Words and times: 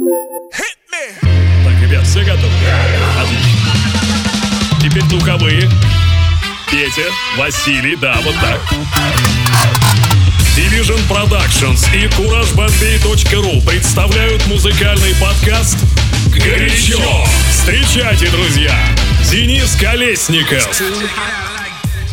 Так, 0.00 1.74
ребят, 1.82 2.06
все 2.06 2.24
готовы? 2.24 2.52
Отлично. 3.18 3.72
Теперь 4.82 5.04
духовые. 5.10 5.68
Петя, 6.70 7.10
Василий, 7.36 7.96
да, 7.96 8.18
вот 8.22 8.34
так. 8.40 8.60
Division 10.56 11.00
Productions 11.06 11.84
и 11.94 12.06
CourageBombay.ru 12.06 13.66
представляют 13.66 14.46
музыкальный 14.46 15.14
подкаст 15.20 15.76
«Горячо». 16.32 17.26
Встречайте, 17.50 18.30
друзья, 18.30 18.74
Денис 19.30 19.76
Колесников. 19.76 20.66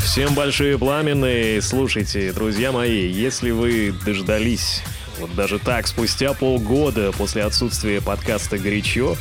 Всем 0.04 0.34
большие 0.34 0.78
пламенные. 0.78 1.62
Слушайте, 1.62 2.34
друзья 2.34 2.74
мои, 2.74 3.08
если 3.08 3.52
вы 3.52 3.94
дождались 4.06 4.82
вот 5.20 5.34
даже 5.36 5.60
так, 5.60 5.88
спустя 5.88 6.34
полгода 6.34 7.12
после 7.12 7.44
отсутствия 7.44 8.02
подкаста 8.02 8.58
«Горячо», 8.58 9.18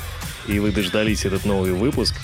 и 0.47 0.59
вы 0.59 0.71
дождались 0.71 1.25
этот 1.25 1.45
новый 1.45 1.73
выпуск, 1.73 2.15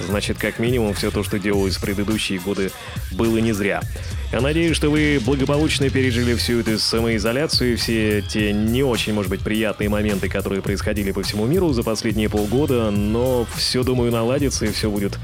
значит, 0.00 0.38
как 0.38 0.58
минимум, 0.58 0.94
все 0.94 1.10
то, 1.10 1.22
что 1.22 1.38
делалось 1.38 1.76
в 1.76 1.80
предыдущие 1.80 2.38
годы, 2.38 2.70
было 3.12 3.38
не 3.38 3.52
зря. 3.52 3.82
Я 4.32 4.40
надеюсь, 4.40 4.76
что 4.76 4.90
вы 4.90 5.20
благополучно 5.24 5.88
пережили 5.90 6.34
всю 6.34 6.60
эту 6.60 6.78
самоизоляцию, 6.78 7.78
все 7.78 8.22
те 8.22 8.52
не 8.52 8.82
очень, 8.82 9.12
может 9.12 9.30
быть, 9.30 9.40
приятные 9.40 9.88
моменты, 9.88 10.28
которые 10.28 10.62
происходили 10.62 11.12
по 11.12 11.22
всему 11.22 11.46
миру 11.46 11.72
за 11.72 11.82
последние 11.82 12.28
полгода, 12.28 12.90
но 12.90 13.46
все, 13.56 13.82
думаю, 13.82 14.12
наладится 14.12 14.66
и 14.66 14.72
все 14.72 14.90
будет 14.90 15.18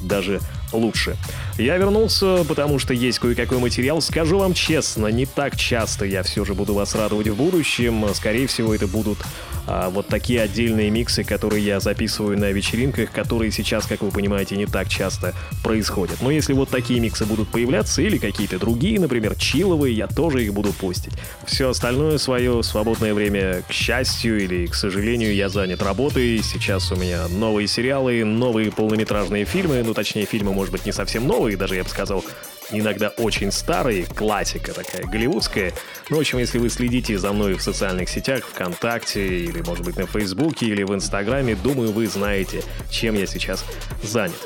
даже 0.00 0.40
лучше. 0.76 1.16
Я 1.58 1.76
вернулся, 1.76 2.44
потому 2.46 2.78
что 2.78 2.92
есть 2.94 3.18
кое-какой 3.18 3.58
материал. 3.58 4.00
Скажу 4.00 4.38
вам 4.38 4.54
честно, 4.54 5.08
не 5.08 5.26
так 5.26 5.56
часто 5.56 6.04
я 6.04 6.22
все 6.22 6.44
же 6.44 6.54
буду 6.54 6.74
вас 6.74 6.94
радовать 6.94 7.28
в 7.28 7.36
будущем. 7.36 8.06
Скорее 8.14 8.46
всего, 8.46 8.74
это 8.74 8.86
будут 8.86 9.18
а, 9.66 9.90
вот 9.90 10.06
такие 10.06 10.40
отдельные 10.40 10.90
миксы, 10.90 11.24
которые 11.24 11.64
я 11.64 11.80
записываю 11.80 12.38
на 12.38 12.52
вечеринках, 12.52 13.10
которые 13.10 13.50
сейчас, 13.50 13.86
как 13.86 14.02
вы 14.02 14.10
понимаете, 14.10 14.56
не 14.56 14.66
так 14.66 14.88
часто 14.88 15.34
происходят. 15.62 16.20
Но 16.20 16.30
если 16.30 16.52
вот 16.52 16.68
такие 16.68 17.00
миксы 17.00 17.26
будут 17.26 17.48
появляться 17.48 18.02
или 18.02 18.18
какие-то 18.18 18.58
другие, 18.58 19.00
например, 19.00 19.34
чиловые, 19.34 19.94
я 19.94 20.06
тоже 20.06 20.44
их 20.44 20.54
буду 20.54 20.72
постить. 20.72 21.14
Все 21.46 21.70
остальное 21.70 22.18
свое 22.18 22.62
свободное 22.62 23.14
время, 23.14 23.62
к 23.68 23.72
счастью 23.72 24.42
или 24.42 24.66
к 24.66 24.74
сожалению, 24.74 25.34
я 25.34 25.48
занят 25.48 25.82
работой. 25.82 26.40
Сейчас 26.42 26.92
у 26.92 26.96
меня 26.96 27.26
новые 27.28 27.66
сериалы, 27.66 28.24
новые 28.24 28.70
полнометражные 28.70 29.44
фильмы, 29.44 29.82
ну 29.82 29.94
точнее 29.94 30.26
фильмы, 30.26 30.52
может 30.52 30.65
быть, 30.70 30.86
не 30.86 30.92
совсем 30.92 31.26
новые, 31.26 31.56
даже 31.56 31.76
я 31.76 31.84
бы 31.84 31.88
сказал, 31.88 32.24
иногда 32.70 33.08
очень 33.18 33.52
старые, 33.52 34.04
классика 34.04 34.72
такая, 34.72 35.04
голливудская. 35.04 35.72
Ну, 36.10 36.16
в 36.16 36.20
общем, 36.20 36.38
если 36.38 36.58
вы 36.58 36.68
следите 36.68 37.18
за 37.18 37.32
мной 37.32 37.54
в 37.54 37.62
социальных 37.62 38.08
сетях, 38.08 38.44
ВКонтакте, 38.44 39.26
или, 39.26 39.62
может 39.62 39.84
быть, 39.84 39.96
на 39.96 40.06
Фейсбуке, 40.06 40.66
или 40.66 40.82
в 40.82 40.94
Инстаграме, 40.94 41.54
думаю, 41.54 41.92
вы 41.92 42.06
знаете, 42.06 42.62
чем 42.90 43.14
я 43.14 43.26
сейчас 43.26 43.64
занят. 44.02 44.36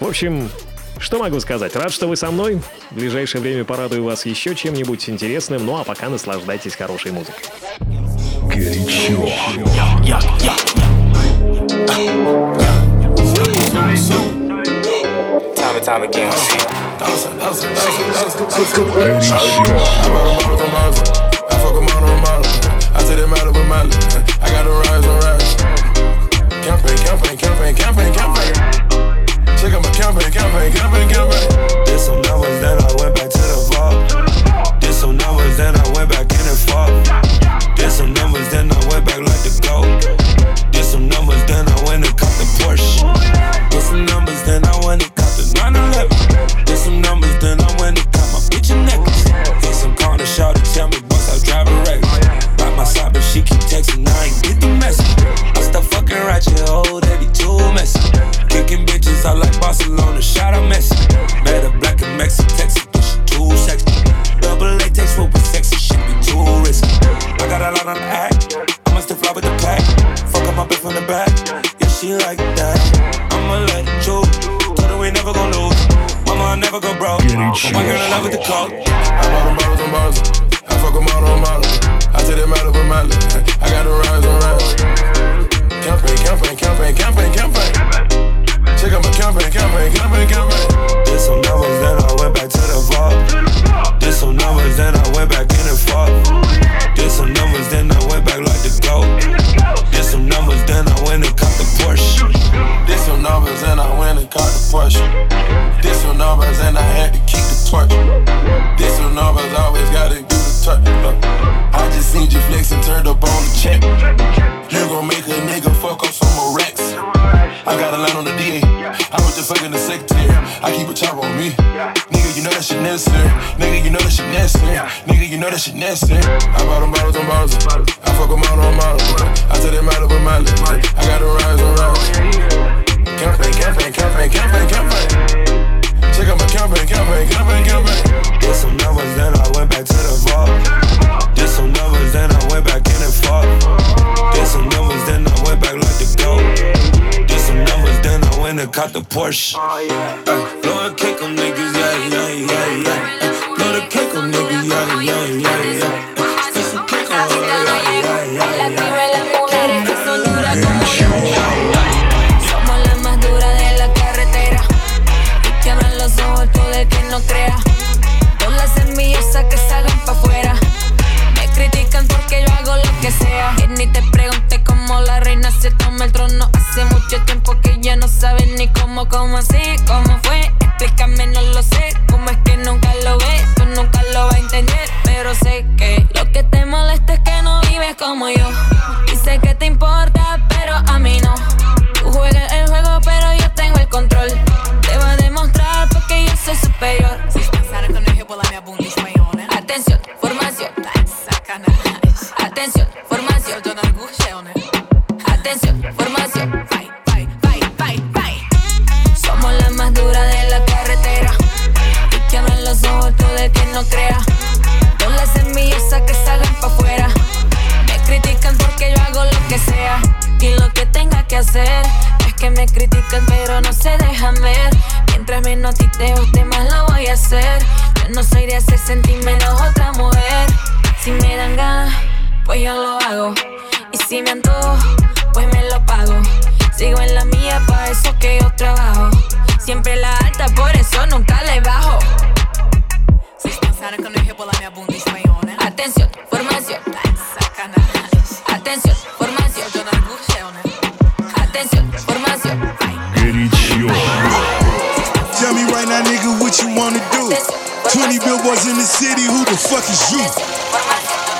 В 0.00 0.06
общем, 0.06 0.48
что 0.98 1.18
могу 1.18 1.38
сказать? 1.40 1.76
Рад, 1.76 1.92
что 1.92 2.08
вы 2.08 2.16
со 2.16 2.30
мной. 2.30 2.60
В 2.90 2.94
ближайшее 2.94 3.40
время 3.40 3.64
порадую 3.64 4.04
вас 4.04 4.26
еще 4.26 4.54
чем-нибудь 4.54 5.08
интересным. 5.08 5.64
Ну 5.64 5.76
а 5.76 5.84
пока 5.84 6.08
наслаждайтесь 6.08 6.74
хорошей 6.74 7.12
музыкой. 7.12 7.44
Горячо. 8.48 9.28
Time 15.58 15.74
and 15.74 15.84
time 15.84 16.02
again. 16.04 16.30
I 16.30 17.10
brought 20.08 20.30
a 20.30 20.46
motor 20.46 20.70
model. 20.70 21.02
I 21.50 21.58
fuck 21.58 21.74
a 21.74 21.82
model, 21.82 22.14
model. 22.22 22.46
I 22.94 23.02
take 23.02 23.18
that 23.18 23.26
matter 23.28 23.50
with 23.50 23.66
Miley. 23.66 23.90
I 24.38 24.46
got 24.54 24.62
the 24.62 24.70
rise 24.70 25.02
and 25.02 25.18
rise. 25.18 25.58
Campaign, 26.62 26.98
campaign, 27.02 27.36
campaign, 27.36 27.74
campaign, 27.74 28.14
campaign. 28.14 28.54
Check 29.58 29.74
out 29.74 29.82
my 29.82 29.90
campaign, 29.90 30.30
campaign, 30.30 30.70
campaign, 30.70 31.08
campaign. 31.10 31.46
Did 31.86 31.98
some 31.98 32.22
numbers, 32.22 32.60
then 32.62 32.78
I 32.78 32.87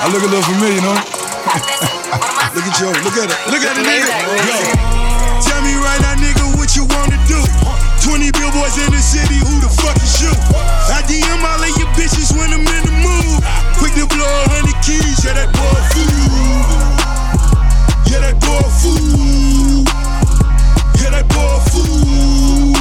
I 0.09 0.11
look 0.11 0.25
a 0.25 0.25
little 0.25 0.41
familiar, 0.41 0.81
no? 0.81 0.89
look 2.57 2.65
at 2.65 2.75
you, 2.81 2.89
look 3.05 3.13
at 3.13 3.29
it, 3.29 3.37
look 3.53 3.61
at 3.61 3.77
it, 3.77 3.85
nigga. 3.85 4.09
Yo, 4.41 4.57
tell 5.37 5.61
me 5.61 5.77
right 5.77 6.01
now, 6.01 6.17
nigga, 6.17 6.49
what 6.57 6.73
you 6.73 6.81
wanna 6.89 7.13
do? 7.29 7.37
20 8.01 8.33
billboards 8.33 8.81
in 8.81 8.89
the 8.89 8.97
city, 8.97 9.37
who 9.37 9.61
the 9.61 9.69
fuck 9.69 9.93
is 10.01 10.17
you? 10.17 10.33
I 10.89 11.05
DM 11.05 11.45
all 11.45 11.61
of 11.61 11.69
your 11.77 11.85
bitches 11.93 12.33
when 12.33 12.49
I'm 12.49 12.65
in 12.65 12.83
the 12.89 12.95
mood. 13.05 13.37
Quick 13.77 13.93
to 14.01 14.09
blow 14.09 14.25
a 14.25 14.49
hundred 14.49 14.81
keys, 14.81 15.21
yeah, 15.21 15.37
that 15.37 15.53
boy 15.53 15.77
fool. 15.93 16.25
Yeah, 18.09 18.25
that 18.25 18.41
boy 18.41 18.65
fool. 18.81 19.85
Yeah, 20.97 21.21
that 21.21 21.29
boy 21.29 21.53
fool. 21.69 22.73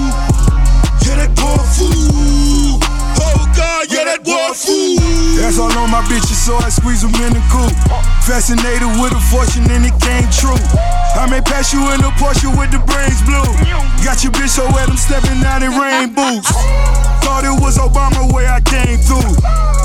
Yeah, 1.05 1.21
that 1.21 1.37
boy 1.37 1.61
fool. 1.77 2.81
Oh 3.21 3.45
God, 3.53 3.85
yeah, 3.93 4.17
that 4.17 4.25
boy 4.25 4.57
fool. 4.57 4.98
That's 5.39 5.55
all 5.63 5.71
on 5.79 5.91
my 5.95 6.03
bitches, 6.11 6.35
so 6.35 6.59
I 6.59 6.69
squeeze 6.69 7.07
them 7.07 7.15
in 7.23 7.31
the 7.31 7.43
coupe. 7.47 7.71
Fascinated 8.27 8.91
with 8.99 9.15
a 9.15 9.23
fortune 9.31 9.71
and 9.71 9.87
it 9.87 9.95
came 10.03 10.27
true. 10.35 10.59
I 11.15 11.31
may 11.31 11.39
pass 11.41 11.71
you 11.73 11.79
in 11.95 12.03
a 12.03 12.11
Porsche 12.19 12.51
with 12.59 12.75
the 12.75 12.83
brains 12.83 13.23
blue. 13.23 13.47
Got 14.03 14.27
your 14.27 14.35
bitch 14.35 14.59
so 14.59 14.67
wet, 14.75 14.91
I'm 14.91 14.99
stepping 14.99 15.39
out 15.47 15.63
in 15.63 15.71
rain 15.79 16.11
boots. 16.11 16.51
Thought 17.23 17.47
it 17.47 17.55
was 17.63 17.79
Obama 17.79 18.27
where 18.35 18.51
I 18.51 18.59
came 18.67 18.99
through. 18.99 19.31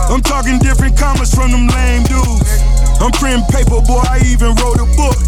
I'm 0.10 0.26
talking 0.26 0.58
different 0.58 0.98
commas 0.98 1.30
from 1.30 1.54
them 1.54 1.70
lame 1.70 2.02
dudes. 2.10 2.50
I'm 2.98 3.14
printing 3.14 3.46
paper, 3.54 3.78
boy, 3.86 4.02
I 4.10 4.26
even 4.26 4.58
wrote 4.58 4.82
a 4.82 4.90
book. 4.98 5.22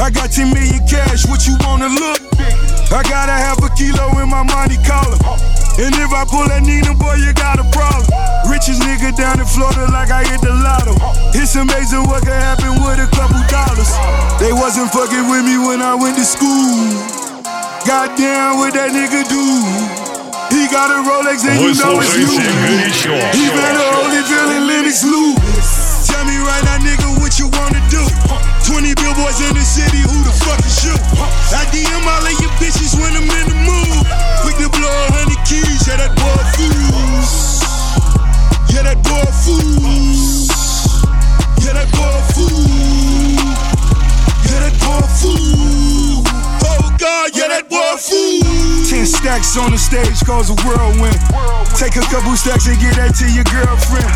I 0.00 0.08
got 0.08 0.32
10 0.32 0.48
million 0.48 0.80
cash, 0.88 1.28
what 1.28 1.44
you 1.44 1.60
wanna 1.60 1.92
look? 1.92 2.24
I 2.88 3.04
gotta 3.04 3.36
have 3.36 3.60
a 3.60 3.68
kilo 3.76 4.16
in 4.16 4.32
my 4.32 4.42
money 4.48 4.80
collar. 4.80 5.57
And 5.78 5.94
if 5.94 6.10
I 6.10 6.26
pull 6.26 6.42
that 6.50 6.66
Nina, 6.66 6.90
boy, 6.98 7.22
you 7.22 7.30
got 7.38 7.62
a 7.62 7.66
problem. 7.70 8.02
Richest 8.50 8.82
nigga 8.82 9.14
down 9.14 9.38
in 9.38 9.46
Florida, 9.46 9.86
like 9.94 10.10
I 10.10 10.26
hit 10.26 10.42
the 10.42 10.50
lotto. 10.50 10.98
It's 11.38 11.54
amazing 11.54 12.02
what 12.10 12.26
can 12.26 12.34
happen 12.34 12.82
with 12.82 12.98
a 12.98 13.06
couple 13.14 13.38
dollars. 13.46 13.86
They 14.42 14.50
wasn't 14.50 14.90
fucking 14.90 15.30
with 15.30 15.46
me 15.46 15.54
when 15.54 15.78
I 15.78 15.94
went 15.94 16.18
to 16.18 16.26
school. 16.26 16.82
Goddamn, 17.86 18.58
what 18.58 18.74
that 18.74 18.90
nigga 18.90 19.22
do? 19.30 19.38
He 20.50 20.66
got 20.66 20.90
a 20.90 20.98
Rolex 21.06 21.46
and 21.46 21.62
you 21.62 21.70
know 21.78 22.02
it's 22.02 22.10
new. 22.18 22.42
He 23.38 23.46
better 23.54 23.86
only 24.02 24.22
feeling 24.26 24.66
Linux 24.66 25.06
Lou. 25.06 25.38
Me 26.28 26.36
right 26.44 26.60
now, 26.64 26.76
nigga, 26.84 27.08
what 27.20 27.38
you 27.40 27.48
wanna 27.48 27.80
do? 27.88 28.04
20 28.68 28.92
billboards 29.00 29.40
in 29.40 29.54
the 29.56 29.64
city, 29.64 29.96
who 30.04 30.12
the 30.28 30.34
fuck 30.44 30.60
is 30.60 30.84
you? 30.84 30.92
I 31.56 31.64
DM 31.72 32.04
all 32.04 32.20
of 32.20 32.36
your 32.36 32.52
bitches 32.60 32.92
when 33.00 33.16
I'm 33.16 33.24
in 33.24 33.48
the 33.48 33.56
mood. 33.64 34.04
Quick 34.44 34.56
to 34.60 34.68
blow 34.68 34.92
a 34.92 35.12
hundred 35.16 35.40
keys, 35.48 35.88
yeah, 35.88 35.96
that 35.96 36.12
boy 36.20 36.36
fool. 36.52 37.48
Yeah, 38.68 38.82
that 38.82 39.02
boy 39.02 39.24
fool. 39.40 40.57
On 49.56 49.72
the 49.72 49.80
stage 49.80 50.20
cause 50.28 50.52
a 50.52 50.56
whirlwind. 50.60 51.16
Take 51.74 51.96
a 51.96 52.04
couple 52.12 52.36
stacks 52.36 52.68
and 52.68 52.76
get 52.78 52.94
that 53.00 53.16
to 53.16 53.26
your 53.32 53.48
girlfriend. 53.48 54.06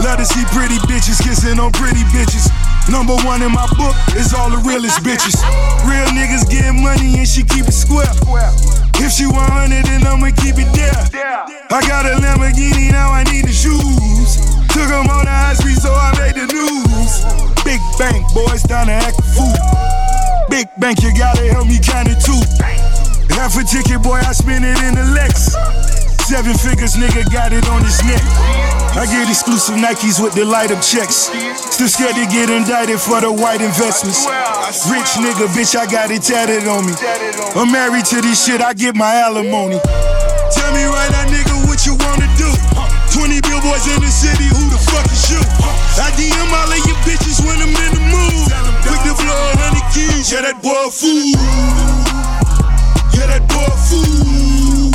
Love 0.00 0.16
to 0.16 0.24
see 0.24 0.42
pretty 0.48 0.80
bitches 0.88 1.20
kissing 1.20 1.60
on 1.60 1.70
pretty 1.76 2.02
bitches. 2.08 2.48
Number 2.90 3.14
one 3.22 3.44
in 3.44 3.52
my 3.52 3.68
book 3.76 3.94
is 4.16 4.32
all 4.32 4.48
the 4.48 4.58
realest 4.64 5.04
bitches. 5.04 5.38
Real 5.84 6.08
niggas 6.16 6.48
getting 6.48 6.82
money 6.82 7.20
and 7.20 7.28
she 7.28 7.44
keep 7.44 7.68
it 7.68 7.76
square. 7.76 8.08
If 8.98 9.12
she 9.12 9.28
100, 9.28 9.86
then 9.86 10.08
I'ma 10.08 10.32
keep 10.40 10.56
it 10.56 10.72
there. 10.72 10.98
I 11.68 11.78
got 11.84 12.08
a 12.08 12.16
Lamborghini, 12.18 12.90
now 12.90 13.12
I 13.12 13.22
need 13.28 13.44
the 13.44 13.54
shoes. 13.54 14.40
Took 14.72 14.88
'em 14.88 15.06
on 15.12 15.28
the 15.28 15.36
high 15.36 15.54
street, 15.54 15.78
so 15.78 15.92
I 15.94 16.16
made 16.16 16.34
the 16.34 16.48
news. 16.48 17.22
Big 17.62 17.78
bank, 18.00 18.24
boys 18.34 18.64
down 18.64 18.88
to 18.88 18.96
act 18.98 19.20
a 19.20 19.26
fool. 19.36 19.54
Big 20.48 20.66
bank, 20.80 21.04
you 21.04 21.12
gotta 21.14 21.44
help 21.52 21.68
me 21.68 21.78
count 21.78 22.08
it 22.08 22.18
too. 22.24 22.40
Half 23.38 23.54
a 23.54 23.62
ticket, 23.62 24.02
boy, 24.02 24.18
I 24.18 24.34
spend 24.34 24.66
it 24.66 24.74
in 24.82 24.98
the 24.98 25.06
Lex. 25.14 25.54
Seven 26.26 26.58
figures, 26.58 26.98
nigga, 26.98 27.22
got 27.30 27.54
it 27.54 27.70
on 27.70 27.86
his 27.86 28.02
neck. 28.02 28.18
I 28.98 29.06
get 29.06 29.30
exclusive 29.30 29.78
Nikes 29.78 30.18
with 30.18 30.34
the 30.34 30.42
light 30.42 30.74
up 30.74 30.82
checks. 30.82 31.30
Still 31.54 31.86
scared 31.86 32.18
to 32.18 32.26
get 32.34 32.50
indicted 32.50 32.98
for 32.98 33.22
the 33.22 33.30
white 33.30 33.62
investments. 33.62 34.26
Rich 34.90 35.22
nigga, 35.22 35.46
bitch, 35.54 35.78
I 35.78 35.86
got 35.86 36.10
it 36.10 36.26
tatted 36.26 36.66
on 36.66 36.82
me. 36.82 36.98
I'm 37.54 37.70
married 37.70 38.10
to 38.10 38.18
this 38.18 38.42
shit, 38.42 38.58
I 38.58 38.74
get 38.74 38.98
my 38.98 39.22
alimony. 39.22 39.78
Tell 40.50 40.74
me 40.74 40.82
right 40.90 41.10
now, 41.14 41.30
nigga, 41.30 41.62
what 41.70 41.86
you 41.86 41.94
wanna 41.94 42.26
do? 42.34 42.50
20 43.14 43.38
billboards 43.46 43.86
in 43.86 44.02
the 44.02 44.10
city, 44.10 44.50
who 44.50 44.66
the 44.66 44.82
fuck 44.82 45.06
is 45.14 45.30
you? 45.30 45.38
I 46.02 46.10
DM 46.18 46.50
all 46.50 46.74
of 46.74 46.82
your 46.90 46.98
bitches 47.06 47.38
when 47.46 47.62
I'm 47.62 47.70
in 47.70 47.90
the 47.94 48.02
mood. 48.02 48.50
To 49.06 49.14
blow 49.14 49.30
a 49.30 49.56
hundred 49.62 49.86
keys, 49.94 50.26
yeah, 50.26 50.42
that 50.42 50.58
boy 50.60 50.90
fool. 50.90 52.17
Yeah, 53.14 53.26
that 53.26 53.42
boy 53.48 53.70
fool. 53.88 54.90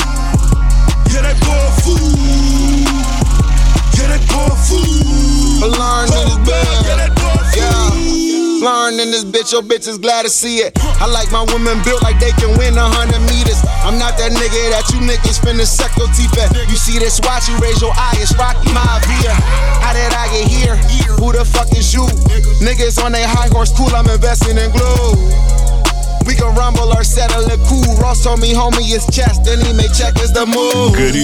Yeah, 1.12 1.22
that 1.26 1.38
boy 1.44 1.68
fool. 1.82 2.14
Yeah, 3.98 4.08
that 4.12 4.24
boy 4.30 4.54
fool. 4.68 5.68
Alarm 5.68 6.10
in 6.10 6.44
this 6.46 6.56
yeah, 6.86 6.96
that 6.98 7.12
bed. 7.14 7.16
boy 7.16 7.42
Yeah. 7.58 7.72
fool. 7.90 8.04
In 8.94 9.12
this 9.12 9.26
bitch, 9.26 9.52
your 9.52 9.62
bitch 9.64 9.88
is 9.88 9.98
glad 9.98 10.24
to 10.24 10.30
see 10.30 10.58
it. 10.64 10.78
I 11.02 11.06
like 11.08 11.32
my 11.32 11.44
women 11.52 11.82
built 11.84 12.02
like 12.04 12.20
they 12.20 12.32
can 12.40 12.56
win 12.58 12.78
a 12.78 12.88
hundred 12.88 13.20
meters. 13.28 13.60
I'm 13.84 13.98
not 14.00 14.16
that 14.22 14.32
nigga 14.32 14.72
that 14.72 14.88
you 14.94 15.00
niggas 15.04 15.40
finna 15.44 15.66
suck 15.68 15.92
your 15.98 16.08
teeth 16.16 16.32
at. 16.40 16.56
You 16.70 16.78
see 16.78 17.00
this 17.00 17.20
watch, 17.28 17.50
you 17.50 17.58
raise 17.60 17.82
your 17.82 17.92
eye, 17.96 18.16
it's 18.24 18.32
Rocky 18.40 18.72
Maivia. 18.72 19.36
How 19.84 19.92
did 19.92 20.14
I 20.16 20.28
get 20.32 20.48
here? 20.48 20.76
Who 21.20 21.34
the 21.34 21.44
fuck 21.44 21.72
is 21.76 21.94
you? 21.94 22.06
Niggas 22.64 23.04
on 23.04 23.12
they 23.12 23.24
high 23.24 23.50
horse, 23.52 23.74
cool, 23.76 23.92
I'm 23.92 24.08
investing 24.08 24.56
in 24.58 24.72
glue. 24.72 25.63
We 26.26 26.36
can 26.36 26.54
rumble 26.56 26.92
or 26.92 27.04
settle 27.04 27.44
it 27.48 27.60
cool. 27.68 27.86
Ross 28.00 28.24
told 28.24 28.40
me, 28.40 28.54
homie, 28.54 28.88
it's 28.92 29.08
chest, 29.12 29.44
Then 29.44 29.60
he 29.60 29.72
made 29.74 29.92
check 29.92 30.16
is 30.22 30.32
the 30.32 30.46
move. 30.48 30.96
Good 30.96 31.16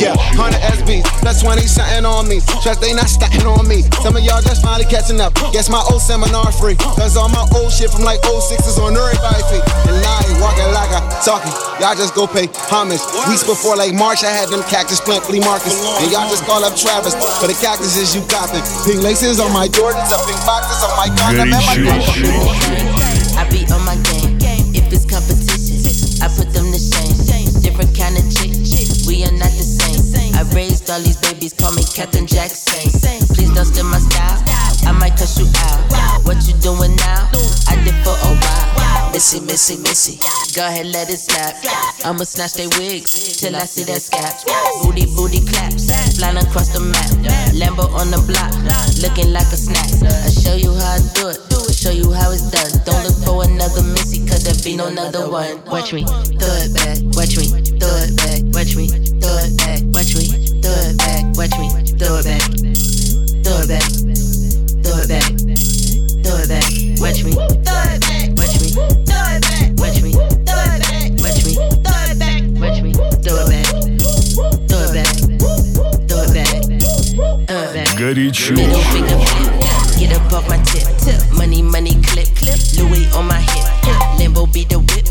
Yeah, 0.00 0.16
100 0.36 0.60
SBs. 0.80 1.04
That's 1.20 1.42
20 1.42 1.60
something 1.66 2.04
on 2.04 2.28
me. 2.28 2.40
Trust 2.62 2.80
they 2.80 2.92
not 2.92 3.08
starting 3.08 3.46
on 3.46 3.68
me. 3.68 3.82
Some 4.00 4.16
of 4.16 4.22
y'all 4.24 4.40
just 4.40 4.62
finally 4.62 4.88
catching 4.88 5.20
up. 5.20 5.34
Guess 5.52 5.68
my 5.68 5.82
old 5.92 6.00
seminar 6.00 6.52
free. 6.52 6.76
Cause 6.96 7.16
all 7.16 7.28
my 7.28 7.44
old 7.56 7.72
shit 7.72 7.90
from 7.90 8.04
like 8.04 8.24
06 8.24 8.64
is 8.66 8.78
on 8.78 8.96
everybody 8.96 9.42
feet. 9.52 9.64
And 9.88 9.96
now 10.00 10.20
I 10.20 10.22
ain't 10.28 10.40
walking 10.40 10.70
like 10.72 10.90
I 10.92 11.00
talking. 11.24 11.52
Y'all 11.80 11.96
just 11.96 12.14
go 12.14 12.26
pay 12.26 12.48
homage. 12.72 13.02
Weeks 13.28 13.44
before 13.44 13.76
like 13.76 13.92
March, 13.92 14.24
I 14.24 14.32
had 14.32 14.48
them 14.48 14.62
cactus 14.68 15.00
plant 15.00 15.24
flea 15.24 15.40
markets. 15.40 15.76
And 16.00 16.08
y'all 16.12 16.28
just 16.28 16.44
call 16.44 16.64
up 16.64 16.76
Travis 16.76 17.12
for 17.40 17.48
the 17.48 17.56
cactuses 17.60 18.14
you 18.14 18.22
copping. 18.28 18.64
Pink 18.88 19.02
laces 19.02 19.40
on 19.40 19.52
my 19.52 19.68
Jordans, 19.68 20.12
a 20.12 20.18
pink 20.24 20.40
boxes 20.48 20.80
on 20.84 20.92
my 20.96 21.08
gun. 21.12 21.40
I'm 21.40 21.52
at 21.52 21.64
my 21.64 22.83
if 24.94 25.10
competition, 25.10 26.22
I 26.22 26.30
put 26.30 26.54
them 26.54 26.70
to 26.70 26.78
shame. 26.78 27.18
Different 27.60 27.90
kind 27.98 28.14
of 28.14 28.22
chick, 28.30 28.54
we 29.10 29.26
are 29.26 29.34
not 29.34 29.50
the 29.50 29.66
same. 29.66 29.98
I 30.38 30.46
raised 30.54 30.88
all 30.88 31.02
these 31.02 31.18
babies, 31.18 31.52
call 31.52 31.74
me 31.74 31.82
Captain 31.82 32.26
Jackson. 32.26 32.94
Please 33.34 33.50
don't 33.50 33.66
steal 33.66 33.90
my 33.90 33.98
style, 33.98 34.38
I 34.86 34.94
might 34.94 35.18
cuss 35.18 35.34
you 35.38 35.50
out. 35.66 35.82
What 36.22 36.46
you 36.46 36.54
doing 36.62 36.94
now? 37.02 37.26
I 37.66 37.74
did 37.82 37.98
for 38.06 38.14
a 38.14 38.30
while. 38.38 39.10
Missy, 39.10 39.40
missy, 39.40 39.76
missy. 39.82 40.18
Go 40.54 40.66
ahead, 40.66 40.86
let 40.86 41.10
it 41.10 41.18
snap. 41.18 41.54
I'ma 42.04 42.22
snatch 42.22 42.54
they 42.54 42.66
wigs 42.78 43.38
till 43.38 43.56
I 43.56 43.66
see 43.66 43.82
that 43.90 43.98
scap. 43.98 44.46
Booty, 44.82 45.06
booty 45.06 45.42
claps, 45.46 45.90
flying 46.18 46.38
across 46.38 46.70
the 46.70 46.80
map. 46.80 47.10
Lambo 47.54 47.90
on 47.94 48.10
the 48.10 48.22
block, 48.26 48.54
looking 49.02 49.32
like 49.32 49.50
a 49.50 49.58
snack. 49.58 49.90
I 50.06 50.30
show 50.30 50.54
you 50.54 50.70
how 50.74 50.98
I 50.98 51.00
do 51.14 51.28
it, 51.30 51.38
show 51.84 51.92
you 51.92 52.10
how 52.12 52.32
it's 52.32 52.48
done. 52.48 52.72
Don't 52.88 53.04
look 53.04 53.18
for 53.20 53.44
another 53.44 53.82
Missy, 53.92 54.24
cause 54.24 54.42
there 54.44 54.56
be 54.64 54.74
no 54.74 54.86
another 54.86 55.28
one. 55.28 55.60
Watch 55.66 55.92
me, 55.92 56.04
throw 56.04 56.56
it 56.64 56.72
back. 56.72 56.96
Watch 57.12 57.36
me, 57.36 57.44
throw 57.76 57.92
it 58.00 58.16
back. 58.16 58.40
Watch 58.56 58.72
me, 58.72 58.88
throw 59.20 59.36
it 59.44 59.52
back. 59.60 59.84
Watch 59.92 60.16
me, 60.16 60.24
throw 60.64 60.72
it 60.80 60.96
back. 60.96 61.22
Watch 61.36 61.52
me, 61.60 61.68
throw 62.00 62.16
it 62.16 62.24
back. 62.24 62.40
Throw 63.44 63.60
it 63.60 63.68
back. 63.68 63.84
Throw 64.80 64.96
it 64.96 65.08
back. 65.12 65.28
Throw 66.24 66.40
it 66.40 66.48
back. 66.48 66.64
Watch 67.04 67.20
me, 67.20 67.36
throw 67.36 67.84
it 67.84 68.00
back. 68.00 68.32
Watch 68.40 68.56
me, 68.64 68.68
throw 69.04 69.28
it 69.28 69.44
back. 69.44 69.76
Watch 69.76 70.00
me, 70.00 70.12
throw 70.16 70.64
it 70.64 70.80
back. 70.80 71.12
Watch 71.20 71.38
me, 71.44 71.52
throw 71.60 73.36
it 73.36 73.48
back. 73.52 73.68
Throw 74.72 74.80
it 74.80 74.96
back. 74.96 75.12
Throw 75.12 75.44
it 75.44 75.52
back. 75.84 76.08
Throw 76.08 76.24
it 76.24 76.32
back. 76.32 76.64
Throw 77.44 77.76
it. 77.76 77.92
Goody 77.98 78.32
Middle 78.54 79.53
off 80.32 80.48
my 80.48 80.58
tip. 80.62 80.86
tip. 80.98 81.20
Money, 81.32 81.62
money, 81.62 81.94
clip, 82.02 82.28
clip. 82.36 82.58
Louis 82.78 83.10
on 83.14 83.26
my 83.26 83.40
hip. 83.40 83.66
Limbo 84.18 84.46
be 84.46 84.64
the 84.64 84.78
whip, 84.78 85.06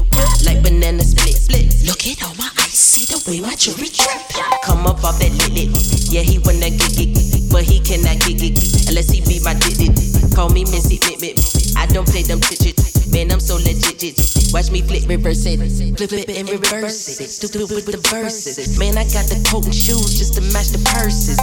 like 0.46 0.64
banana 0.64 1.04
split, 1.04 1.36
split. 1.36 1.68
Look 1.86 2.06
at 2.08 2.24
all 2.24 2.36
my 2.36 2.50
ice, 2.58 2.74
see 2.74 3.06
the 3.06 3.20
way 3.30 3.42
my 3.42 3.56
jewelry 3.56 3.90
drip. 3.90 4.22
Come 4.64 4.88
up 4.88 5.04
off 5.04 5.20
that 5.20 5.32
lit. 5.52 5.70
Yeah, 6.12 6.22
he 6.22 6.40
wanna 6.40 6.70
get 6.70 6.96
it, 7.00 7.52
but 7.52 7.64
he 7.64 7.80
cannot 7.80 8.20
get 8.22 8.42
it 8.42 8.88
unless 8.88 9.10
he 9.10 9.22
be 9.22 9.40
my 9.44 9.54
dit. 9.54 10.36
Call 10.36 10.50
me 10.50 10.64
Missy, 10.66 11.00
mit. 11.20 11.40
I 11.78 11.86
don't 11.88 12.08
play 12.08 12.24
them 12.24 12.42
shit. 12.42 12.93
Man, 13.14 13.32
I'm 13.32 13.40
so 13.40 13.58
legit. 13.58 14.18
Watch 14.52 14.72
me 14.72 14.82
flip, 14.82 15.08
reverse 15.08 15.46
it, 15.46 15.62
flip 15.98 16.14
it 16.14 16.30
and 16.36 16.50
reverse 16.50 17.22
it. 17.22 17.30
Stupid 17.30 17.70
with 17.70 17.86
the 17.86 18.02
verses. 18.10 18.80
Man, 18.80 18.98
I 18.98 19.04
got 19.06 19.30
the 19.30 19.38
coat 19.46 19.66
and 19.66 19.76
shoes 19.76 20.18
just 20.18 20.34
to 20.34 20.42
match 20.50 20.74
the 20.74 20.82
purses. 20.82 21.38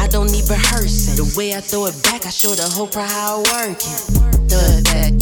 I 0.00 0.08
don't 0.08 0.26
need 0.32 0.50
rehearsing. 0.50 1.14
The 1.14 1.32
way 1.38 1.54
I 1.54 1.60
throw 1.60 1.86
it 1.86 1.94
back, 2.02 2.26
I 2.26 2.30
show 2.30 2.50
the 2.50 2.66
whole 2.66 2.88
crowd 2.88 3.06
how 3.06 3.38
I 3.38 3.70
work 3.70 3.78
it. 3.78 4.02
Throw 4.50 4.58
it 4.58 4.84
back, 4.90 5.14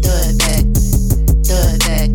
throw 0.00 0.16
it 0.24 0.40
back, 0.40 0.64
throw 1.44 1.60
it 1.68 1.84
back, 1.84 2.08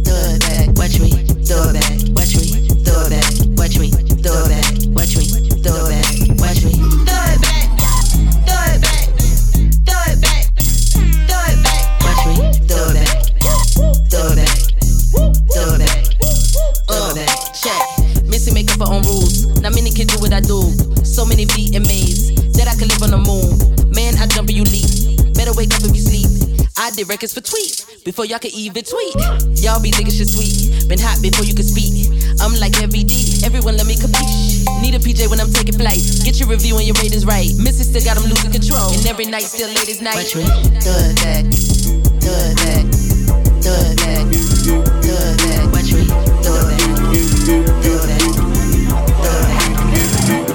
throw 0.00 0.24
it 0.32 0.40
back. 0.48 0.72
Watch 0.80 0.96
me, 0.96 1.12
throw 1.44 1.60
it 1.68 1.76
back, 1.76 2.00
watch 2.16 2.32
me, 2.40 2.72
throw 2.88 3.04
it 3.04 3.12
back, 3.12 3.28
watch 3.60 3.76
me, 3.76 3.92
throw 3.92 4.32
it 4.32 4.48
back, 4.48 4.63
Did 27.04 27.10
records 27.10 27.34
for 27.34 27.42
tweet 27.42 27.84
before 28.04 28.24
y'all 28.24 28.38
can 28.38 28.50
even 28.54 28.82
tweet. 28.82 29.14
Y'all 29.60 29.76
be 29.82 29.90
thinking 29.90 30.14
shit 30.14 30.28
sweet. 30.28 30.88
Been 30.88 30.98
hot 30.98 31.20
before 31.20 31.44
you 31.44 31.54
could 31.54 31.68
speak. 31.68 32.08
I'm 32.40 32.56
like 32.56 32.80
every 32.80 33.04
D. 33.04 33.44
Everyone 33.44 33.76
let 33.76 33.84
me 33.86 33.94
capiche. 33.94 34.64
Need 34.80 34.94
a 34.94 34.98
PJ 34.98 35.28
when 35.28 35.38
I'm 35.38 35.52
taking 35.52 35.76
flight. 35.76 36.00
Get 36.24 36.40
your 36.40 36.48
review 36.48 36.76
and 36.78 36.86
your 36.86 36.96
ratings 37.04 37.26
right. 37.26 37.52
Missy 37.60 37.84
still 37.84 38.00
got 38.00 38.16
them 38.16 38.24
losing 38.30 38.52
control. 38.52 38.88
And 38.96 39.04
every 39.04 39.26
night 39.26 39.44
still 39.44 39.68
late 39.68 39.88
as 39.88 40.00
night. 40.00 40.16
Watch 40.16 40.36
me. 40.36 40.48
It 40.48 40.80
back. 41.20 41.44
Throw 42.24 42.40
it 42.40 42.56
back. 42.64 42.88
Throw 43.60 43.76
it 43.84 44.00
back. 44.00 44.24
Watch 45.76 45.92
me. 45.92 46.08
Throw 46.40 46.56
it 46.56 46.72
back. 46.72 46.88
Throw 47.84 48.00
it 48.00 48.08
back. 48.08 48.24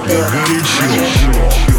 Step 0.09 0.97
my 0.97 1.78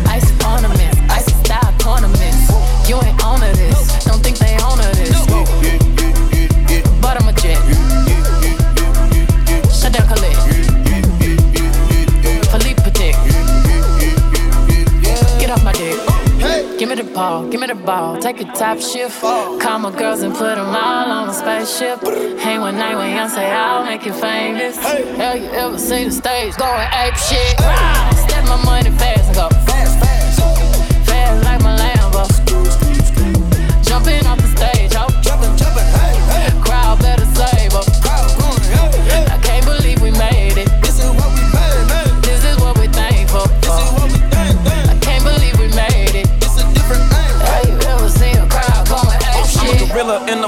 ball, 17.13 17.47
give 17.47 17.59
me 17.59 17.67
the 17.67 17.75
ball. 17.75 18.17
Take 18.19 18.41
a 18.41 18.45
top 18.45 18.79
shift. 18.79 19.21
Call 19.21 19.79
my 19.79 19.91
girls 19.97 20.21
and 20.21 20.33
put 20.33 20.55
them 20.55 20.67
all 20.67 21.11
on 21.11 21.29
a 21.29 21.33
spaceship. 21.33 22.01
Hang 22.39 22.61
one 22.61 22.75
night 22.75 22.95
when 22.95 23.15
young 23.15 23.29
say 23.29 23.51
I'll 23.51 23.85
make 23.85 24.05
you 24.05 24.13
famous. 24.13 24.77
Hey. 24.77 25.15
Hell, 25.15 25.37
you 25.37 25.49
ever 25.49 25.77
seen 25.77 26.07
the 26.07 26.13
stage 26.13 26.55
going 26.57 26.87
ape 26.93 27.15
shit? 27.15 27.57
Step 28.25 28.45
my 28.45 28.61
money 28.65 28.91
fast 28.97 29.27
and 29.27 29.35
go 29.35 29.49
fast, 29.65 29.99
fast, 29.99 31.07
fast 31.07 31.43
like 31.45 31.61
my 31.61 31.77
Lambo. 31.77 31.90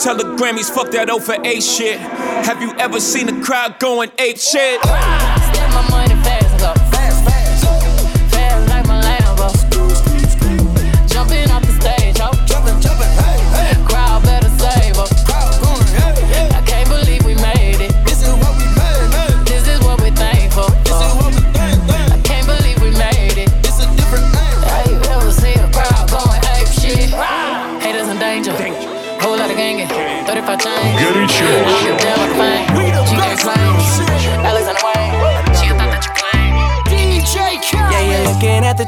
Tell 0.00 0.16
the 0.16 0.24
Grammys 0.24 0.74
fuck 0.74 0.90
that 0.92 1.10
O 1.10 1.20
for 1.20 1.36
A 1.44 1.60
shit. 1.60 1.98
Have 1.98 2.62
you 2.62 2.72
ever 2.78 2.98
seen 3.00 3.28
a 3.28 3.44
crowd 3.44 3.78
going 3.78 4.10
ape 4.18 4.38
shit? 4.38 4.80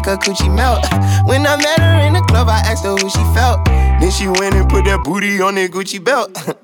Make 0.00 0.06
her 0.06 0.16
coochie 0.16 0.52
melt. 0.54 0.84
When 1.26 1.46
I 1.46 1.56
met 1.56 1.78
her 1.78 2.06
in 2.06 2.14
the 2.14 2.20
club, 2.22 2.48
I 2.48 2.60
asked 2.64 2.84
her 2.84 2.96
who 2.96 3.08
she 3.10 3.24
felt. 3.34 3.64
Then 3.64 4.10
she 4.10 4.26
went 4.28 4.54
and 4.54 4.68
put 4.68 4.84
that 4.86 5.04
booty 5.04 5.40
on 5.40 5.54
that 5.56 5.70
Gucci 5.70 6.02
belt. 6.02 6.30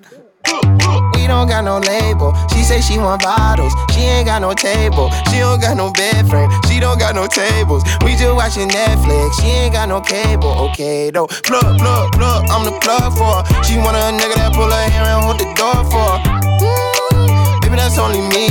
We 1.14 1.26
don't 1.26 1.48
got 1.48 1.64
no 1.64 1.78
label. 1.78 2.30
She 2.54 2.62
say 2.62 2.80
she 2.80 2.98
want 2.98 3.20
bottles. 3.20 3.74
She 3.90 4.02
ain't 4.02 4.26
got 4.26 4.40
no 4.40 4.54
table. 4.54 5.10
She 5.28 5.42
don't 5.42 5.60
got 5.60 5.76
no 5.76 5.90
bed 5.90 6.28
frame. 6.30 6.48
She 6.68 6.78
don't 6.78 7.00
got 7.00 7.16
no 7.16 7.26
tables. 7.26 7.82
We 8.04 8.14
just 8.14 8.32
watching 8.32 8.68
Netflix. 8.68 9.34
She 9.40 9.48
ain't 9.48 9.74
got 9.74 9.88
no 9.88 10.00
cable. 10.00 10.70
Okay 10.70 11.10
though. 11.10 11.26
Plug, 11.26 11.78
plug, 11.82 12.12
plug. 12.12 12.46
I'm 12.48 12.64
the 12.64 12.78
plug 12.78 13.10
for 13.18 13.42
her. 13.42 13.62
She 13.64 13.76
want 13.76 13.96
a 13.98 14.14
nigga 14.14 14.38
that 14.38 14.54
pull 14.54 14.70
her 14.70 14.86
hair 14.94 15.02
and 15.02 15.24
hold 15.26 15.40
the 15.42 15.50
door 15.58 15.82
for 15.90 16.06
her. 16.14 16.18
Mm, 16.62 17.60
baby, 17.62 17.74
that's 17.74 17.98
only 17.98 18.22
me. 18.30 18.46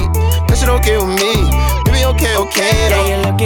That 0.52 0.58
shit 0.60 0.68
okay 0.68 0.98
with 0.98 1.16
me. 1.16 1.48
Baby, 1.88 2.04
okay, 2.12 2.36
okay 2.36 2.90
though. 2.92 3.25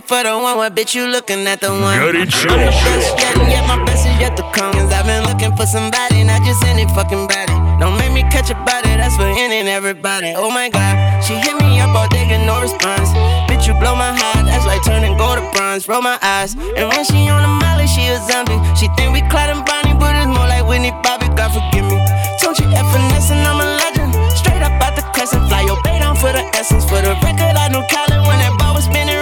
looking 0.00 0.16
for 0.16 0.22
the 0.24 0.32
one, 0.38 0.56
what 0.56 0.74
bitch 0.74 0.94
you 0.94 1.06
looking 1.06 1.46
at 1.46 1.60
the 1.60 1.68
one? 1.68 1.98
Got 1.98 2.14
it, 2.14 2.32
sure. 2.32 2.56
Yeah, 2.56 3.66
my 3.66 3.84
best 3.84 4.06
is 4.06 4.16
yet 4.20 4.36
to 4.36 4.42
come. 4.52 4.72
Cause 4.72 4.92
I've 4.92 5.04
been 5.04 5.24
looking 5.28 5.54
for 5.56 5.66
somebody, 5.66 6.24
not 6.24 6.42
just 6.42 6.64
any 6.64 6.86
fucking 6.94 7.28
body. 7.28 7.52
Don't 7.80 7.96
make 7.98 8.12
me 8.12 8.22
catch 8.32 8.50
a 8.50 8.54
body, 8.64 8.96
that's 8.96 9.16
for 9.16 9.28
any 9.28 9.60
and 9.60 9.68
everybody. 9.68 10.32
Oh 10.36 10.50
my 10.50 10.68
god, 10.68 11.20
she 11.24 11.34
hit 11.34 11.56
me 11.60 11.80
up 11.80 11.94
all 11.94 12.08
day, 12.08 12.24
get 12.28 12.44
no 12.46 12.60
response. 12.60 13.10
Bitch, 13.48 13.66
you 13.66 13.74
blow 13.76 13.94
my 13.94 14.12
heart, 14.12 14.46
that's 14.46 14.64
like 14.64 14.82
turning 14.84 15.16
gold 15.16 15.36
to 15.38 15.44
bronze. 15.52 15.88
Roll 15.88 16.02
my 16.02 16.18
eyes, 16.22 16.54
and 16.54 16.88
when 16.88 17.04
she 17.04 17.28
on 17.28 17.42
the 17.42 17.52
molly, 17.60 17.86
she 17.86 18.08
a 18.08 18.16
zombie. 18.24 18.56
She 18.76 18.88
think 18.96 19.12
we 19.12 19.20
Clyde 19.28 19.52
and 19.52 19.64
Bonnie, 19.64 19.96
but 20.00 20.16
it's 20.16 20.28
more 20.28 20.48
like 20.48 20.64
Whitney 20.64 20.92
Bobby, 21.04 21.28
God 21.36 21.52
forgive 21.52 21.84
me. 21.84 22.00
Don't 22.40 22.56
you 22.58 22.68
F 22.72 22.88
finesse, 22.92 23.32
I'm 23.32 23.60
a 23.60 23.66
legend. 23.84 24.16
Straight 24.32 24.62
up 24.64 24.72
out 24.80 24.96
the 24.96 25.04
crescent, 25.12 25.48
fly 25.48 25.62
your 25.62 25.76
bait 25.84 26.00
down 26.00 26.16
for 26.16 26.32
the 26.32 26.44
essence. 26.56 26.84
For 26.88 27.00
the 27.00 27.12
record, 27.20 27.56
I 27.56 27.68
knew 27.68 27.84
Colin 27.92 28.24
when 28.24 28.38
that 28.40 28.56
ball 28.58 28.74
was 28.74 28.84
spinning. 28.84 29.19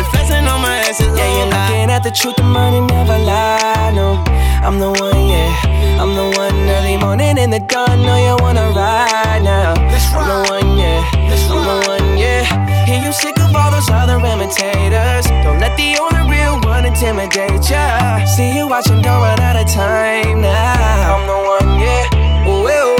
I'm 0.00 0.06
flexing 0.12 0.46
on 0.48 0.62
my 0.62 0.80
asses. 0.88 1.12
Yeah, 1.12 1.28
you're 1.36 1.52
looking 1.52 1.90
at 1.92 2.02
the 2.02 2.10
truth, 2.10 2.36
the 2.36 2.42
money 2.42 2.80
never 2.80 3.18
lie. 3.20 3.92
No, 3.92 4.16
I'm 4.64 4.80
the 4.80 4.88
one, 4.88 5.28
yeah. 5.28 6.00
I'm 6.00 6.16
the 6.16 6.24
one 6.40 6.56
early 6.72 6.96
morning 6.96 7.36
in 7.36 7.50
the 7.50 7.60
dawn. 7.60 8.00
Know 8.00 8.16
you 8.16 8.34
wanna 8.40 8.72
ride 8.72 9.42
now. 9.44 9.76
I'm 9.76 10.24
the 10.24 10.40
one, 10.48 10.78
yeah. 10.78 11.04
I'm 11.12 11.64
the 11.68 11.76
one, 11.84 12.16
yeah. 12.16 12.48
Hear 12.86 13.04
you 13.04 13.12
sick 13.12 13.38
of 13.40 13.54
all 13.54 13.70
those 13.70 13.90
other 13.90 14.16
imitators. 14.16 15.28
Don't 15.44 15.60
let 15.60 15.76
the 15.76 15.98
only 16.00 16.32
real 16.32 16.56
one 16.64 16.86
intimidate 16.86 17.68
ya. 17.68 18.24
See 18.24 18.56
you 18.56 18.68
watching, 18.68 19.02
don't 19.02 19.20
run 19.20 19.38
out 19.40 19.56
of 19.60 19.68
time 19.68 20.40
now. 20.40 21.12
I'm 21.12 21.26
the 21.28 21.38
one, 21.44 21.78
yeah. 21.78 22.48
Ooh, 22.48 22.64
ooh, 22.64 22.96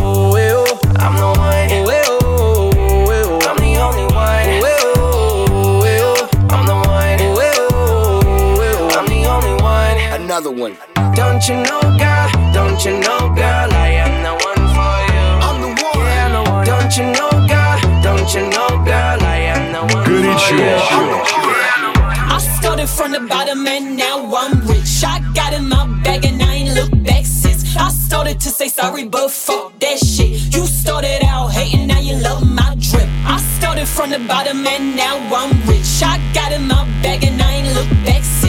ooh, 0.00 0.64
ooh. 0.64 0.64
I'm 0.96 1.12
the 1.12 1.37
another 10.38 10.56
one. 10.56 10.76
Don't 11.14 11.48
you 11.48 11.56
know, 11.56 11.80
girl? 11.98 12.28
Don't 12.52 12.84
you 12.84 12.92
know, 12.92 13.18
girl? 13.34 13.68
I 13.74 13.90
am 14.04 14.22
the 14.22 14.34
one 14.46 14.64
for 14.76 14.96
you. 15.10 15.26
I'm 15.46 15.58
the 15.60 15.70
one. 15.82 15.98
Yeah, 15.98 16.28
the 16.34 16.50
one. 16.50 16.64
Don't 16.64 16.96
you 16.96 17.06
know, 17.16 17.30
girl? 17.50 17.76
Don't 18.06 18.28
you 18.34 18.42
know, 18.54 18.68
girl? 18.86 19.18
I 19.34 19.38
am 19.54 19.72
the 19.72 19.94
one. 19.94 20.04
Good 20.06 20.40
for 20.40 20.54
you. 20.54 20.60
Yeah. 20.60 22.34
I 22.34 22.38
started 22.60 22.88
from 22.88 23.10
the 23.12 23.20
bottom 23.20 23.66
and 23.66 23.96
now 23.96 24.32
I'm 24.32 24.60
rich. 24.68 25.02
I 25.04 25.18
got 25.34 25.54
in 25.54 25.68
my 25.68 25.86
bag 26.04 26.24
and 26.24 26.40
I 26.40 26.54
ain't 26.54 26.74
look 26.74 26.92
back 27.02 27.26
since. 27.26 27.76
I 27.76 27.90
started 27.90 28.38
to 28.40 28.48
say 28.50 28.68
sorry, 28.68 29.08
but 29.08 29.32
fuck 29.32 29.76
that 29.80 29.98
shit. 29.98 30.54
You 30.54 30.66
started 30.66 31.24
out 31.24 31.48
hating, 31.48 31.88
now 31.88 31.98
you 31.98 32.16
love 32.16 32.46
my 32.46 32.76
drip. 32.78 33.08
I 33.26 33.38
started 33.58 33.88
from 33.88 34.10
the 34.10 34.20
bottom 34.20 34.64
and 34.64 34.94
now 34.94 35.16
I'm 35.34 35.50
rich. 35.66 36.00
I 36.00 36.20
got 36.32 36.52
in 36.52 36.68
my 36.68 36.84
bag 37.02 37.24
and 37.24 37.42
I 37.42 37.54
ain't 37.54 37.74
look 37.74 37.88
back 38.06 38.22
since. 38.22 38.47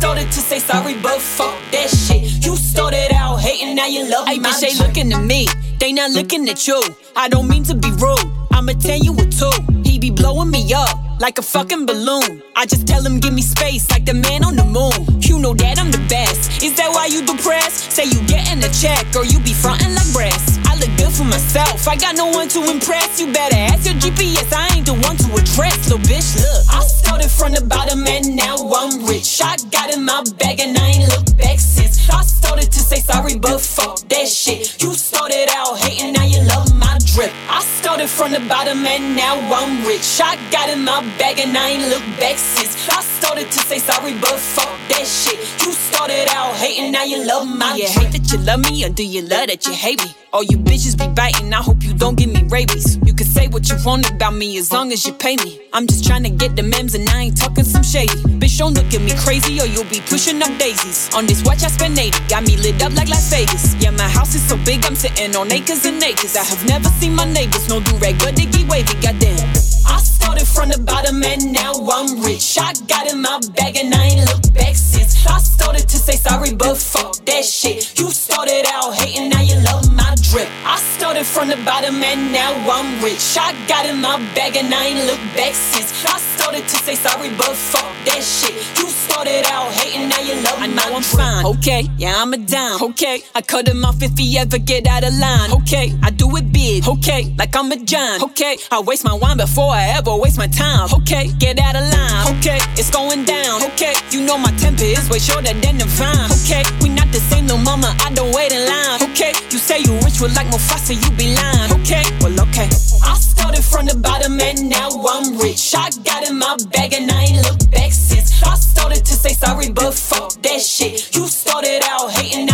Started 0.00 0.32
to 0.32 0.40
say 0.40 0.58
sorry, 0.58 0.94
but 0.94 1.20
fuck 1.20 1.54
that 1.72 1.90
shit. 1.90 2.42
You 2.42 2.56
started 2.56 3.12
out 3.12 3.36
hating, 3.36 3.76
now 3.76 3.84
you 3.86 4.08
love 4.08 4.26
Hey, 4.26 4.38
my 4.38 4.48
bitch, 4.48 4.60
they 4.60 4.74
looking 4.82 5.12
at 5.12 5.22
me. 5.22 5.46
They 5.78 5.92
not 5.92 6.10
looking 6.12 6.48
at 6.48 6.66
you. 6.66 6.82
I 7.14 7.28
don't 7.28 7.46
mean 7.46 7.64
to 7.64 7.74
be 7.74 7.90
rude. 7.90 8.24
I'ma 8.50 8.72
tell 8.80 8.96
you 8.96 9.12
what 9.12 9.30
too. 9.30 9.52
He 9.84 9.98
be 9.98 10.10
blowing 10.10 10.50
me 10.50 10.72
up 10.72 10.98
like 11.20 11.38
a 11.38 11.42
fucking 11.42 11.84
balloon. 11.84 12.42
I 12.56 12.64
just 12.64 12.86
tell 12.88 13.04
him 13.04 13.20
give 13.20 13.34
me 13.34 13.42
space 13.42 13.90
like 13.90 14.06
the 14.06 14.14
man 14.14 14.42
on 14.42 14.56
the 14.56 14.64
moon. 14.64 15.20
You 15.20 15.38
know 15.38 15.52
that 15.52 15.78
I'm 15.78 15.90
the 15.90 16.02
best. 16.08 16.62
Is 16.62 16.74
that 16.76 16.88
why 16.94 17.04
you 17.06 17.20
depressed? 17.20 17.92
Say 17.92 18.04
you 18.04 18.20
getting 18.26 18.64
a 18.64 18.72
check 18.72 19.04
or 19.14 19.26
you 19.26 19.38
be 19.40 19.52
frontin' 19.52 19.94
like 19.94 20.10
breast. 20.14 20.49
I 20.70 20.76
look 20.78 20.92
good 20.96 21.10
for 21.10 21.24
myself. 21.24 21.88
I 21.88 21.96
got 21.96 22.14
no 22.14 22.28
one 22.28 22.48
to 22.54 22.60
impress. 22.70 23.18
You 23.20 23.32
better 23.32 23.56
ask 23.56 23.84
your 23.90 23.98
GPS. 23.98 24.52
I 24.54 24.76
ain't 24.76 24.86
the 24.86 24.94
one 24.94 25.16
to 25.18 25.26
address. 25.34 25.90
Little 25.90 25.98
bitch, 26.06 26.38
look. 26.38 26.62
I 26.70 26.86
started 26.86 27.28
from 27.28 27.52
the 27.58 27.64
bottom 27.66 28.06
and 28.06 28.36
now 28.36 28.54
I'm 28.54 29.04
rich. 29.04 29.42
I 29.42 29.56
got 29.74 29.92
in 29.92 30.04
my 30.04 30.22
bag 30.38 30.60
and 30.60 30.78
I 30.78 30.86
ain't 30.94 31.08
looked 31.10 31.36
back 31.36 31.58
since. 31.58 32.08
I 32.08 32.22
started 32.22 32.70
to 32.70 32.78
say 32.78 33.00
sorry, 33.00 33.36
but 33.36 33.60
fuck 33.60 33.98
that 34.14 34.28
shit. 34.28 34.80
You 34.80 34.94
started 34.94 35.48
out 35.50 35.76
hating, 35.78 36.12
now 36.12 36.24
you 36.24 36.40
love 36.46 36.70
my 36.78 36.98
drip. 37.02 37.32
I 37.50 37.60
started 37.62 37.89
from 37.98 38.30
the 38.30 38.38
bottom 38.48 38.86
and 38.86 39.16
now 39.16 39.34
I'm 39.52 39.84
rich. 39.84 40.20
I 40.22 40.36
got 40.50 40.68
in 40.70 40.84
my 40.84 41.00
bag 41.18 41.40
and 41.40 41.56
I 41.56 41.70
ain't 41.70 41.88
look 41.88 42.04
back 42.20 42.38
since. 42.38 42.88
I 42.88 43.02
started 43.02 43.50
to 43.50 43.58
say 43.58 43.78
sorry, 43.78 44.14
but 44.14 44.38
fuck 44.38 44.70
that 44.90 45.06
shit. 45.06 45.38
You 45.66 45.72
started 45.72 46.28
out 46.30 46.54
hating, 46.54 46.92
now 46.92 47.02
you 47.02 47.26
love 47.26 47.48
my 47.48 47.72
Do 47.72 47.82
you 47.82 47.88
hate 47.88 48.12
that 48.12 48.32
you 48.32 48.38
love 48.38 48.60
me 48.60 48.84
or 48.84 48.90
do 48.90 49.04
you 49.04 49.22
love 49.22 49.48
that 49.48 49.66
you 49.66 49.72
hate 49.72 50.02
me? 50.04 50.14
All 50.32 50.44
you 50.44 50.58
bitches 50.58 50.96
be 50.96 51.08
biting, 51.08 51.52
I 51.52 51.56
hope 51.56 51.82
you 51.82 51.92
don't 51.92 52.16
give 52.16 52.32
me 52.32 52.44
rabies. 52.48 52.98
You 53.04 53.12
can 53.12 53.26
say 53.26 53.48
what 53.48 53.68
you 53.68 53.76
want 53.84 54.08
about 54.08 54.34
me 54.34 54.56
as 54.58 54.70
long 54.70 54.92
as 54.92 55.04
you 55.04 55.12
pay 55.12 55.34
me. 55.36 55.60
I'm 55.72 55.88
just 55.88 56.06
trying 56.06 56.22
to 56.22 56.30
get 56.30 56.54
the 56.54 56.62
mems 56.62 56.94
and 56.94 57.08
I 57.08 57.22
ain't 57.22 57.36
talking 57.36 57.64
some 57.64 57.82
shady. 57.82 58.14
Bitch, 58.38 58.58
don't 58.58 58.74
look 58.74 58.94
at 58.94 59.02
me 59.02 59.12
crazy 59.18 59.60
or 59.60 59.66
you'll 59.66 59.90
be 59.90 60.00
pushing 60.06 60.40
up 60.40 60.56
daisies. 60.58 61.12
On 61.14 61.26
this 61.26 61.42
watch, 61.42 61.64
I 61.64 61.68
spend 61.68 61.98
80, 61.98 62.16
got 62.28 62.44
me 62.46 62.56
lit 62.56 62.80
up 62.80 62.94
like 62.94 63.08
Las 63.08 63.28
Vegas. 63.30 63.74
Yeah, 63.82 63.90
my 63.90 64.08
house 64.08 64.36
is 64.36 64.46
so 64.46 64.56
big, 64.64 64.84
I'm 64.86 64.94
sitting 64.94 65.34
on 65.34 65.50
acres 65.50 65.84
and 65.84 66.00
acres. 66.00 66.36
I 66.36 66.44
have 66.44 66.64
never 66.64 66.88
seen 67.00 67.16
my 67.16 67.24
neighbors, 67.24 67.68
no 67.68 67.79
do 67.84 67.96
rag, 67.98 68.18
but 68.18 68.36
get 68.36 68.68
wavy, 68.68 68.94
goddamn. 69.00 69.48
I 69.86 69.98
started 69.98 70.46
from 70.46 70.68
the 70.68 70.78
bottom 70.78 71.22
and 71.22 71.52
now 71.52 71.72
I'm 71.72 72.20
rich. 72.22 72.58
I 72.58 72.72
got 72.86 73.10
in 73.10 73.20
my 73.20 73.40
bag 73.56 73.76
and 73.76 73.94
I 73.94 74.04
ain't 74.06 74.28
looked 74.30 74.52
back 74.54 74.74
since. 74.76 75.26
I 75.26 75.38
started 75.38 75.88
to 75.88 75.96
say 75.96 76.16
sorry, 76.16 76.54
but 76.54 76.76
fuck 76.76 77.16
that 77.26 77.44
shit. 77.44 77.98
You 77.98 78.10
started 78.10 78.66
out 78.68 78.94
hating, 78.94 79.30
now 79.30 79.42
you 79.42 79.56
love 79.64 79.92
my 79.94 80.14
drip. 80.30 80.48
I 80.64 80.76
started 80.96 81.26
from 81.26 81.48
the 81.48 81.56
bottom 81.64 82.02
and 82.02 82.32
now 82.32 82.52
I'm 82.70 83.02
rich. 83.02 83.36
I 83.38 83.54
got 83.66 83.86
in 83.86 84.00
my 84.00 84.16
bag 84.34 84.56
and 84.56 84.72
I 84.72 84.86
ain't 84.86 85.06
looked 85.06 85.36
back 85.36 85.54
since. 85.54 86.04
I 86.06 86.18
started 86.18 86.62
to 86.68 86.76
say 86.76 86.94
sorry, 86.94 87.30
but 87.30 87.54
fuck 87.56 87.90
that 88.06 88.22
shit. 88.22 88.54
You 88.78 88.86
started 88.88 89.44
out 89.46 89.72
hating, 89.72 90.08
now 90.08 90.20
you 90.20 90.34
love 90.42 90.58
I 90.58 90.66
know 90.66 90.96
I'm 90.96 91.02
fine. 91.02 91.44
Okay, 91.56 91.88
yeah, 91.98 92.14
I'm 92.16 92.32
a 92.32 92.38
dime. 92.38 92.82
Okay, 92.90 93.22
I 93.34 93.42
cut 93.42 93.68
him 93.68 93.84
off 93.84 94.02
if 94.02 94.16
he 94.16 94.38
ever 94.38 94.58
get 94.58 94.86
out 94.86 95.04
of 95.04 95.14
line. 95.14 95.52
Okay, 95.62 95.92
I 96.02 96.10
do 96.10 96.34
it 96.36 96.52
big. 96.52 96.86
Okay, 96.86 97.34
like 97.38 97.54
I'm 97.56 97.69
Okay, 97.72 98.56
I 98.72 98.80
waste 98.80 99.04
my 99.04 99.14
wine 99.14 99.36
before 99.36 99.70
I 99.70 99.94
ever 99.96 100.16
waste 100.16 100.36
my 100.36 100.48
time. 100.48 100.88
Okay, 100.92 101.30
get 101.38 101.56
out 101.60 101.76
of 101.76 101.82
line. 101.82 102.38
Okay, 102.38 102.58
it's 102.74 102.90
going 102.90 103.24
down. 103.24 103.62
Okay, 103.62 103.94
you 104.10 104.26
know 104.26 104.36
my 104.36 104.50
temper 104.58 104.82
is 104.82 105.08
way 105.08 105.20
shorter 105.20 105.54
than 105.54 105.78
the 105.78 105.86
vine. 105.86 106.30
Okay, 106.42 106.64
we 106.82 106.88
not 106.88 107.06
the 107.12 107.20
same, 107.20 107.46
no 107.46 107.56
mama. 107.56 107.94
I 108.02 108.10
don't 108.12 108.34
wait 108.34 108.50
in 108.50 108.66
line. 108.66 109.02
Okay, 109.10 109.30
you 109.50 109.58
say 109.58 109.78
you 109.78 109.94
rich 110.02 110.20
with 110.20 110.34
like 110.34 110.48
Mufasa, 110.48 110.98
you 110.98 111.10
be 111.14 111.32
lying. 111.36 111.70
Okay, 111.80 112.02
well 112.18 112.34
okay. 112.50 112.66
I 113.06 113.14
started 113.14 113.62
from 113.62 113.86
the 113.86 113.94
bottom 113.94 114.40
and 114.40 114.68
now 114.68 114.90
I'm 114.90 115.38
rich. 115.38 115.72
I 115.76 115.90
got 116.02 116.28
in 116.28 116.40
my 116.40 116.56
bag 116.72 116.92
and 116.92 117.08
I 117.08 117.22
ain't 117.22 117.46
looked 117.46 117.70
back 117.70 117.92
since. 117.92 118.42
I 118.42 118.56
started 118.56 119.04
to 119.04 119.14
say 119.14 119.30
sorry, 119.30 119.70
but 119.70 119.94
fuck 119.94 120.32
that 120.42 120.60
shit. 120.60 121.14
You 121.14 121.28
started 121.28 121.82
out 121.84 122.10
hating, 122.10 122.49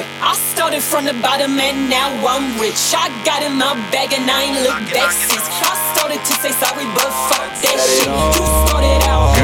my. 0.00 0.30
I 0.30 0.34
started 0.34 0.82
from 0.82 1.04
the 1.04 1.14
bottom 1.14 1.58
and 1.58 1.90
now 1.90 2.10
I'm 2.26 2.58
rich. 2.60 2.94
I 2.96 3.08
got 3.24 3.42
in 3.42 3.56
my 3.56 3.74
bag 3.90 4.12
and 4.12 4.30
I 4.30 4.42
ain't 4.42 4.60
look 4.62 4.78
back 4.92 5.12
since. 5.12 5.46
I 5.48 5.74
started 5.94 6.20
to 6.20 6.32
say 6.40 6.52
sorry, 6.52 6.84
but 6.94 7.10
fuck 7.28 7.50
that 7.62 7.78
shit. 7.88 8.08
You 8.08 8.44
started 8.68 9.02
out 9.08 9.40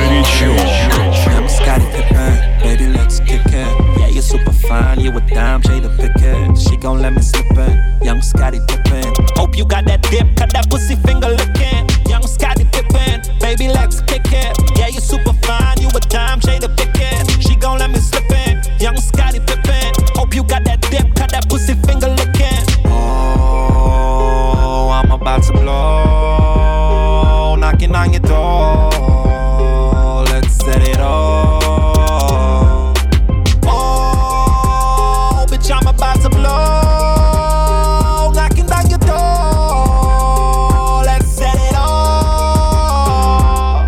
I'm 1.36 1.48
Scottie 1.48 1.86
Pippen, 1.92 2.60
baby, 2.62 2.86
let's 2.96 3.20
kick 3.20 3.42
it. 3.46 3.98
Yeah, 3.98 4.08
you're 4.08 4.22
super 4.22 4.52
fine, 4.52 5.00
you 5.00 5.10
a 5.10 5.20
dime, 5.20 5.62
Jada 5.62 5.90
Pickett. 5.96 6.58
She 6.58 6.76
gon' 6.76 7.00
let 7.00 7.12
me 7.12 7.22
slip 7.22 7.50
in, 7.56 8.02
young 8.02 8.22
Scottie 8.22 8.60
Pippen. 8.66 9.12
Hope 9.36 9.56
you 9.56 9.64
got 9.64 9.84
that 9.86 10.02
dip, 10.10 10.36
cut 10.36 10.50
that 10.52 10.70
pussy 10.70 10.96
finger 10.96 11.28
licking. 11.28 11.86
Young 12.08 12.26
Scottie 12.26 12.66
Pippen, 12.72 13.22
baby, 13.40 13.68
let's 13.68 14.00
kick 14.02 14.26
it. 14.26 14.56
Yeah, 14.78 14.88
you're 14.88 15.00
super 15.00 15.34
fine, 15.44 15.80
you 15.80 15.88
a 15.88 16.00
dime, 16.00 16.40
Jada 16.40 16.68
Pickett. 16.76 17.42
She 17.42 17.54
gon' 17.56 17.78
let 17.78 17.90
me 17.90 17.98
slip 17.98 18.30
in, 18.30 18.45
about 25.66 27.56
knocking 27.56 27.94
on 27.94 28.12
your 28.12 28.20
door. 28.20 28.90
Let's 30.26 30.54
set 30.54 30.82
it 30.88 31.00
off. 31.00 32.94
Oh, 33.64 35.46
bitch, 35.48 35.70
I'm 35.70 35.86
about 35.86 36.20
to 36.22 36.28
blow, 36.28 36.42
knocking 38.32 38.70
on 38.70 38.90
your 38.90 38.98
door. 38.98 41.02
Let's 41.04 41.28
set 41.28 41.56
it 41.56 41.74
off. 41.76 43.86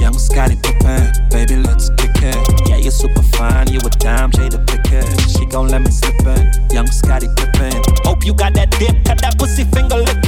Young 0.00 0.18
Scottie 0.18 0.56
Pippen, 0.56 1.12
baby, 1.30 1.56
let's 1.56 1.90
kick 1.90 2.22
it. 2.22 2.68
Yeah, 2.68 2.76
you're 2.78 2.90
super 2.90 3.22
fine, 3.22 3.68
you 3.72 3.78
a 3.78 3.90
dime, 3.90 4.30
Jada 4.32 4.66
Pickett. 4.66 5.06
She 5.30 5.46
gon' 5.46 5.68
let 5.68 5.82
me 5.82 5.90
slip 5.90 6.18
in. 6.26 6.50
Young 6.72 6.86
Scottie 6.88 7.28
Pippen. 7.36 7.80
Hope 8.04 8.24
you 8.24 8.34
got 8.34 8.54
that 8.54 8.70
dip, 8.78 9.04
cut 9.04 9.20
that 9.20 9.38
pussy 9.38 9.64
finger 9.64 9.96
licking. 9.96 10.21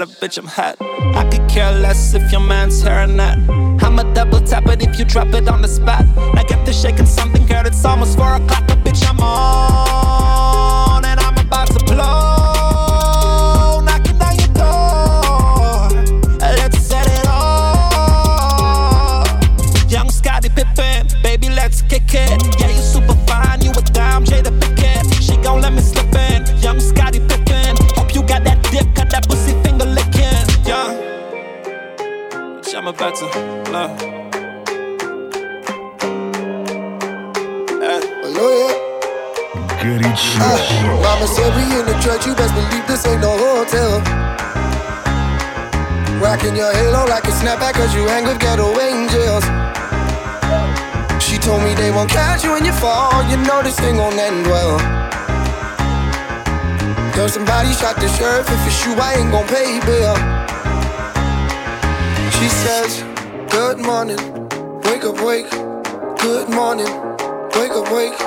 Up, 0.00 0.08
bitch, 0.08 0.38
I'm 0.38 0.46
hot. 0.46 0.76
I 0.80 1.28
could 1.30 1.46
care 1.46 1.70
less 1.72 2.14
if 2.14 2.32
your 2.32 2.40
man's 2.40 2.80
here 2.80 3.02
or 3.02 3.06
not. 3.06 3.36
I'ma 3.82 4.04
double 4.14 4.40
tap 4.40 4.66
it 4.68 4.80
if 4.80 4.98
you 4.98 5.04
drop 5.04 5.28
it 5.34 5.46
on 5.46 5.60
the 5.60 5.68
spot. 5.68 6.06
I 6.16 6.42
get 6.44 6.64
to 6.64 6.72
shaking 6.72 7.04
something, 7.04 7.44
girl, 7.46 7.66
it's 7.66 7.84
almost 7.84 8.16
four 8.16 8.36
o'clock, 8.36 8.69
snapback 47.60 47.74
cause 47.74 47.94
you 47.94 48.06
hang 48.06 48.24
with 48.24 48.38
ghetto 48.38 48.68
angels. 48.80 49.44
She 51.22 51.38
told 51.38 51.62
me 51.62 51.74
they 51.74 51.90
won't 51.90 52.10
catch 52.10 52.44
you 52.44 52.52
when 52.52 52.64
you 52.64 52.72
fall, 52.72 53.22
you 53.30 53.36
know 53.36 53.62
this 53.62 53.78
thing 53.78 53.96
gon' 53.96 54.18
end 54.18 54.46
well. 54.46 54.78
Girl, 57.14 57.28
somebody 57.28 57.72
shot 57.72 57.96
the 57.96 58.08
sheriff, 58.08 58.48
if 58.48 58.66
it's 58.66 58.84
you, 58.86 58.94
I 58.94 59.14
ain't 59.14 59.30
gon' 59.30 59.46
pay 59.46 59.78
bail. 59.86 60.16
She 62.36 62.48
says, 62.48 63.04
good 63.50 63.78
morning, 63.78 64.18
wake 64.84 65.04
up, 65.04 65.20
wake, 65.22 65.50
good 66.18 66.48
morning, 66.48 66.90
wake 67.56 67.72
up, 67.72 67.92
wake, 67.92 68.18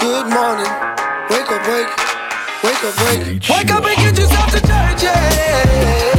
good 0.00 0.26
morning, 0.32 0.70
wake 1.30 1.50
up, 1.50 1.62
wake, 1.68 1.92
wake 2.64 2.84
up, 2.84 2.94
wake. 3.04 3.48
Wake 3.48 3.70
up 3.70 3.84
and 3.84 3.96
get 3.96 4.18
yourself 4.18 4.50
to 4.50 4.60
church, 4.60 5.02
yeah. 5.02 6.11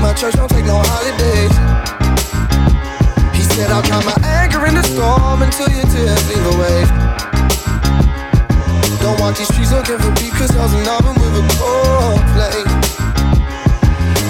My 0.00 0.12
church 0.14 0.34
don't 0.34 0.48
take 0.48 0.64
no 0.64 0.80
holidays. 0.84 1.54
He 3.34 3.42
said 3.42 3.70
I'll 3.70 3.82
count 3.82 4.04
my 4.06 4.16
anger 4.24 4.66
in 4.66 4.74
the 4.74 4.82
storm 4.82 5.42
until 5.42 5.68
your 5.70 5.86
tears 5.90 6.22
leave 6.28 6.46
away. 6.54 6.78
Don't 9.02 9.18
walk 9.20 9.36
these 9.36 9.48
streets 9.48 9.72
looking 9.72 9.98
for 9.98 10.12
beef, 10.20 10.32
cause 10.34 10.54
I 10.56 10.62
was 10.62 10.74
in 10.74 10.86
oven 10.86 11.14
with 11.18 11.40
a 11.40 11.44
cold 11.58 12.22
play. 12.34 12.60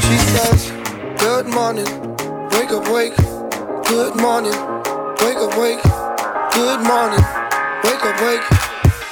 She 0.07 0.17
says, 0.33 0.71
Good 1.19 1.47
morning, 1.47 1.89
wake 2.53 2.71
up, 2.71 2.89
wake. 2.89 3.17
Good 3.89 4.17
morning, 4.17 4.57
wake 5.21 5.41
up, 5.41 5.57
wake. 5.59 5.83
Good 6.53 6.81
morning, 6.85 7.25
wake 7.85 8.05
up, 8.05 8.17
wake. 8.21 8.45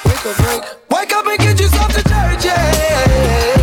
Wake 0.04 0.26
up, 0.26 0.38
wake. 0.46 0.64
Wake 0.90 1.12
up 1.12 1.26
and 1.26 1.38
get 1.38 1.60
yourself 1.60 1.92
to 1.94 2.02
church, 2.02 2.44
yeah. 2.44 3.55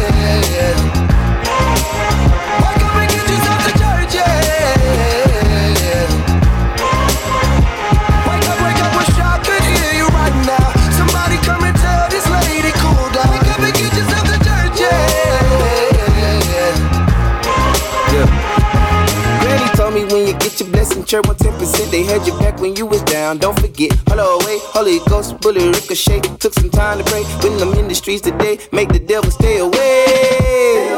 Blessing, 21.13 21.37
church 21.37 21.53
110%. 21.53 21.91
They 21.91 22.03
had 22.03 22.25
your 22.25 22.37
back 22.39 22.59
when 22.59 22.75
you 22.75 22.85
was 22.85 23.01
down. 23.03 23.37
Don't 23.37 23.59
forget, 23.59 23.91
hello 24.07 24.39
away, 24.39 24.57
Holy 24.73 24.99
Ghost, 25.09 25.39
bullet 25.41 25.75
ricochet. 25.75 26.21
Took 26.39 26.53
some 26.53 26.69
time 26.69 26.97
to 26.99 27.03
pray. 27.03 27.23
When 27.41 27.61
I'm 27.61 27.73
in 27.77 27.87
the 27.87 27.95
streets 27.95 28.21
today, 28.21 28.59
make 28.71 28.89
the 28.89 28.99
devil 28.99 29.31
stay 29.31 29.59
away. 29.59 30.89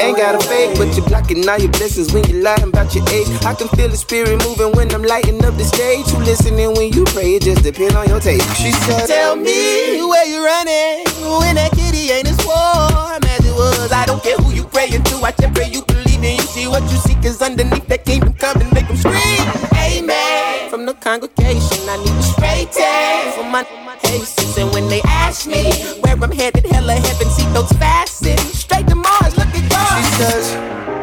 Ain't 0.00 0.18
got 0.18 0.34
a 0.34 0.40
fake, 0.46 0.76
but 0.76 0.94
you're 0.96 1.06
blocking 1.06 1.48
all 1.48 1.58
your 1.58 1.70
blessings 1.72 2.12
when 2.12 2.24
you 2.28 2.42
lying 2.42 2.68
about 2.68 2.94
your 2.94 3.08
age. 3.08 3.28
I 3.44 3.54
can 3.54 3.68
feel 3.68 3.88
the 3.88 3.96
spirit 3.96 4.36
moving 4.44 4.72
when 4.72 4.92
I'm 4.94 5.02
lighting 5.02 5.42
up 5.44 5.56
the 5.56 5.64
stage. 5.64 6.06
You 6.12 6.18
listening 6.18 6.74
when 6.74 6.92
you 6.92 7.04
pray, 7.04 7.36
it 7.36 7.42
just 7.42 7.62
depend 7.62 7.96
on 7.96 8.08
your 8.08 8.20
taste. 8.20 8.44
She 8.56 8.70
said, 8.72 9.06
Tell 9.06 9.36
me 9.36 10.02
where 10.04 10.26
you're 10.26 10.44
running 10.44 11.04
when 11.40 11.54
that 11.56 11.70
kitty 11.72 12.10
ain't 12.10 12.28
as 12.28 12.38
warm 12.44 13.22
as 13.24 13.40
it 13.46 13.54
was. 13.54 13.92
I 13.92 14.04
don't 14.06 14.22
care 14.22 14.36
who 14.36 14.52
you 14.52 14.64
praying 14.64 15.02
to, 15.04 15.16
I 15.24 15.32
just 15.32 15.54
pray 15.54 15.70
you 15.70 15.82
believe. 16.24 16.40
You 16.40 16.46
see 16.46 16.68
what 16.68 16.82
you 16.82 16.98
seek 16.98 17.24
is 17.24 17.40
underneath 17.42 17.86
that 17.88 18.04
kingdom 18.04 18.32
come 18.34 18.60
and 18.60 18.72
make 18.72 18.88
them 18.88 18.96
scream. 18.96 19.44
Amen. 19.76 20.70
From 20.70 20.86
the 20.86 20.94
congregation, 20.94 21.78
I 21.88 21.96
need 21.98 22.16
a 22.16 22.22
straight 22.22 22.72
tag 22.72 23.34
for 23.34 23.44
my 23.44 23.64
cases. 24.02 24.56
And 24.58 24.72
when 24.72 24.88
they 24.88 25.02
ask 25.02 25.46
me. 25.46 25.72
Where 26.02 26.16
I'm 26.16 26.32
headed, 26.32 26.66
hella 26.66 26.94
heaven, 26.94 27.28
seat 27.30 27.50
those 27.52 27.72
fasten. 27.72 28.38
Straight 28.38 28.86
to 28.88 28.94
Mars, 28.94 29.36
look 29.36 29.48
at 29.48 29.70
God. 29.70 29.96
She 29.98 30.04
says, 30.22 30.44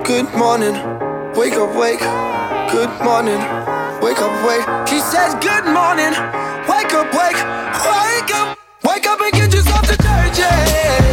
Good 0.07 0.29
morning, 0.35 0.75
wake 1.35 1.53
up, 1.53 1.75
wake. 1.75 2.03
Good 2.71 2.93
morning, 3.03 3.41
wake 4.01 4.21
up, 4.21 4.33
wake. 4.47 4.65
She 4.87 4.99
says, 4.99 5.35
Good 5.35 5.65
morning, 5.65 6.13
wake 6.71 6.93
up, 6.93 7.09
wake, 7.13 7.39
wake 7.85 8.31
up, 8.39 8.57
wake 8.83 9.07
up 9.07 9.19
and 9.21 9.33
get 9.33 9.53
yourself 9.53 9.81
to 9.87 9.97
church. 9.97 10.39
Yeah. 10.39 11.10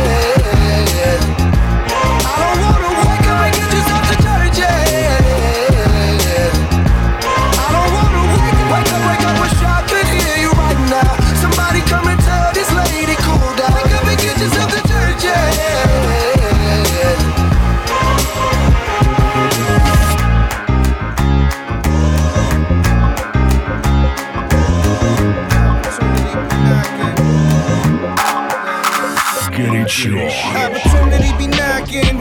Sure. 29.99 30.31
Opportunity 30.55 31.37
be 31.39 31.49
knocking. 31.49 32.19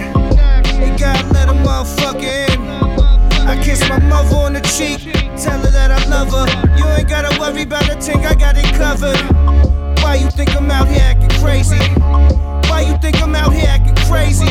you 0.82 0.98
gotta 0.98 1.28
let 1.32 1.48
a 1.48 1.54
motherfucker 1.54 2.50
in. 2.50 3.48
I 3.48 3.62
kiss 3.64 3.88
my 3.88 4.00
mother 4.00 4.36
on 4.36 4.54
the 4.54 4.62
cheek, 4.62 5.14
tell 5.38 5.60
her 5.60 5.70
that 5.70 5.92
I 5.92 6.04
love 6.10 6.32
her. 6.32 6.76
You 6.76 6.86
ain't 6.86 7.08
gotta 7.08 7.40
worry 7.40 7.62
about 7.62 7.88
a 7.88 8.02
thing, 8.02 8.26
I 8.26 8.34
got 8.34 8.58
it 8.58 8.74
covered. 8.74 9.22
Why 10.02 10.16
you 10.16 10.32
think 10.32 10.56
I'm 10.56 10.72
out 10.72 10.88
here 10.88 11.04
acting 11.04 11.30
crazy? 11.40 11.78
Why 12.68 12.82
you 12.82 12.98
think 12.98 13.22
I'm 13.22 13.36
out 13.36 13.54
here 13.54 13.68
acting 13.68 13.94
crazy? 14.10 14.50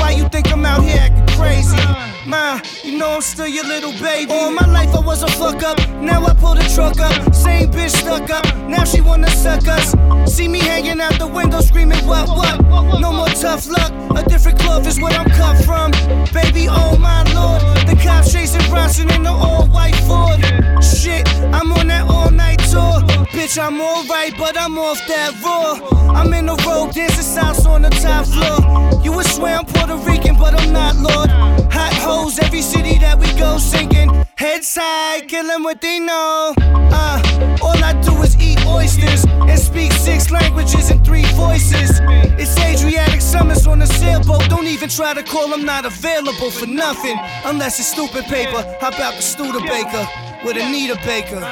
Why 0.00 0.10
you 0.10 0.28
think 0.28 0.50
I'm 0.50 0.66
out 0.66 0.82
here 0.82 0.98
acting 0.98 1.36
crazy? 1.36 2.11
Ma, 2.26 2.60
you 2.84 2.98
know 2.98 3.10
I'm 3.10 3.20
still 3.20 3.48
your 3.48 3.64
little 3.64 3.92
baby. 3.92 4.30
All 4.30 4.52
my 4.52 4.66
life 4.66 4.94
I 4.94 5.00
was 5.00 5.22
a 5.22 5.28
fuck 5.28 5.62
up. 5.62 5.78
Now 6.00 6.24
I 6.24 6.34
pull 6.34 6.54
the 6.54 6.62
truck 6.74 7.00
up. 7.00 7.34
Same 7.34 7.70
bitch 7.70 7.90
stuck 7.90 8.30
up. 8.30 8.44
Now 8.68 8.84
she 8.84 9.00
wanna 9.00 9.30
suck 9.30 9.66
us. 9.66 9.94
See 10.32 10.46
me 10.46 10.60
hanging 10.60 11.00
out 11.00 11.18
the 11.18 11.26
window 11.26 11.60
screaming, 11.60 12.06
what, 12.06 12.28
what? 12.28 13.00
No 13.00 13.12
more 13.12 13.28
tough 13.28 13.68
luck. 13.68 13.92
A 14.16 14.28
different 14.28 14.60
cloth 14.60 14.86
is 14.86 15.00
where 15.00 15.12
I'm 15.12 15.28
cut 15.30 15.64
from. 15.64 15.90
Baby, 16.32 16.68
oh 16.70 16.96
my 16.96 17.22
lord. 17.34 17.60
The 17.88 18.00
cops 18.02 18.32
chasing 18.32 18.68
Bronson 18.70 19.10
in 19.10 19.24
the 19.24 19.30
all 19.30 19.66
white 19.66 19.96
Ford. 20.06 20.40
Shit, 20.82 21.28
I'm 21.52 21.72
on 21.72 21.88
that 21.88 22.08
all 22.08 22.30
night 22.30 22.60
tour. 22.70 23.02
Bitch, 23.32 23.58
I'm 23.60 23.80
alright, 23.80 24.32
but 24.38 24.56
I'm 24.56 24.78
off 24.78 25.00
that 25.08 25.34
raw. 25.42 26.12
I'm 26.12 26.32
in 26.34 26.46
the 26.46 26.54
road, 26.66 26.92
dancing 26.92 27.24
south 27.24 27.66
on 27.66 27.82
the 27.82 27.90
top 27.90 28.26
floor. 28.26 29.02
You 29.02 29.12
would 29.12 29.26
swear 29.26 29.56
I'm 29.56 29.66
Puerto 29.66 29.96
Rican, 29.96 30.36
but 30.36 30.54
I'm 30.54 30.72
not, 30.72 30.96
Lord. 30.96 31.61
Hot 31.72 31.94
hoes, 31.94 32.38
every 32.38 32.62
city 32.62 32.98
that 32.98 33.18
we 33.18 33.26
go 33.38 33.58
singing. 33.58 34.10
Head 34.36 34.62
side, 34.64 35.28
kill 35.28 35.50
'em 35.50 35.62
what 35.62 35.80
they 35.80 35.98
know. 35.98 36.54
Uh, 36.58 37.18
all 37.62 37.82
I 37.82 37.92
do 38.02 38.12
is 38.22 38.36
eat 38.38 38.60
oysters 38.66 39.24
and 39.24 39.58
speak 39.58 39.92
six 39.92 40.30
languages 40.30 40.90
and 40.90 41.04
three 41.04 41.24
voices. 41.34 42.00
It's 42.38 42.58
Adriatic 42.58 43.20
summers 43.20 43.66
on 43.66 43.80
a 43.82 43.86
sailboat. 43.86 44.48
Don't 44.48 44.66
even 44.66 44.88
try 44.88 45.14
to 45.14 45.22
call 45.22 45.52
I'm 45.54 45.64
not 45.64 45.84
available 45.84 46.50
for 46.50 46.66
nothing. 46.66 47.18
Unless 47.44 47.78
it's 47.80 47.88
stupid 47.88 48.24
paper. 48.24 48.62
How 48.80 48.88
about 48.88 49.14
the 49.16 49.22
Studebaker 49.22 50.04
with 50.44 50.56
Anita 50.56 50.96
Baker? 51.06 51.42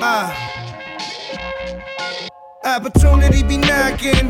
Uh, 0.00 0.32
opportunity 2.64 3.42
be 3.42 3.58
knocking. 3.58 4.28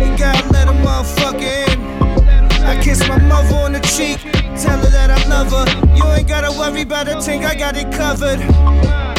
You 0.00 0.08
gotta 0.18 0.48
let 0.52 0.66
a 0.68 0.76
motherfucker 0.84 1.68
in. 1.68 2.23
I 2.64 2.80
kiss 2.82 3.06
my 3.08 3.18
mother 3.18 3.54
on 3.56 3.72
the 3.72 3.80
cheek, 3.80 4.20
tell 4.60 4.78
her 4.78 4.90
that 4.90 5.10
I 5.10 5.20
love 5.28 5.50
her. 5.52 5.96
You 5.96 6.04
ain't 6.12 6.28
gotta 6.28 6.50
worry 6.58 6.82
about 6.82 7.08
a 7.08 7.20
thing, 7.20 7.44
I 7.44 7.54
got 7.54 7.76
it 7.76 7.92
covered. 7.92 8.40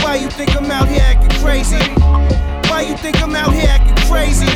Why 0.03 0.15
you 0.15 0.29
think 0.29 0.55
I'm 0.55 0.69
out 0.71 0.87
here 0.87 1.01
acting 1.01 1.39
crazy? 1.41 1.77
Why 2.69 2.81
you 2.81 2.97
think 2.97 3.21
I'm 3.21 3.35
out 3.35 3.53
here 3.53 3.69
acting 3.69 3.95
crazy? 4.09 4.51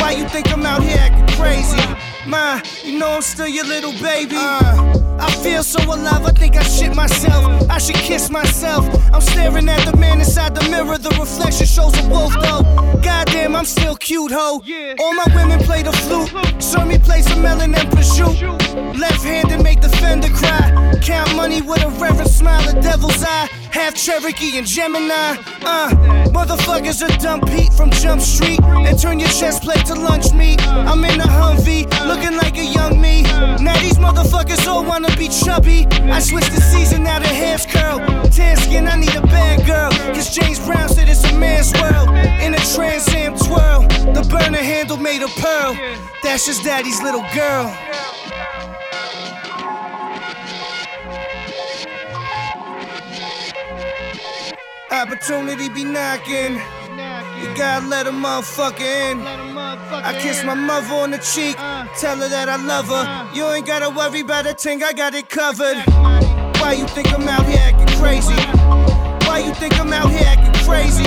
Why 0.00 0.12
you 0.12 0.28
think 0.28 0.52
I'm 0.52 0.66
out 0.66 0.82
here 0.82 0.98
acting 0.98 1.36
crazy? 1.36 1.80
Ma, 2.26 2.60
you 2.84 2.98
know 2.98 3.10
I'm 3.10 3.22
still 3.22 3.48
your 3.48 3.64
little 3.64 3.92
baby. 4.00 4.36
Uh, 4.36 5.09
I 5.20 5.30
feel 5.42 5.62
so 5.62 5.82
alive, 5.84 6.24
I 6.24 6.32
think 6.32 6.56
I 6.56 6.62
shit 6.62 6.94
myself. 6.94 7.68
I 7.70 7.78
should 7.78 7.96
kiss 7.96 8.30
myself. 8.30 8.86
I'm 9.12 9.20
staring 9.20 9.68
at 9.68 9.84
the 9.84 9.96
man 9.96 10.18
inside 10.18 10.54
the 10.54 10.68
mirror, 10.70 10.96
the 10.96 11.10
reflection 11.10 11.66
shows 11.66 11.94
a 11.98 12.08
wolf 12.08 12.32
though. 12.32 12.62
Goddamn, 13.02 13.54
I'm 13.54 13.66
still 13.66 13.96
cute, 13.96 14.32
ho. 14.32 14.62
All 14.98 15.14
my 15.14 15.26
women 15.34 15.58
play 15.60 15.82
the 15.82 15.92
flute. 15.92 16.30
Show 16.62 16.84
me 16.86 16.98
play 16.98 17.22
some 17.22 17.42
melon 17.42 17.74
and 17.74 17.88
prosciutto. 17.90 18.98
Left 18.98 19.22
handed 19.22 19.62
make 19.62 19.80
the 19.82 19.90
fender 19.90 20.28
cry. 20.28 20.98
Count 21.02 21.36
money 21.36 21.60
with 21.60 21.82
a 21.82 21.88
reverent 21.88 22.30
smile, 22.30 22.66
a 22.68 22.80
devil's 22.80 23.22
eye. 23.22 23.59
Half 23.72 23.94
Cherokee 23.94 24.58
and 24.58 24.66
Gemini. 24.66 25.36
Uh, 25.62 25.90
motherfuckers 26.34 27.02
are 27.02 27.18
dumb 27.18 27.40
Pete 27.40 27.72
from 27.72 27.90
Jump 27.90 28.20
Street. 28.20 28.60
And 28.62 28.98
turn 28.98 29.18
your 29.20 29.28
chest 29.28 29.62
plate 29.62 29.86
to 29.86 29.94
lunch 29.94 30.32
meat. 30.32 30.60
I'm 30.66 31.04
in 31.04 31.20
a 31.20 31.24
Humvee, 31.24 31.86
looking 32.06 32.36
like 32.36 32.56
a 32.58 32.64
young 32.64 33.00
me. 33.00 33.22
Now 33.22 33.78
these 33.80 33.98
motherfuckers 33.98 34.66
all 34.66 34.84
wanna 34.84 35.14
be 35.16 35.28
chubby. 35.28 35.86
I 36.10 36.18
switched 36.20 36.50
the 36.52 36.60
season, 36.60 37.04
now 37.04 37.20
the 37.20 37.28
hair's 37.28 37.64
curl. 37.66 37.98
Tan 38.30 38.56
skin, 38.56 38.88
I 38.88 38.96
need 38.96 39.14
a 39.14 39.22
bad 39.22 39.64
girl. 39.66 39.90
Cause 40.14 40.34
James 40.34 40.58
Brown 40.58 40.88
said 40.88 41.08
it's 41.08 41.24
a 41.24 41.32
man's 41.38 41.72
world. 41.74 42.08
In 42.42 42.54
a 42.54 42.60
Trans 42.74 43.08
Am 43.14 43.36
twirl. 43.36 43.82
The 44.14 44.26
burner 44.28 44.58
handle 44.58 44.96
made 44.96 45.22
of 45.22 45.30
pearl. 45.36 45.76
That's 46.22 46.46
just 46.46 46.64
daddy's 46.64 47.00
little 47.02 47.24
girl. 47.34 47.76
Opportunity 54.90 55.68
be 55.68 55.84
knocking. 55.84 56.54
You 57.40 57.54
gotta 57.56 57.86
let 57.86 58.06
a 58.08 58.10
motherfucker 58.10 58.80
in. 58.80 59.20
I 59.22 60.18
kiss 60.20 60.42
my 60.44 60.54
mother 60.54 60.94
on 60.94 61.12
the 61.12 61.18
cheek, 61.18 61.56
tell 61.98 62.16
her 62.16 62.28
that 62.28 62.48
I 62.48 62.56
love 62.56 62.88
her. 62.88 63.30
You 63.34 63.46
ain't 63.48 63.66
gotta 63.66 63.88
worry 63.88 64.20
about 64.20 64.46
a 64.46 64.54
thing, 64.54 64.82
I 64.82 64.92
got 64.92 65.14
it 65.14 65.28
covered. 65.28 65.78
Why 66.60 66.72
you 66.76 66.86
think 66.88 67.12
I'm 67.12 67.28
out 67.28 67.46
here 67.46 67.60
acting 67.60 67.86
crazy? 67.98 68.34
Why 69.26 69.38
you 69.46 69.54
think 69.54 69.78
I'm 69.78 69.92
out 69.92 70.10
here 70.10 70.26
acting 70.26 70.66
crazy? 70.66 71.04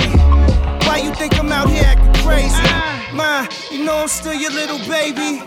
Why 0.88 0.98
you 1.04 1.14
think 1.14 1.38
I'm 1.38 1.52
out 1.52 1.68
here 1.68 1.84
acting 1.84 2.14
crazy? 2.24 3.14
Ma, 3.14 3.46
you 3.70 3.84
know 3.84 3.98
I'm 3.98 4.08
still 4.08 4.34
your 4.34 4.50
little 4.50 4.78
baby. 4.88 5.42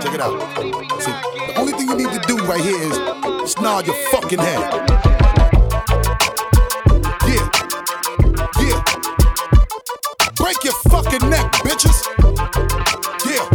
Check 0.00 0.14
it 0.14 0.20
out. 0.20 0.38
See, 1.02 1.10
the 1.10 1.14
only 1.14 1.32
thing 1.32 1.35
you 1.86 1.94
need 1.94 2.10
to 2.10 2.20
do 2.26 2.36
right 2.46 2.60
here 2.60 2.82
is 3.44 3.56
nod 3.58 3.86
your 3.86 3.94
fucking 4.10 4.40
head. 4.40 4.58
Yeah. 7.30 7.46
Yeah. 8.58 8.82
Break 10.34 10.64
your 10.64 10.74
fucking 10.90 11.30
neck, 11.30 11.46
bitches. 11.62 12.02
Yeah. 13.22 13.46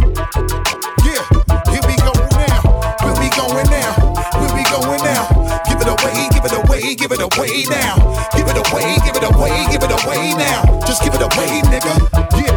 Yeah. 1.04 1.22
Here 1.68 1.84
we 1.84 1.94
go 2.00 2.12
now. 2.40 2.60
Where 3.04 3.16
we 3.20 3.28
going 3.36 3.68
now? 3.68 3.92
Where 4.40 4.54
we 4.56 4.64
going 4.72 5.02
now? 5.04 5.28
Give 5.68 5.80
it 5.80 5.88
away, 5.88 6.28
give 6.32 6.44
it 6.46 6.52
away, 6.56 6.94
give 6.94 7.12
it 7.12 7.20
away 7.20 7.64
now. 7.68 7.96
Give 8.34 8.48
it 8.48 8.56
away, 8.56 8.96
give 9.04 9.16
it 9.16 9.24
away, 9.24 9.66
give 9.70 9.82
it 9.82 10.04
away 10.04 10.32
now. 10.40 10.80
Just 10.86 11.02
give 11.02 11.12
it 11.12 11.20
away, 11.20 11.60
nigga. 11.68 11.94
Yeah. 12.40 12.51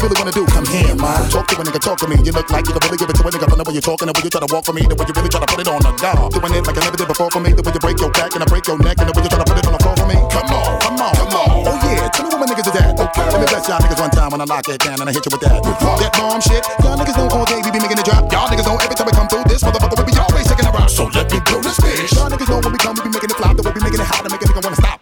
You 0.00 0.08
really 0.08 0.16
wanna 0.16 0.32
do. 0.32 0.44
Come 0.48 0.64
here, 0.64 0.96
man. 0.96 1.28
Talk 1.28 1.46
to 1.52 1.60
a 1.60 1.64
nigga, 1.64 1.80
talk 1.80 1.98
to 2.00 2.08
me. 2.08 2.16
You 2.24 2.32
look 2.32 2.48
like 2.48 2.64
you 2.64 2.72
can 2.72 2.80
really 2.88 2.96
give 2.96 3.10
it 3.10 3.16
to 3.20 3.22
a 3.22 3.30
nigga. 3.30 3.46
From 3.48 3.58
the 3.60 3.66
way 3.68 3.74
you're 3.76 3.84
talking, 3.84 4.08
the 4.08 4.16
way 4.16 4.24
you 4.24 4.32
try 4.32 4.40
to 4.40 4.48
walk 4.48 4.64
for 4.64 4.72
me, 4.72 4.82
the 4.88 4.96
way 4.96 5.04
you 5.04 5.12
really 5.12 5.28
try 5.28 5.40
to 5.40 5.48
put 5.48 5.60
it 5.60 5.68
on 5.68 5.80
the 5.84 5.92
dog. 6.00 6.32
Doing 6.32 6.54
it 6.56 6.64
like 6.64 6.76
I 6.76 6.82
never 6.88 6.96
did 6.96 7.08
before 7.08 7.30
for 7.30 7.40
me. 7.40 7.52
The 7.52 7.60
way 7.60 7.72
you 7.72 7.82
break 7.84 8.00
your 8.00 8.10
back 8.16 8.32
and 8.32 8.40
I 8.40 8.46
break 8.48 8.64
your 8.64 8.78
neck, 8.80 8.96
and 8.96 9.06
the 9.08 9.14
way 9.14 9.22
you 9.22 9.30
try 9.30 9.40
to 9.40 9.48
put 9.48 9.60
it 9.60 9.66
on 9.68 9.74
the 9.76 9.82
floor 9.84 9.96
for 10.00 10.08
me. 10.08 10.16
Come 10.32 10.48
on, 10.56 10.72
come 10.80 10.96
on, 11.04 11.12
come 11.12 11.34
on. 11.36 11.48
Oh 11.68 11.76
yeah, 11.84 12.08
tell 12.08 12.24
me 12.24 12.32
what 12.32 12.40
my 12.40 12.48
niggas 12.48 12.68
is 12.72 12.76
at. 12.80 12.96
Okay. 12.96 13.28
Let 13.28 13.40
me 13.44 13.46
bless 13.46 13.68
y'all 13.68 13.80
niggas 13.84 14.00
one 14.00 14.12
time 14.16 14.30
when 14.32 14.40
I 14.40 14.46
lock 14.48 14.64
it 14.72 14.80
down 14.80 14.96
and 15.04 15.08
I 15.08 15.12
hit 15.12 15.24
you 15.28 15.32
with 15.36 15.44
that. 15.44 15.60
That 15.60 16.12
bomb 16.16 16.40
shit. 16.40 16.64
Y'all 16.80 16.96
niggas 16.96 17.16
know 17.20 17.28
all 17.36 17.44
day 17.44 17.60
we 17.60 17.68
be 17.68 17.80
making 17.80 18.00
it 18.00 18.06
drop. 18.08 18.24
Y'all 18.32 18.48
niggas 18.48 18.64
know 18.64 18.80
every 18.80 18.96
time 18.96 19.04
we 19.04 19.12
come 19.12 19.28
through 19.28 19.44
this 19.52 19.60
motherfucker 19.60 20.00
we 20.00 20.04
be 20.08 20.16
always 20.16 20.48
taking 20.48 20.64
a 20.64 20.72
rock. 20.72 20.88
So 20.88 21.12
let 21.12 21.28
me 21.28 21.44
blow 21.44 21.60
this 21.60 21.76
bitch. 21.76 22.16
Y'all 22.16 22.32
niggas 22.32 22.48
know 22.48 22.64
when 22.64 22.72
we 22.72 22.80
come 22.80 22.96
we 22.96 23.04
be 23.04 23.12
making 23.12 23.36
it 23.36 23.36
flop. 23.36 23.52
The 23.52 23.62
way 23.68 23.72
we 23.76 23.84
be 23.84 23.84
making 23.84 24.00
it 24.00 24.08
hot 24.08 24.24
to 24.24 24.32
make 24.32 24.40
a 24.40 24.48
nigga 24.48 24.64
wanna 24.64 24.80
stop. 24.80 24.98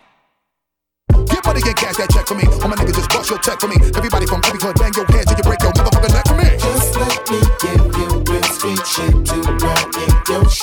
Get 1.28 1.44
money 1.46 1.62
and 1.62 1.76
cash 1.76 1.96
that 2.02 2.10
check 2.10 2.26
for 2.26 2.34
me. 2.34 2.44
All 2.58 2.68
my 2.68 2.76
niggas 2.76 2.98
just 2.98 3.10
bust 3.14 3.30
your 3.30 3.38
check 3.38 3.60
for 3.60 3.68
me. 3.68 3.76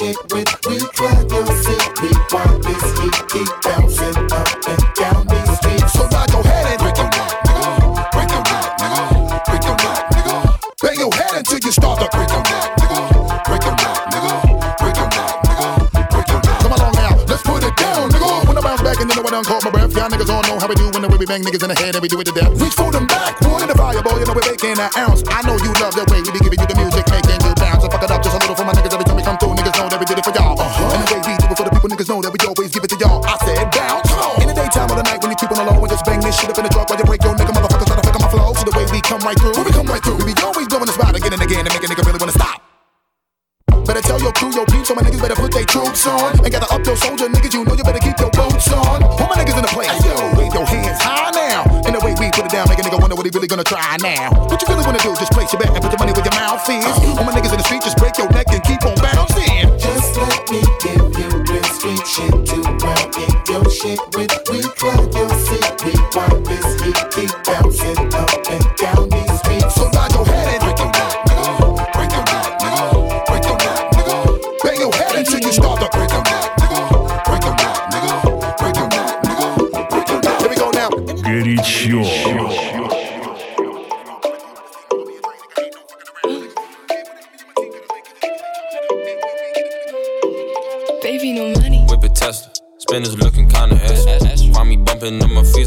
Shit 0.06 0.18
with. 0.34 0.50
We 0.68 0.78
drive 0.94 1.32
your 1.32 1.46
city 1.65 2.12
while 2.30 2.60
this 2.60 2.86
heat 3.00 3.18
keep 3.30 3.50
bouncing 3.63 4.18
up 4.32 4.50
and 4.70 4.84
down 4.96 5.28
these 5.28 5.52
streets. 5.58 5.94
So 5.94 6.04
now 6.10 6.26
go 6.28 6.39
ahead 6.41 6.65
and 6.74 6.80
break 6.82 6.98
your 6.98 7.10
neck, 7.10 7.34
nigga. 7.46 7.70
Break 8.13 8.30
your 8.30 8.44
neck, 8.46 8.65
nigga. 8.82 9.02
Break 9.50 9.63
your 9.65 9.78
neck, 9.82 10.00
nigga. 10.13 10.36
Bang 10.82 11.00
your 11.00 11.13
head 11.13 11.34
until 11.39 11.60
you 11.60 11.72
start 11.72 11.98
to 12.02 12.08
break 12.13 12.30
your 12.30 12.44
neck, 12.44 12.68
nigga. 12.80 13.00
Break 13.50 13.63
your 13.65 13.76
nigga. 13.82 14.34
Break 14.82 14.96
your 14.98 15.10
nigga. 15.10 15.68
Break 16.13 16.28
your. 16.30 16.41
Come 16.62 16.74
along 16.78 16.94
now, 16.94 17.13
let's 17.30 17.44
put 17.44 17.63
it 17.63 17.76
down, 17.78 18.10
nigga. 18.12 18.48
When 18.48 18.58
I 18.58 18.62
bounce 18.62 18.82
back 18.82 19.00
and 19.02 19.10
then 19.10 19.18
I 19.20 19.30
done 19.30 19.46
caught 19.46 19.63
my 19.63 19.72
breath. 19.72 19.96
Y'all 19.96 20.10
niggas 20.10 20.30
all 20.30 20.44
know 20.44 20.60
how 20.60 20.68
we 20.68 20.76
do 20.76 20.89
when 20.94 21.02
the 21.02 21.10
way 21.10 21.18
we 21.18 21.26
bang 21.26 21.41
niggas 21.41 21.63
in 21.63 21.70
the 21.70 21.78
head 21.82 21.96
and 21.96 22.02
we 22.02 22.10
do 22.10 22.20
it 22.20 22.26
to 22.26 22.34
death. 22.34 22.54
Reach 22.62 22.74
for 22.74 22.91
them 22.91 23.08
back, 23.08 23.39
one 23.41 23.62
in 23.62 23.70
the 23.70 23.76
fire, 23.76 24.02
boy. 24.02 24.20
You 24.20 24.26
know 24.26 24.38
we're 24.38 24.46
making 24.46 24.76
that 24.78 24.94
ounce. 24.98 25.24
I 25.28 25.41
know 25.48 25.58
you 25.58 25.72
love 25.82 25.96
the 25.98 26.06
way 26.13 26.22
we 26.22 26.30
be 26.30 26.41
giving 26.46 26.60
you 26.62 26.68
the 26.70 26.74
while 36.88 36.98
you 36.98 37.06
break 37.06 37.21
your 37.24 37.34
nigga 37.34 37.54
motherfuckers 37.54 37.88
try 37.88 37.98
to 37.98 38.06
fuck 38.06 38.21
my 38.21 38.30
flow. 38.30 38.54
So 38.54 38.63
the 38.65 38.76
way 38.78 38.86
we 38.91 39.02
come 39.02 39.21
right 39.21 39.38
through, 39.38 39.54
when 39.58 39.65
we 39.65 39.71
come 39.71 39.88
right 39.88 40.02
through, 40.04 40.17
we 40.21 40.34
be 40.34 40.36
always 40.41 40.67
blowing 40.67 40.86
the 40.86 40.93
spot 40.93 41.15
again 41.15 41.34
and 41.34 41.41
again 41.41 41.65
to 41.65 41.71
make 41.74 41.84
a 41.84 41.89
nigga 41.89 42.04
really 42.06 42.21
wanna 42.21 42.38
stop. 42.38 42.62
Better 43.86 44.02
tell 44.02 44.19
your 44.19 44.34
crew, 44.34 44.50
your 44.50 44.65
peeps, 44.65 44.89
so 44.89 44.95
my 44.95 45.06
niggas 45.06 45.21
better 45.21 45.38
put 45.38 45.54
their 45.54 45.65
troops 45.65 46.08
on. 46.08 46.34
And 46.41 46.50
gather 46.50 46.69
up 46.74 46.82
your 46.86 46.98
soldier 46.98 47.30
niggas, 47.30 47.54
you 47.54 47.65
know 47.65 47.78
you 47.78 47.86
better 47.86 48.02
keep 48.02 48.17
your 48.17 48.34
boots 48.34 48.69
on. 48.74 49.02
Put 49.17 49.30
my 49.30 49.38
niggas 49.38 49.58
in 49.58 49.65
the 49.65 49.74
place, 49.74 49.93
yo, 50.02 50.17
wave 50.38 50.54
your 50.54 50.65
hands 50.65 51.02
high 51.02 51.30
now. 51.32 51.62
And 51.86 51.93
the 51.93 52.02
way 52.02 52.17
we 52.17 52.34
put 52.34 52.50
it 52.50 52.54
down, 52.54 52.65
make 52.69 52.80
a 52.80 52.86
nigga 52.86 52.98
wonder 52.98 53.15
what 53.15 53.26
he 53.26 53.32
really 53.34 53.48
gonna 53.48 53.65
try 53.65 53.98
now. 54.02 54.34
What 54.50 54.58
you 54.62 54.67
really 54.69 54.86
wanna 54.86 55.02
do? 55.06 55.13
Just 55.13 55.32
place 55.34 55.54
your 55.54 55.62
bet 55.62 55.69
and 55.69 55.82
put 55.82 55.93
your 55.93 56.02
money 56.02 56.13
where 56.17 56.26
your 56.26 56.34
mouth 56.34 56.65
is. 56.65 56.86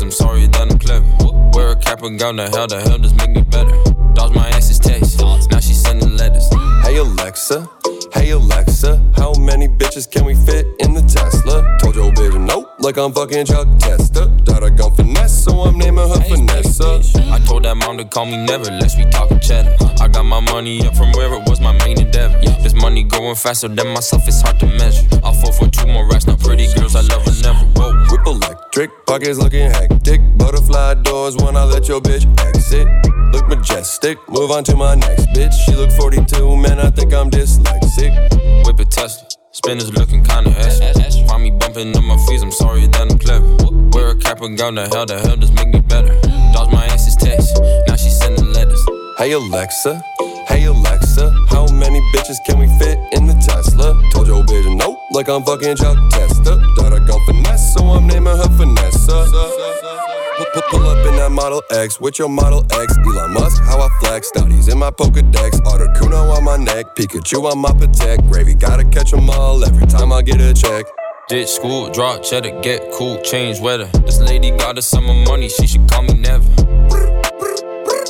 I'm 0.08 0.12
sorry 0.12 0.46
that 0.46 0.72
I'm 0.72 0.78
clever. 0.78 1.04
Wear 1.52 1.72
a 1.72 1.76
cap 1.76 2.02
and 2.02 2.18
gown, 2.18 2.36
the 2.36 2.48
hell, 2.48 2.66
the 2.66 2.80
hell 2.80 2.96
just 2.96 3.14
make 3.16 3.28
me 3.28 3.42
better. 3.42 3.76
Dodge 4.14 4.34
my 4.34 4.48
ass's 4.48 4.78
text. 4.78 5.20
Now 5.20 5.60
she 5.60 5.74
sending 5.74 6.16
letters. 6.16 6.48
Hey 6.82 6.96
Alexa, 6.96 7.68
hey 8.14 8.30
Alexa, 8.30 9.04
how 9.18 9.34
many 9.34 9.68
bitches 9.68 10.10
can 10.10 10.24
we 10.24 10.34
fit 10.34 10.64
in 10.80 10.94
the 10.94 11.02
Tesla? 11.02 11.76
Told 11.82 11.94
your 11.94 12.10
bitch 12.12 12.40
nope, 12.40 12.72
like 12.88 12.96
I'm 12.96 13.12
fucking 13.12 13.44
Chuck 13.44 13.68
Testa. 13.78 14.32
Got 14.46 14.62
a 14.62 14.70
gun 14.70 14.94
finesse, 14.94 15.44
so 15.44 15.52
I'm 15.60 15.76
naming 15.76 16.08
her 16.08 16.22
Vanessa. 16.26 17.02
I 17.30 17.38
told 17.40 17.64
that 17.64 17.76
mom 17.76 17.98
to 17.98 18.04
call 18.06 18.24
me 18.24 18.38
never, 18.38 18.64
lest 18.64 18.96
we 18.96 19.04
talking 19.10 19.40
cheddar. 19.40 19.76
I 20.00 20.08
got 20.08 20.24
my 20.24 20.40
money 20.40 20.80
up 20.86 20.96
from 20.96 21.12
where 21.12 21.34
it 21.34 21.46
was 21.46 21.60
my 21.60 21.72
main 21.84 22.00
endeavor. 22.00 22.40
This 22.62 22.72
money 22.72 23.02
going 23.02 23.34
faster 23.34 23.68
than 23.68 23.88
myself, 23.88 24.26
it's 24.26 24.40
hard 24.40 24.58
to 24.60 24.66
measure. 24.66 25.06
I'll 25.22 25.34
fall 25.34 25.52
for 25.52 25.68
two 25.68 25.86
more 25.86 26.08
racks, 26.08 26.26
now 26.26 26.36
pretty 26.36 26.72
girls, 26.72 26.96
I 26.96 27.02
love 27.12 27.26
her 27.26 27.36
never. 27.42 27.66
Whoa. 27.76 27.92
Whip 28.10 28.26
electric, 28.26 28.90
pockets 29.04 29.38
looking 29.38 29.70
hectic. 29.70 30.22
Butterfly 30.38 30.94
doors 31.02 31.36
when 31.36 31.56
I 31.56 31.64
let 31.64 31.88
your 31.88 32.00
bitch 32.00 32.24
exit. 32.40 32.88
Look 33.34 33.48
majestic, 33.48 34.16
move 34.30 34.50
on 34.50 34.64
to 34.64 34.74
my 34.76 34.94
next 34.94 35.26
bitch. 35.36 35.52
She 35.52 35.74
look 35.74 35.90
42, 35.92 36.56
man, 36.56 36.78
I 36.78 36.88
think 36.88 37.12
I'm 37.12 37.28
dyslexic. 37.28 38.64
Whip 38.64 38.80
it 38.80 38.90
Tesla. 38.90 39.27
Spinners 39.50 39.90
looking 39.94 40.22
kinda 40.22 40.50
ass. 40.50 40.78
Find 41.26 41.42
me 41.42 41.50
bumping 41.50 41.96
on 41.96 42.04
my 42.04 42.16
fees, 42.26 42.42
I'm 42.42 42.52
sorry 42.52 42.86
that 42.86 43.00
I'm 43.00 43.18
clever. 43.18 43.46
Wear 43.92 44.10
a 44.10 44.16
cap 44.16 44.42
and 44.42 44.58
gown, 44.58 44.74
the 44.74 44.88
hell, 44.88 45.06
the 45.06 45.18
hell 45.18 45.36
does 45.36 45.52
make 45.52 45.68
me 45.68 45.80
better. 45.80 46.14
Dodge 46.52 46.70
my 46.70 46.84
ass's 46.86 47.16
text. 47.16 47.58
Now 47.86 47.96
she 47.96 48.10
sending 48.10 48.52
letters. 48.52 48.84
Hey 49.16 49.32
Alexa, 49.32 50.02
hey 50.48 50.64
Alexa, 50.64 51.32
how 51.48 51.66
many 51.72 52.00
bitches 52.12 52.36
can 52.46 52.58
we 52.58 52.66
fit 52.78 52.98
in 53.12 53.26
the 53.26 53.34
Tesla? 53.34 54.00
Told 54.12 54.26
your 54.26 54.44
bitch 54.44 54.76
nope, 54.76 54.98
like 55.12 55.28
I'm 55.28 55.42
fucking 55.42 55.76
Chuck 55.76 55.96
Testa. 56.10 56.60
Got 56.76 56.92
a 56.92 57.00
gun 57.00 57.18
finesse, 57.26 57.74
so 57.74 57.84
I'm 57.86 58.06
naming 58.06 58.36
her 58.36 58.48
Vanessa. 58.48 60.07
Pull, 60.54 60.62
pull, 60.70 60.86
up 60.86 61.06
in 61.06 61.16
that 61.16 61.30
Model 61.30 61.62
X 61.70 62.00
with 62.00 62.18
your 62.18 62.28
Model 62.28 62.64
X. 62.72 62.96
Elon 62.98 63.34
Musk, 63.34 63.62
how 63.64 63.80
I 63.80 63.88
flex. 64.00 64.28
Studies 64.28 64.68
in 64.68 64.78
my 64.78 64.90
Pokedex. 64.90 65.60
Articuno 65.62 66.36
on 66.36 66.44
my 66.44 66.56
neck. 66.56 66.94
Pikachu 66.96 67.50
on 67.50 67.58
my 67.58 67.70
Patek. 67.70 68.30
Gravy, 68.30 68.54
gotta 68.54 68.84
catch 68.84 69.12
'em 69.12 69.28
all 69.30 69.64
every 69.64 69.86
time 69.86 70.12
I 70.12 70.22
get 70.22 70.40
a 70.40 70.54
check. 70.54 70.86
Ditch 71.28 71.48
school, 71.50 71.90
drop 71.90 72.22
cheddar, 72.22 72.58
get 72.62 72.90
cool, 72.92 73.20
change 73.20 73.60
weather. 73.60 73.90
This 74.06 74.18
lady 74.20 74.50
got 74.50 74.78
us 74.78 74.86
some 74.86 75.04
money, 75.24 75.50
she 75.50 75.66
should 75.66 75.86
call 75.90 76.02
me 76.02 76.14
never. 76.14 76.48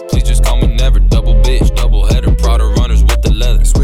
Please 0.09 0.23
just 0.23 0.45
call 0.45 0.59
me 0.59 0.69
never. 0.69 1.01
Double 1.01 1.35
bitch, 1.43 1.75
double 1.75 1.88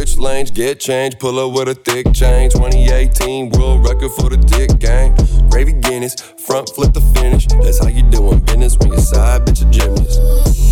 Switch 0.05 0.19
lanes, 0.19 0.51
get 0.51 0.81
change. 0.81 1.19
Pull 1.19 1.39
up 1.39 1.57
with 1.57 1.69
a 1.69 1.75
thick 1.75 2.13
chain. 2.13 2.51
2018 2.51 3.49
world 3.51 3.89
record 3.89 4.11
for 4.11 4.29
the 4.29 4.37
dick 4.37 4.79
gang. 4.79 5.17
Gravy 5.49 5.73
Guinness, 5.73 6.15
front 6.45 6.69
flip 6.75 6.93
the 6.93 7.01
finish. 7.17 7.47
That's 7.47 7.79
how 7.83 7.89
you 7.89 8.03
doing 8.03 8.41
business 8.41 8.77
when 8.77 8.91
your 8.91 8.99
side 8.99 9.47
bitch 9.47 9.63
a 9.63 9.71
gymnast. 9.71 10.21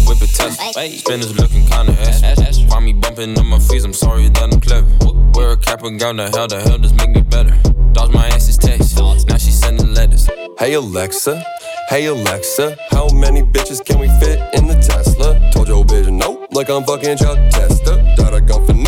Whip 0.07 0.21
it 0.21 0.29
Tesla. 0.37 0.85
Spinners 0.85 1.35
looking 1.41 1.65
kinda 1.67 1.93
ass. 1.93 2.61
Find 2.69 2.85
me 2.85 2.93
bumping 2.93 3.39
on 3.39 3.47
my 3.47 3.59
fees, 3.59 3.85
I'm 3.85 3.95
sorry 3.95 4.29
that 4.29 4.53
I'm 4.53 4.61
clever. 4.61 4.87
Wear 5.33 5.53
a 5.53 5.57
cap 5.57 5.83
and 5.83 5.99
gown, 5.99 6.17
the 6.17 6.29
hell, 6.29 6.47
the 6.47 6.61
hell 6.61 6.77
does 6.77 6.93
make 6.93 7.11
me 7.11 7.23
better. 7.23 7.57
Dodge 7.93 8.13
my 8.13 8.27
ass's 8.29 8.59
text. 8.59 8.99
Now 8.99 9.39
she 9.39 9.51
sending 9.51 9.95
letters. 9.95 10.29
Hey 10.59 10.75
Alexa, 10.75 11.43
hey 11.89 12.05
Alexa, 12.07 12.77
how 12.91 13.09
many 13.09 13.41
bitches 13.41 13.83
can 13.83 13.99
we 13.99 14.09
fit 14.21 14.39
in 14.53 14.67
the 14.67 14.75
Tesla? 14.75 15.41
Told 15.53 15.69
your 15.69 15.85
bitch 15.87 16.11
nope, 16.13 16.49
like 16.53 16.69
I'm 16.69 16.85
fucking 16.85 17.17
Chuck 17.17 17.39
Testa. 17.51 18.15
Got 18.19 18.35
a 18.35 18.41
gun 18.41 18.67
finesse, 18.67 18.82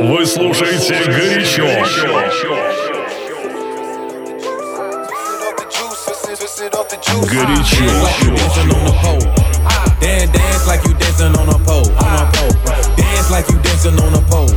Вы 0.00 0.26
слушаете 0.26 0.94
горячо. 1.06 1.64
Горячо. 7.30 7.86
Dance, 10.00 10.30
dance 10.32 10.66
like 10.66 10.84
you 10.86 10.94
dancing 10.94 11.36
on 11.38 11.48
a 11.48 11.58
pole, 11.64 11.86
on 11.98 12.18
a 12.18 12.26
pole. 12.32 12.50
Dance 12.96 13.30
like 13.30 13.48
you 13.48 13.58
dancing 13.62 13.98
on 14.00 14.14
a 14.14 14.20
pole. 14.22 14.48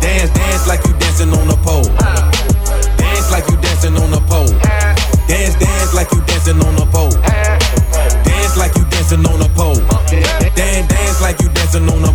Dance, 0.00 0.30
dance 0.30 0.66
like 0.66 0.84
you 0.84 0.92
dancing 0.98 1.32
on 1.32 1.48
a 1.48 1.56
pole. 1.62 1.84
Dance 2.98 3.30
like 3.30 3.48
you 3.48 3.56
dancing 3.58 3.96
on 3.96 4.12
a 4.12 4.20
pole. 4.26 4.48
Dance, 5.28 5.54
dance 5.54 5.94
like 5.94 6.10
you 6.10 6.20
dancing 6.22 6.60
on 6.62 6.74
a 6.74 6.86
pole. 6.86 7.12
Dance 8.24 8.56
like 8.56 8.74
you 8.76 8.84
dancing 8.90 9.24
on 9.24 9.40
a 9.40 9.48
pole. 9.50 9.76
Dance, 10.56 10.88
dance 10.88 11.20
like 11.20 11.40
you 11.40 11.48
dancing 11.50 11.88
on 11.88 12.04
a 12.04 12.11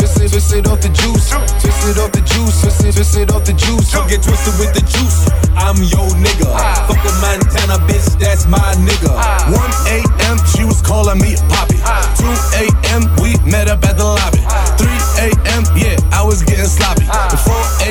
twist 0.00 0.20
it, 0.20 0.30
twist 0.32 0.52
it 0.54 0.66
off 0.66 0.80
the 0.80 0.88
juice. 0.88 1.28
Twist 1.60 1.84
it 1.84 1.98
off 2.00 2.12
the 2.12 2.24
juice, 2.24 2.56
twist 2.62 2.84
it, 2.84 2.94
twist 2.96 3.16
it 3.16 3.30
off 3.32 3.44
the 3.44 3.52
juice. 3.52 3.92
Don't 3.92 4.08
get 4.08 4.22
twisted 4.22 4.56
with 4.56 4.72
the 4.72 4.80
juice. 4.88 5.28
I'm 5.52 5.76
your 5.84 6.08
nigga. 6.16 6.48
Fuck 6.88 7.04
a 7.04 7.12
Montana 7.20 7.76
bitch, 7.84 8.16
that's 8.16 8.46
my 8.48 8.72
nigga. 8.80 9.12
1 9.52 9.60
a.m. 9.92 10.36
she 10.48 10.64
was 10.64 10.80
calling 10.80 11.20
me 11.20 11.36
Poppy. 11.52 11.76
2 12.16 12.24
a.m. 12.64 13.04
we 13.20 13.36
met 13.44 13.68
up 13.68 13.84
at 13.84 13.96
the 14.00 14.08
lobby. 14.08 14.40
3 14.80 14.88
a.m. 15.28 15.62
yeah, 15.76 16.00
I 16.12 16.24
was 16.24 16.42
getting 16.42 16.70
sloppy. 16.70 17.04
4 17.04 17.12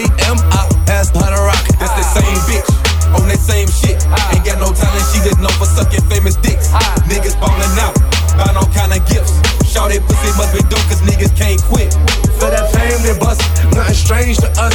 a.m. 0.02 0.38
I 0.50 0.66
passed 0.86 1.14
her 1.14 1.30
the 1.30 1.42
rocket. 1.42 1.78
That's 1.78 1.94
the 1.94 2.06
same 2.18 2.38
bitch 2.50 2.79
on 3.18 3.28
that 3.28 3.40
same 3.40 3.70
shit. 3.70 3.98
Ain't 4.34 4.46
got 4.46 4.60
no 4.60 4.74
talent, 4.74 5.06
she 5.14 5.20
just 5.26 5.40
known 5.40 5.54
for 5.58 5.66
sucking 5.66 6.04
famous 6.10 6.36
dicks. 6.38 6.70
Niggas 7.10 7.38
ballin' 7.40 7.80
out, 7.82 7.96
buying 8.38 8.58
all 8.58 8.70
kind 8.74 8.94
of 8.94 9.02
gifts. 9.10 9.34
Shout 9.70 9.94
that 9.94 10.02
pussy 10.06 10.34
must 10.34 10.50
be 10.54 10.62
dope, 10.70 10.82
cause 10.90 11.02
niggas 11.06 11.34
can't 11.38 11.62
quit. 11.70 11.94
For 12.42 12.50
that 12.50 12.74
fame 12.74 12.98
they 13.06 13.14
bust, 13.20 13.42
nothing 13.76 13.94
strange 13.94 14.38
to 14.42 14.50
us. 14.58 14.74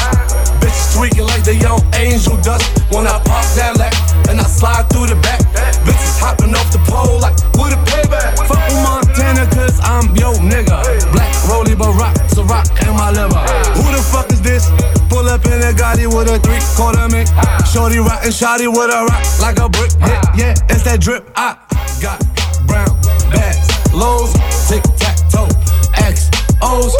Bitches 0.62 0.94
tweaking 0.94 1.26
like 1.26 1.42
they 1.42 1.58
on 1.66 1.82
angel 1.98 2.38
dust. 2.42 2.62
When 2.94 3.06
I 3.06 3.18
pop 3.26 3.42
that 3.58 3.74
lack 3.74 3.94
and 4.30 4.38
I 4.38 4.46
slide 4.46 4.86
through 4.90 5.10
the 5.10 5.18
back, 5.18 5.42
bitches 5.82 6.16
hopping 6.22 6.54
off 6.54 6.70
the 6.70 6.78
pole 6.86 7.18
like 7.18 7.34
with 7.58 7.74
a 7.74 7.80
payback. 7.90 8.38
Fuck 8.46 8.62
with 8.70 8.82
Montana, 8.86 9.50
cause 9.50 9.82
I'm 9.82 10.14
yo 10.14 10.34
nigga. 10.38 10.78
Black 11.10 11.32
Rolly 11.50 11.74
Barack, 11.74 12.14
so 12.30 12.44
rock 12.44 12.70
in 12.86 12.94
my 12.94 13.10
liver. 13.10 13.42
Who 13.74 13.90
the 13.90 14.02
fuck 14.14 14.30
is 14.30 14.42
this? 14.42 14.70
Pull 15.14 15.28
up 15.28 15.46
in 15.46 15.62
a 15.62 15.70
Gotti 15.70 16.08
with 16.12 16.28
a 16.28 16.40
three 16.40 16.58
quarter 16.74 17.08
mink. 17.08 17.28
Shorty 17.70 17.98
rockin' 17.98 18.32
shotty 18.32 18.66
with 18.66 18.90
a 18.90 19.06
rock 19.06 19.22
like 19.40 19.60
a 19.60 19.68
brick. 19.68 19.92
Yeah, 20.00 20.20
yeah, 20.36 20.54
it's 20.68 20.82
that 20.82 21.00
drip. 21.00 21.30
I 21.36 21.54
got 22.02 22.18
brown 22.66 22.90
bags, 23.30 23.94
lows, 23.94 24.32
tic 24.66 24.82
tac 24.98 25.16
toe, 25.30 25.46
X 25.94 26.30
O's. 26.60 26.96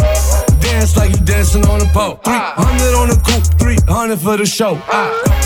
Dance 0.61 0.97
like 0.97 1.11
you 1.11 1.25
dancing 1.25 1.67
on 1.67 1.81
a 1.81 1.87
pole. 1.87 2.21
300 2.23 2.95
on 2.95 3.09
the 3.09 3.21
coupe, 3.27 3.59
300 3.59 4.17
for 4.21 4.37
the 4.37 4.47
show. 4.47 4.81
Ah. 4.87 5.44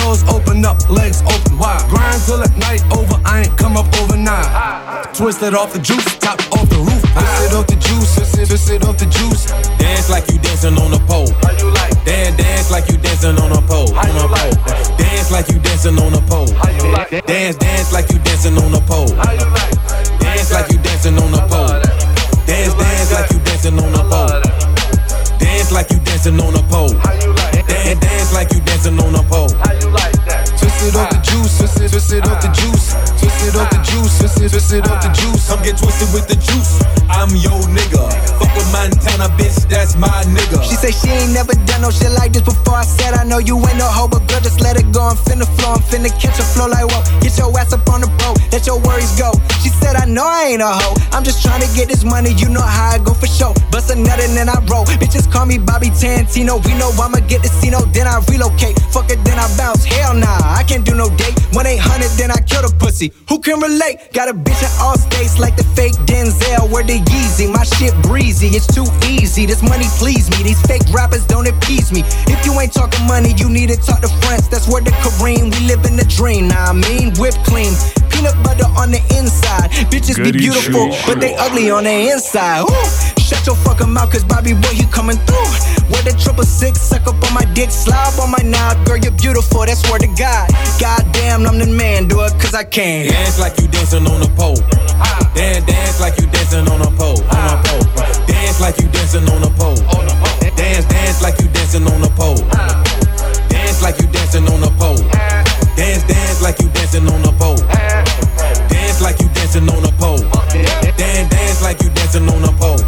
Doors 0.00 0.22
open 0.28 0.64
up, 0.64 0.78
legs 0.88 1.22
open 1.22 1.58
wide. 1.58 1.84
Grind 1.88 2.20
till 2.24 2.42
at 2.42 2.56
night 2.56 2.82
over, 2.96 3.20
I 3.24 3.42
ain't 3.42 3.56
come 3.58 3.76
up 3.76 3.86
overnight. 4.00 5.14
Twisted 5.14 5.54
off 5.54 5.72
the 5.72 5.78
juice, 5.78 6.04
top 6.18 6.40
off 6.52 6.68
the 6.68 6.78
roof. 6.78 7.02
Twist 7.12 7.44
it 7.44 7.54
off 7.54 7.66
the 7.66 7.76
juice, 7.76 8.14
twist 8.14 8.70
it, 8.70 8.84
off 8.84 8.96
the 8.96 9.06
juice. 9.06 9.46
Dance 9.78 10.08
like 10.08 10.30
you 10.30 10.38
dancing 10.38 10.78
on 10.78 10.92
a 10.92 10.98
pole. 11.06 11.28
How 11.42 11.52
you 11.52 11.70
like? 11.74 11.92
Dance, 12.04 12.36
dance 12.36 12.70
like 12.70 12.88
you 12.88 12.96
dancing 12.98 13.36
on 13.36 13.52
a 13.52 13.60
pole. 13.62 13.92
on 13.92 14.08
a 14.08 14.28
pole. 14.28 14.96
dance 14.96 15.30
like 15.30 15.48
you 15.48 15.58
dancing 15.58 15.98
on 15.98 16.14
a 16.14 16.20
pole. 16.26 16.46
Dance, 17.26 17.56
dance 17.56 17.92
like 17.92 18.10
you 18.10 18.18
dancing 18.20 18.56
on 18.56 18.74
a 18.74 18.80
pole. 18.80 19.08
Dance 19.08 19.59
twist 34.70 34.86
it, 34.86 34.86
it 34.86 34.92
off 34.92 35.02
the 35.02 35.08
ah. 35.08 35.12
juice. 35.12 35.48
Come 35.48 35.62
get 35.62 35.76
twisted 35.78 36.08
with 36.14 36.26
the 36.28 36.36
juice. 36.36 36.82
I'm 37.10 37.30
your 37.34 37.60
nigga. 37.74 38.06
Fuck 38.38 38.54
with 38.54 38.70
Montana, 38.72 39.28
bitch, 39.36 39.68
that's 39.68 39.96
my 39.96 40.22
nigga. 40.30 40.69
Say 40.80 40.92
she 40.92 41.12
ain't 41.12 41.32
never 41.36 41.52
done 41.68 41.82
no 41.82 41.90
shit 41.90 42.10
like 42.12 42.32
this 42.32 42.40
before. 42.40 42.80
I 42.80 42.84
said 42.88 43.12
I 43.12 43.24
know 43.24 43.36
you 43.36 43.60
ain't 43.60 43.76
no 43.76 43.84
hoe, 43.84 44.08
but 44.08 44.24
girl, 44.28 44.40
just 44.40 44.62
let 44.62 44.80
it 44.80 44.88
go. 44.96 45.12
I'm 45.12 45.16
finna 45.16 45.44
flow, 45.44 45.76
I'm 45.76 45.84
finna 45.84 46.08
catch 46.16 46.40
a 46.40 46.42
flow 46.42 46.68
like 46.68 46.88
whoa. 46.88 47.04
Get 47.20 47.36
your 47.36 47.52
ass 47.52 47.74
up 47.76 47.84
on 47.92 48.00
the 48.00 48.08
boat, 48.16 48.40
let 48.50 48.64
your 48.64 48.80
worries 48.80 49.12
go. 49.20 49.28
She 49.60 49.68
said 49.68 49.96
I 49.96 50.06
know 50.06 50.24
I 50.24 50.56
ain't 50.56 50.62
a 50.62 50.72
hoe. 50.72 50.96
I'm 51.12 51.22
just 51.22 51.44
trying 51.44 51.60
to 51.60 51.68
get 51.76 51.88
this 51.88 52.02
money, 52.02 52.32
you 52.32 52.48
know 52.48 52.64
how 52.64 52.96
I 52.96 52.98
go 52.98 53.12
for 53.12 53.28
show. 53.28 53.52
Bust 53.70 53.92
a 53.92 53.96
nut 53.96 54.24
and 54.24 54.32
then 54.32 54.48
I 54.48 54.56
roll. 54.72 54.88
Bitches 54.96 55.30
call 55.30 55.44
me 55.44 55.58
Bobby 55.58 55.92
Tarantino. 55.92 56.64
We 56.64 56.72
know 56.80 56.88
I'ma 56.96 57.20
get 57.28 57.42
the 57.42 57.52
Cino, 57.60 57.84
then 57.92 58.06
I 58.06 58.24
relocate. 58.32 58.80
Fuck 58.88 59.10
it, 59.12 59.20
then 59.24 59.38
I 59.38 59.44
bounce. 59.60 59.84
Hell 59.84 60.14
nah, 60.16 60.56
I 60.56 60.64
can't 60.64 60.84
do 60.84 60.94
no 60.94 61.12
date. 61.20 61.36
1 61.52 61.66
800, 61.66 62.08
then 62.16 62.30
I 62.30 62.40
kill 62.40 62.64
the 62.64 62.72
pussy. 62.80 63.12
Who 63.28 63.38
can 63.40 63.60
relate? 63.60 64.16
Got 64.16 64.28
a 64.28 64.34
bitch 64.34 64.64
in 64.64 64.72
all 64.80 64.96
states 64.96 65.38
like 65.38 65.56
the 65.60 65.64
fake 65.76 65.92
Denzel. 66.08 66.72
Where 66.72 66.84
the 66.84 67.04
Yeezy, 67.12 67.52
my 67.52 67.64
shit 67.64 67.92
breezy. 68.00 68.48
It's 68.56 68.66
too 68.66 68.88
easy. 69.04 69.44
This 69.44 69.62
money 69.62 69.86
please 70.00 70.30
me. 70.32 70.42
These 70.42 70.62
fake 70.70 70.86
rappers 70.94 71.26
don't 71.26 71.48
appease 71.48 71.90
me. 71.90 72.04
If 72.30 72.46
you 72.46 72.52
ain't 72.60 72.72
talking 72.72 73.04
money, 73.06 73.34
you 73.36 73.48
need 73.50 73.70
to 73.70 73.76
talk 73.76 74.00
to 74.02 74.08
friends. 74.22 74.48
That's 74.48 74.68
where 74.68 74.80
the 74.80 74.92
Kareem. 75.02 75.50
We 75.50 75.66
live 75.66 75.84
in 75.84 75.96
the 75.96 76.04
dream. 76.04 76.46
Nah, 76.46 76.70
I 76.70 76.72
mean, 76.72 77.12
whip 77.18 77.34
clean. 77.42 77.74
Peanut 78.10 78.36
butter 78.44 78.70
on 78.78 78.92
the 78.92 79.02
inside. 79.18 79.70
Bitches 79.90 80.22
be 80.22 80.30
beautiful, 80.30 80.94
but 81.06 81.20
they 81.20 81.34
ugly 81.34 81.70
on 81.70 81.84
the 81.84 82.10
inside. 82.12 82.62
Woo! 82.62 83.19
Shut 83.30 83.46
your 83.46 83.54
fucking 83.54 83.86
mouth, 83.94 84.10
cause 84.10 84.24
Bobby 84.24 84.54
boy, 84.54 84.74
he 84.74 84.82
coming 84.90 85.14
through. 85.22 85.50
With 85.86 86.02
the 86.02 86.18
triple 86.18 86.42
six, 86.42 86.82
suck 86.82 87.06
up 87.06 87.14
on 87.22 87.32
my 87.32 87.46
dick, 87.54 87.70
slob 87.70 88.18
on 88.18 88.34
my 88.34 88.42
knob. 88.42 88.84
Girl, 88.84 88.98
you're 88.98 89.14
beautiful, 89.14 89.62
that's 89.62 89.86
word 89.86 90.02
to 90.02 90.10
God. 90.18 90.50
Goddamn, 90.82 91.46
I'm 91.46 91.62
the 91.62 91.70
man, 91.70 92.08
do 92.08 92.26
it 92.26 92.34
cause 92.42 92.58
I 92.58 92.64
can. 92.64 93.06
Dance 93.06 93.38
like 93.38 93.54
you 93.62 93.68
dancing 93.68 94.02
on 94.10 94.18
a 94.18 94.26
pole. 94.34 94.58
Dance, 95.30 95.62
dance 95.62 96.00
like 96.02 96.18
you 96.18 96.26
dancing 96.26 96.66
on 96.66 96.82
a 96.82 96.90
pole. 96.98 97.22
On 97.30 97.54
a 97.54 97.62
pole. 97.70 97.86
Dance 98.26 98.58
like 98.58 98.82
you 98.82 98.90
dancing 98.90 99.22
on 99.30 99.46
a 99.46 99.50
pole. 99.54 99.78
Dance, 100.58 100.90
dance 100.90 101.22
like 101.22 101.38
you 101.38 101.46
dancing 101.54 101.86
on 101.86 102.02
a 102.02 102.10
pole. 102.18 102.42
Dance 103.46 103.78
like 103.78 103.94
you 104.02 104.10
dancing 104.10 104.42
on 104.50 104.58
a 104.58 104.70
pole. 104.74 104.98
Dance, 105.78 106.02
dance 106.02 106.42
like 106.42 106.58
you 106.58 106.66
dancing 106.74 107.06
on 107.06 107.22
a 107.22 107.30
pole. 107.38 107.62
Dance 108.74 108.98
like 108.98 109.22
you 109.22 109.30
dancing 109.38 109.70
on 109.70 109.86
a 109.86 109.92
pole. 110.02 110.18
Dance, 110.98 111.30
dance 111.30 111.62
like 111.62 111.78
you 111.78 111.90
dancing 111.94 112.26
on 112.26 112.42
a 112.42 112.50
pole. 112.58 112.82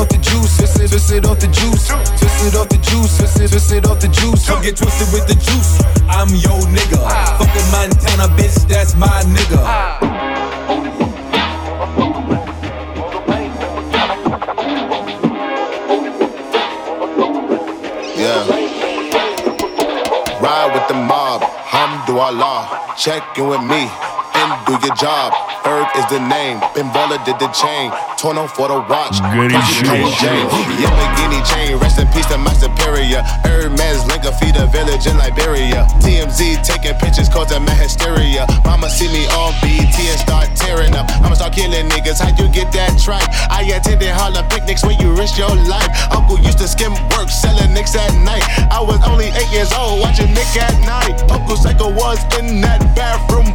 Off 0.00 0.08
the 0.08 0.16
juice, 0.16 0.56
twist 0.56 0.80
it, 0.80 0.88
twist 0.88 1.12
it 1.12 1.26
off 1.26 1.38
the 1.38 1.46
juice, 1.48 1.88
twist 1.88 2.46
it 2.46 2.56
off 2.56 2.70
the 2.70 2.78
juice, 2.78 3.18
twist 3.18 3.38
it, 3.38 3.50
twist 3.50 3.70
it 3.72 3.86
off 3.86 4.00
the 4.00 4.08
juice. 4.08 4.46
Come 4.48 4.62
get 4.62 4.74
twisted 4.74 5.12
with 5.12 5.26
the 5.28 5.34
juice. 5.34 5.78
I'm 6.08 6.28
your 6.40 6.58
nigga. 6.72 7.04
Fuck 7.36 7.54
with 7.54 7.70
Montana, 7.70 8.32
bitch, 8.34 8.66
that's 8.66 8.96
my 8.96 9.22
nigga. 9.28 9.60
Yeah. 18.16 18.48
Ride 20.40 20.72
with 20.72 20.88
the 20.88 20.94
mob, 20.94 21.42
Hamdulillah. 21.42 22.96
Check 22.96 23.36
in 23.36 23.48
with 23.48 23.62
me 23.64 24.09
do 24.78 24.86
your 24.86 24.94
job. 24.94 25.34
Ferg 25.66 25.90
is 25.98 26.06
the 26.06 26.20
name. 26.30 26.62
Ben 26.74 26.86
Baller 26.94 27.18
did 27.26 27.38
the 27.42 27.48
chain. 27.50 27.90
Tourneau 28.14 28.46
for 28.46 28.68
the 28.68 28.78
watch. 28.86 29.18
Goody 29.34 29.58
Lamborghini 30.78 31.42
chain. 31.42 31.78
Rest 31.78 31.98
in 31.98 32.06
peace 32.14 32.26
to 32.30 32.38
my 32.38 32.52
superior. 32.54 33.22
Hermes 33.42 34.06
Linka 34.06 34.30
feed 34.38 34.54
a 34.54 34.66
village 34.70 35.06
in 35.06 35.16
Liberia. 35.18 35.86
TMZ 35.98 36.62
taking 36.62 36.94
pictures 37.02 37.28
causing 37.28 37.64
my 37.64 37.74
hysteria. 37.74 38.46
Mama 38.64 38.88
see 38.90 39.10
me 39.10 39.26
on 39.34 39.50
BT 39.62 40.06
and 40.06 40.20
start 40.20 40.46
tearing 40.54 40.94
up. 40.94 41.10
I'ma 41.24 41.34
start 41.34 41.54
killing 41.54 41.88
niggas. 41.90 42.20
How 42.20 42.30
you 42.38 42.46
get 42.52 42.70
that 42.72 42.94
tripe? 43.02 43.26
I 43.50 43.66
attended 43.74 44.10
Harlem 44.14 44.46
picnics 44.48 44.84
when 44.84 45.00
you 45.00 45.10
risk 45.16 45.38
your 45.38 45.54
life. 45.66 45.90
Uncle 46.12 46.38
used 46.38 46.58
to 46.58 46.68
skim 46.68 46.92
work 47.16 47.28
selling 47.28 47.74
nicks 47.74 47.96
at 47.96 48.14
night. 48.22 48.44
I 48.70 48.80
was 48.80 49.00
only 49.08 49.34
eight 49.34 49.50
years 49.50 49.72
old 49.72 50.00
watching 50.00 50.30
Nick 50.30 50.54
at 50.60 50.74
night. 50.86 51.18
Uncle 51.30 51.56
Psycho 51.56 51.90
was 51.90 52.22
in 52.38 52.60
that 52.60 52.78
bathroom 52.94 53.50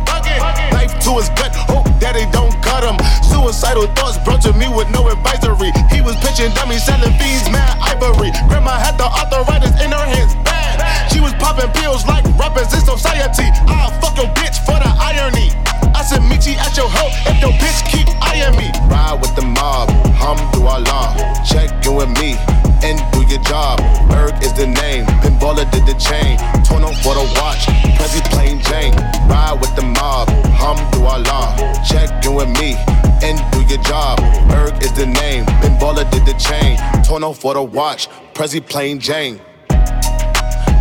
Knife 0.72 0.96
to 1.06 1.18
his 1.18 1.30
gut. 1.38 1.56
Hope 1.70 1.88
daddy 2.00 2.26
don't 2.32 2.54
cut 2.62 2.84
him. 2.84 2.98
Suicidal 3.24 3.88
thoughts 3.96 4.18
brought 4.20 4.42
to 4.44 4.54
me 4.54 4.68
with 4.68 4.90
no 4.90 5.08
advisory. 5.10 5.72
He 5.92 6.02
was 6.02 6.16
pitching 6.18 6.54
dummies, 6.54 6.84
selling 6.84 7.14
fiends, 7.18 7.50
mad 7.50 7.78
ivory. 7.82 8.32
Grandma 8.48 8.78
had 8.78 8.98
the 8.98 9.06
arthritis 9.06 9.76
in 9.82 9.92
her 9.92 10.06
hands, 10.06 10.36
bad. 10.46 10.82
She 11.12 11.20
was 11.20 11.34
popping 11.34 11.72
pills 11.74 12.06
like 12.06 12.26
rappers 12.38 12.74
in 12.74 12.82
society. 12.82 13.50
I'll 13.68 13.92
fuck 14.02 14.18
your 14.18 14.30
bitch 14.38 14.58
for 14.66 14.78
the 14.78 14.92
irony. 15.00 15.65
I 16.06 16.08
said, 16.08 16.22
meet 16.30 16.46
you 16.46 16.54
at 16.62 16.78
your 16.78 16.86
hoe 16.86 17.10
if 17.26 17.42
your 17.42 17.50
bitch 17.58 17.82
keep 17.90 18.06
eyeing 18.22 18.54
me. 18.62 18.70
Ride 18.94 19.18
with 19.18 19.34
the 19.34 19.42
mob, 19.42 19.90
Hamdulillah. 20.14 21.18
Check 21.42 21.82
in 21.82 21.96
with 21.98 22.14
me 22.22 22.38
and 22.86 23.02
do 23.10 23.26
your 23.26 23.42
job. 23.42 23.82
Ferg 24.14 24.38
is 24.46 24.54
the 24.54 24.68
name. 24.68 25.10
Ben 25.26 25.34
Baller 25.42 25.66
did 25.74 25.82
the 25.90 25.98
chain. 25.98 26.38
Tourneau 26.62 26.94
for 27.02 27.18
the 27.18 27.26
watch. 27.42 27.66
Prezi 27.98 28.22
plain 28.30 28.62
Jane. 28.62 28.94
Ride 29.26 29.58
with 29.60 29.76
the 29.76 29.82
mob, 29.82 30.30
Hamdulillah. 30.54 31.82
Check 31.82 32.24
in 32.24 32.36
with 32.38 32.54
me 32.62 32.78
and 33.26 33.42
do 33.50 33.66
your 33.66 33.82
job. 33.82 34.20
Ferg 34.46 34.78
is 34.84 34.94
the 34.94 35.08
name. 35.08 35.46
Ben 35.58 35.74
Baller 35.82 36.06
did 36.12 36.24
the 36.28 36.38
chain. 36.38 36.78
Tourneau 37.02 37.34
for 37.34 37.56
the 37.56 37.64
watch. 37.64 38.10
Prezi 38.36 38.62
plain 38.62 39.00
Jane. 39.00 39.42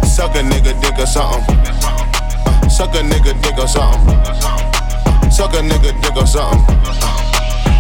Suck 0.05 0.37
a 0.37 0.45
nigga 0.45 0.79
dick 0.85 0.99
or 1.01 1.09
something. 1.09 1.64
Suck 2.68 2.93
a 2.93 3.01
nigga 3.01 3.33
dick 3.41 3.57
or 3.57 3.68
something. 3.68 4.64
Suck 5.35 5.51
a 5.55 5.66
nigga 5.66 5.91
dick 5.99 6.14
or 6.14 6.30
something. 6.30 6.62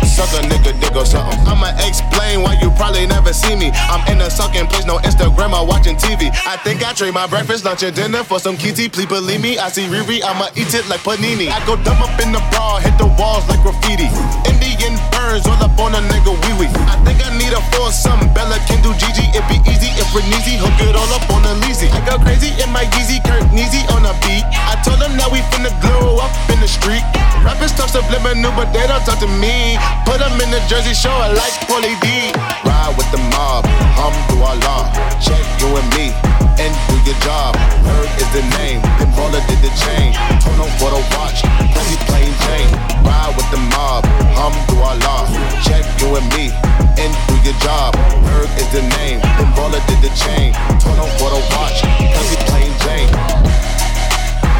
Suck 0.02 0.26
a 0.34 0.42
nigga 0.50 0.74
dick 0.82 0.90
or 0.98 1.06
something. 1.06 1.38
I'ma 1.46 1.70
explain 1.86 2.42
why 2.42 2.58
you 2.58 2.66
probably 2.74 3.06
never 3.06 3.32
see 3.32 3.54
me. 3.54 3.70
I'm 3.86 4.02
in 4.10 4.18
a 4.20 4.28
sucking 4.28 4.66
place, 4.66 4.84
no 4.86 4.98
Instagram 5.06 5.54
or 5.54 5.62
watching 5.62 5.94
TV. 5.94 6.34
I 6.50 6.58
think 6.66 6.82
I 6.82 6.92
trade 6.94 7.14
my 7.14 7.28
breakfast, 7.28 7.64
lunch, 7.64 7.84
and 7.84 7.94
dinner 7.94 8.24
for 8.24 8.40
some 8.40 8.56
kitty. 8.56 8.88
Please 8.88 9.06
believe 9.06 9.40
me, 9.40 9.56
I 9.56 9.70
see 9.70 9.86
Riri, 9.86 10.18
I'ma 10.26 10.50
eat 10.58 10.74
it 10.74 10.82
like 10.90 11.06
panini. 11.06 11.46
I 11.46 11.62
go 11.62 11.78
dumb 11.78 12.02
up 12.02 12.18
in 12.18 12.34
the 12.34 12.42
bra, 12.50 12.82
hit 12.82 12.98
the 12.98 13.06
walls 13.22 13.46
like 13.46 13.62
graffiti. 13.62 14.10
Indian 14.50 14.98
burns 15.14 15.46
all 15.46 15.62
up 15.62 15.78
on 15.78 15.94
a 15.94 16.02
nigga 16.10 16.34
wee 16.34 16.66
wee. 16.66 16.70
I 16.90 16.98
think 17.06 17.22
I 17.22 17.30
need 17.38 17.54
a 17.54 17.62
foursome. 17.70 18.18
Bella 18.34 18.58
can 18.66 18.82
do 18.82 18.90
Gigi, 18.98 19.30
it 19.30 19.46
be 19.46 19.62
easy 19.70 19.94
if 19.94 20.10
we're 20.10 20.26
easy. 20.26 20.58
Hook 20.58 20.74
it 20.82 20.98
all 20.98 21.06
up 21.14 21.22
on 21.30 21.46
a 21.46 21.54
leasy. 21.62 21.86
I 21.94 22.02
go 22.02 22.18
crazy 22.18 22.50
in 22.58 22.66
my 22.74 22.82
Yeezy, 22.98 23.22
Kurt 23.22 23.46
Neezy 23.54 23.86
on 23.94 24.02
a 24.02 24.14
beat. 24.26 24.42
I 24.42 24.74
told 24.82 24.98
them 24.98 25.14
that 25.22 25.30
we 25.30 25.38
finna 25.54 25.70
glow 25.78 26.18
up 26.18 26.34
in 26.50 26.58
the 26.58 26.66
street. 26.66 27.06
Rappers 27.44 27.76
talk 27.76 27.92
subliminal, 27.92 28.56
but 28.56 28.72
they 28.72 28.88
don't 28.88 29.04
talk 29.04 29.20
to 29.20 29.28
me. 29.28 29.76
Put 30.08 30.16
them 30.16 30.32
in 30.40 30.48
the 30.48 30.64
jersey, 30.64 30.96
show 30.96 31.12
I 31.12 31.28
like 31.36 31.52
Pauly 31.68 31.92
D. 32.00 32.32
Ride 32.64 32.96
with 32.96 33.04
the 33.12 33.20
mob, 33.36 33.68
Hamdulillah. 34.00 34.88
Check 35.20 35.44
you 35.60 35.68
and 35.76 35.88
me 35.92 36.16
and 36.56 36.72
do 36.88 36.96
your 37.04 37.18
job. 37.20 37.52
Ferg 37.84 38.08
is 38.16 38.30
the 38.32 38.40
name, 38.56 38.80
Ben 38.96 39.12
Baller 39.12 39.44
did 39.44 39.60
the 39.60 39.68
chain. 39.76 40.16
Tourneau 40.40 40.72
for 40.80 40.88
the 40.88 41.04
watch, 41.12 41.44
Prezi 41.76 42.00
plain 42.08 42.32
Jane. 42.48 42.72
Ride 43.04 43.36
with 43.36 43.48
the 43.52 43.60
mob, 43.76 44.08
Hamdulillah. 44.32 45.28
Check 45.68 45.84
you 46.00 46.16
and 46.16 46.24
me 46.32 46.48
and 46.96 47.12
do 47.28 47.36
your 47.44 47.56
job. 47.60 47.92
Ferg 48.24 48.48
is 48.56 48.72
the 48.72 48.80
name, 48.96 49.20
Ben 49.20 49.52
Baller 49.52 49.84
did 49.84 50.00
the 50.00 50.08
chain. 50.16 50.56
Tourneau 50.80 51.12
for 51.20 51.28
the 51.28 51.40
watch, 51.52 51.84
Prezi 51.84 52.40
plain 52.48 52.72
Jane. 52.88 53.12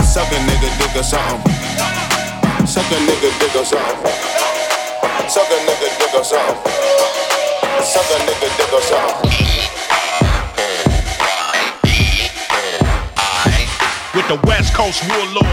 Suck 0.04 0.28
a 0.28 0.38
nigga 0.44 0.68
dick 0.76 0.92
or 0.92 1.02
something. 1.02 2.13
Suck 2.74 2.90
a 2.90 2.94
nigga 3.06 3.30
dick 3.38 3.54
or 3.54 3.64
something. 3.64 4.12
Suck 5.28 5.46
a 5.46 5.58
nigga 5.62 5.96
dick 5.96 6.12
or 6.12 6.24
something. 6.24 6.72
Suck 7.84 8.10
a 8.10 8.18
nigga 8.26 8.50
dick 8.58 8.72
or 8.72 8.82
something. 8.82 9.30
With 14.16 14.26
the 14.26 14.40
West 14.48 14.74
Coast 14.74 15.06
warlord. 15.08 15.46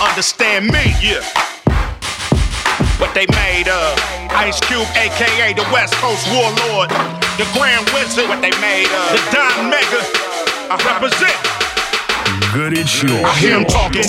Understand 0.00 0.68
me, 0.68 0.96
yeah. 1.02 1.20
What 2.96 3.12
they 3.12 3.26
made 3.36 3.68
of. 3.68 4.00
Ice 4.32 4.60
Cube, 4.60 4.88
aka 4.96 5.52
the 5.52 5.68
West 5.70 5.92
Coast 5.96 6.26
warlord. 6.32 6.88
The 7.36 7.44
Grand 7.52 7.84
Wizard. 7.92 8.30
What 8.30 8.40
they 8.40 8.56
made 8.64 8.88
of. 8.88 9.12
The 9.12 9.20
Don 9.36 9.68
Mega. 9.68 10.00
I 10.72 10.76
represent. 10.88 11.36
Good 12.54 12.72
Goody 12.72 12.86
shoes. 12.86 13.12
I 13.12 13.34
hear 13.34 13.58
him 13.58 13.66
talking. 13.66 14.08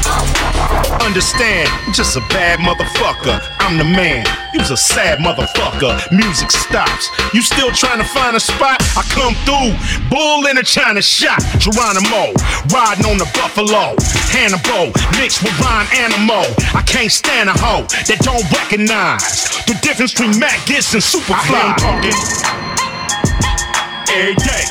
understand. 1.01 1.69
I'm 1.85 1.93
just 1.93 2.15
a 2.15 2.21
bad 2.29 2.59
motherfucker. 2.59 3.41
I'm 3.59 3.77
the 3.77 3.83
man. 3.83 4.25
You's 4.53 4.71
a 4.71 4.77
sad 4.77 5.19
motherfucker. 5.19 5.97
Music 6.11 6.51
stops. 6.51 7.09
You 7.33 7.41
still 7.41 7.71
trying 7.71 7.99
to 7.99 8.05
find 8.05 8.35
a 8.35 8.39
spot? 8.39 8.81
I 8.95 9.03
come 9.09 9.35
through. 9.43 9.73
Bull 10.09 10.45
in 10.47 10.57
a 10.57 10.63
China 10.63 11.01
shot. 11.01 11.39
Geronimo. 11.57 12.33
Riding 12.69 13.05
on 13.05 13.17
the 13.17 13.29
buffalo. 13.33 13.95
Hannibal. 14.29 14.93
Mixed 15.19 15.43
with 15.43 15.57
Ryan 15.59 15.87
Animal. 16.11 16.45
I 16.73 16.83
can't 16.85 17.11
stand 17.11 17.49
a 17.49 17.53
hoe 17.53 17.83
that 18.07 18.19
don't 18.21 18.45
recognize 18.51 19.49
the 19.65 19.77
difference 19.81 20.13
between 20.13 20.39
Mac 20.39 20.59
Gitz 20.69 20.93
and 20.93 21.03
Superfly. 21.03 21.77
Every 24.11 24.35
day. 24.35 24.65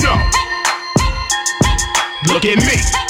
No. 0.00 0.16
Look 2.32 2.44
at 2.46 2.58
me. 2.64 3.01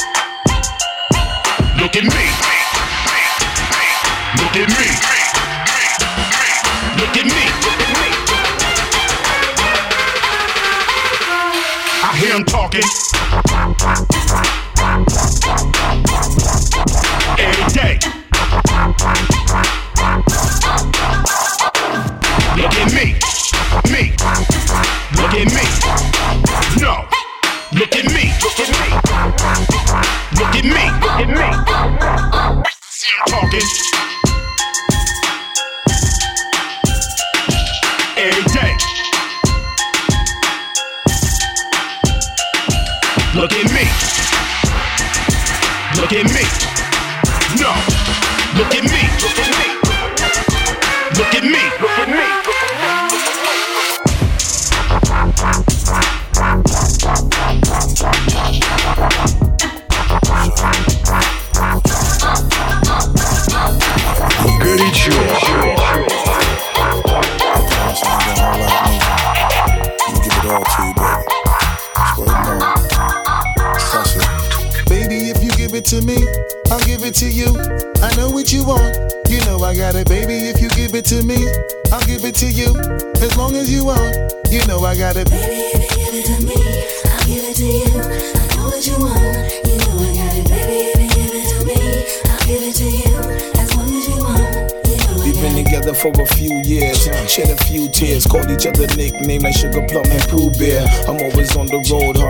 Sugar 99.72 99.86
Plum 99.86 100.04
and 100.04 100.22
Pooh 100.28 100.50
Bear. 100.58 100.86
I'm 101.08 101.16
always 101.16 101.56
on 101.56 101.66
the 101.66 101.80
road. 101.90 102.21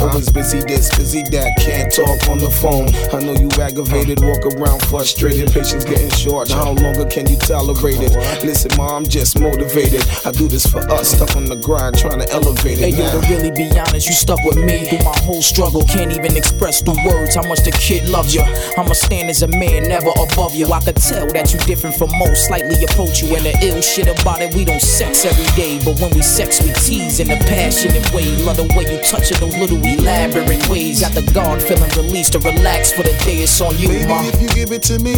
Always 0.00 0.30
busy 0.30 0.60
this, 0.60 0.90
busy 0.96 1.22
that, 1.30 1.56
can't 1.58 1.92
talk 1.92 2.28
on 2.28 2.38
the 2.38 2.50
phone. 2.50 2.88
I 3.14 3.24
know 3.24 3.34
you 3.34 3.48
aggravated, 3.60 4.20
walk 4.22 4.44
around 4.46 4.82
frustrated, 4.86 5.52
patience 5.52 5.84
getting 5.84 6.10
short. 6.10 6.50
How 6.50 6.72
longer 6.72 7.06
can 7.06 7.26
you 7.26 7.36
tolerate 7.36 8.00
it? 8.00 8.12
Listen, 8.44 8.70
ma, 8.76 8.96
I'm 8.96 9.04
just 9.04 9.38
motivated. 9.40 10.02
I 10.24 10.32
do 10.32 10.48
this 10.48 10.66
for 10.66 10.80
us, 10.90 11.12
stuck 11.12 11.36
on 11.36 11.46
the 11.46 11.56
grind, 11.56 11.98
trying 11.98 12.20
to 12.20 12.28
elevate 12.32 12.78
it. 12.78 12.90
Hey 12.90 12.96
yo, 12.96 13.20
to 13.20 13.20
really 13.28 13.50
be 13.50 13.70
honest, 13.78 14.06
you 14.06 14.14
stuck 14.14 14.42
with 14.44 14.56
me 14.56 14.86
through 14.88 15.04
my 15.04 15.16
whole 15.22 15.42
struggle. 15.42 15.82
Can't 15.84 16.12
even 16.12 16.36
express 16.36 16.82
through 16.82 16.98
words 17.06 17.34
how 17.34 17.46
much 17.46 17.62
the 17.62 17.72
kid 17.72 18.08
loves 18.08 18.34
you. 18.34 18.42
I'ma 18.76 18.92
stand 18.92 19.30
as 19.30 19.42
a 19.42 19.48
man, 19.48 19.88
never 19.88 20.10
above 20.16 20.54
you. 20.54 20.66
I 20.72 20.80
could 20.80 20.96
tell 20.96 21.26
that 21.32 21.52
you 21.52 21.58
different 21.60 21.96
from 21.96 22.10
most, 22.18 22.46
slightly 22.46 22.82
approach 22.84 23.22
you. 23.22 23.34
And 23.36 23.44
the 23.46 23.54
ill 23.62 23.80
shit 23.80 24.08
about 24.08 24.42
it, 24.42 24.54
we 24.54 24.64
don't 24.64 24.82
sex 24.82 25.24
every 25.24 25.46
day. 25.56 25.78
But 25.84 26.00
when 26.00 26.10
we 26.14 26.22
sex, 26.22 26.62
we 26.62 26.72
tease 26.74 27.20
in 27.20 27.30
a 27.30 27.38
passionate 27.46 28.04
way. 28.12 28.24
Love 28.44 28.56
the 28.56 28.68
way 28.76 28.84
you 28.90 29.00
touch 29.04 29.30
it, 29.30 29.38
those 29.38 29.56
little 29.56 29.83
elaborate 29.84 30.68
ways. 30.68 31.00
Got 31.00 31.12
the 31.12 31.22
guard 31.32 31.62
feeling 31.62 31.90
released 31.96 32.32
to 32.32 32.38
relax 32.40 32.92
for 32.92 33.02
the 33.02 33.12
day 33.24 33.44
it's 33.44 33.60
on 33.60 33.76
you, 33.78 33.88
Baby, 33.88 34.08
ma. 34.08 34.22
If 34.24 34.40
you 34.40 34.48
give 34.48 34.72
it 34.72 34.82
to 34.90 34.98
me, 34.98 35.14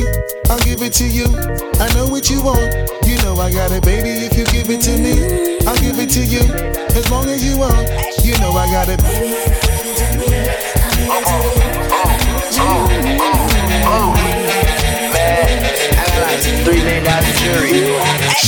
I'll 0.51 0.59
give 0.61 0.83
it 0.83 0.93
to 1.01 1.07
you. 1.07 1.27
I 1.81 1.89
know 1.95 2.07
what 2.09 2.29
you 2.31 2.43
want, 2.43 2.73
you 3.07 3.17
know 3.23 3.37
I 3.37 3.51
got 3.53 3.73
it, 3.73 3.85
baby. 3.85 4.11
If 4.27 4.37
you 4.37 4.45
give 4.47 4.71
it 4.71 4.81
to 4.83 4.99
me, 4.99 5.59
I'll 5.67 5.77
give 5.79 5.99
it 5.99 6.11
to 6.11 6.23
you. 6.25 6.43
As 6.97 7.11
long 7.11 7.29
as 7.29 7.45
you 7.45 7.59
want, 7.59 7.89
you 8.25 8.37
know 8.39 8.53
I 8.53 8.67
got 8.71 8.89
it. 8.89 9.01
Baby, 9.03 9.35
oh, 11.11 11.23
oh, 12.59 12.89
oh, 13.87 14.13
Three 16.65 16.83
million 16.83 17.05
dollar 17.05 17.33
jury. 17.39 17.71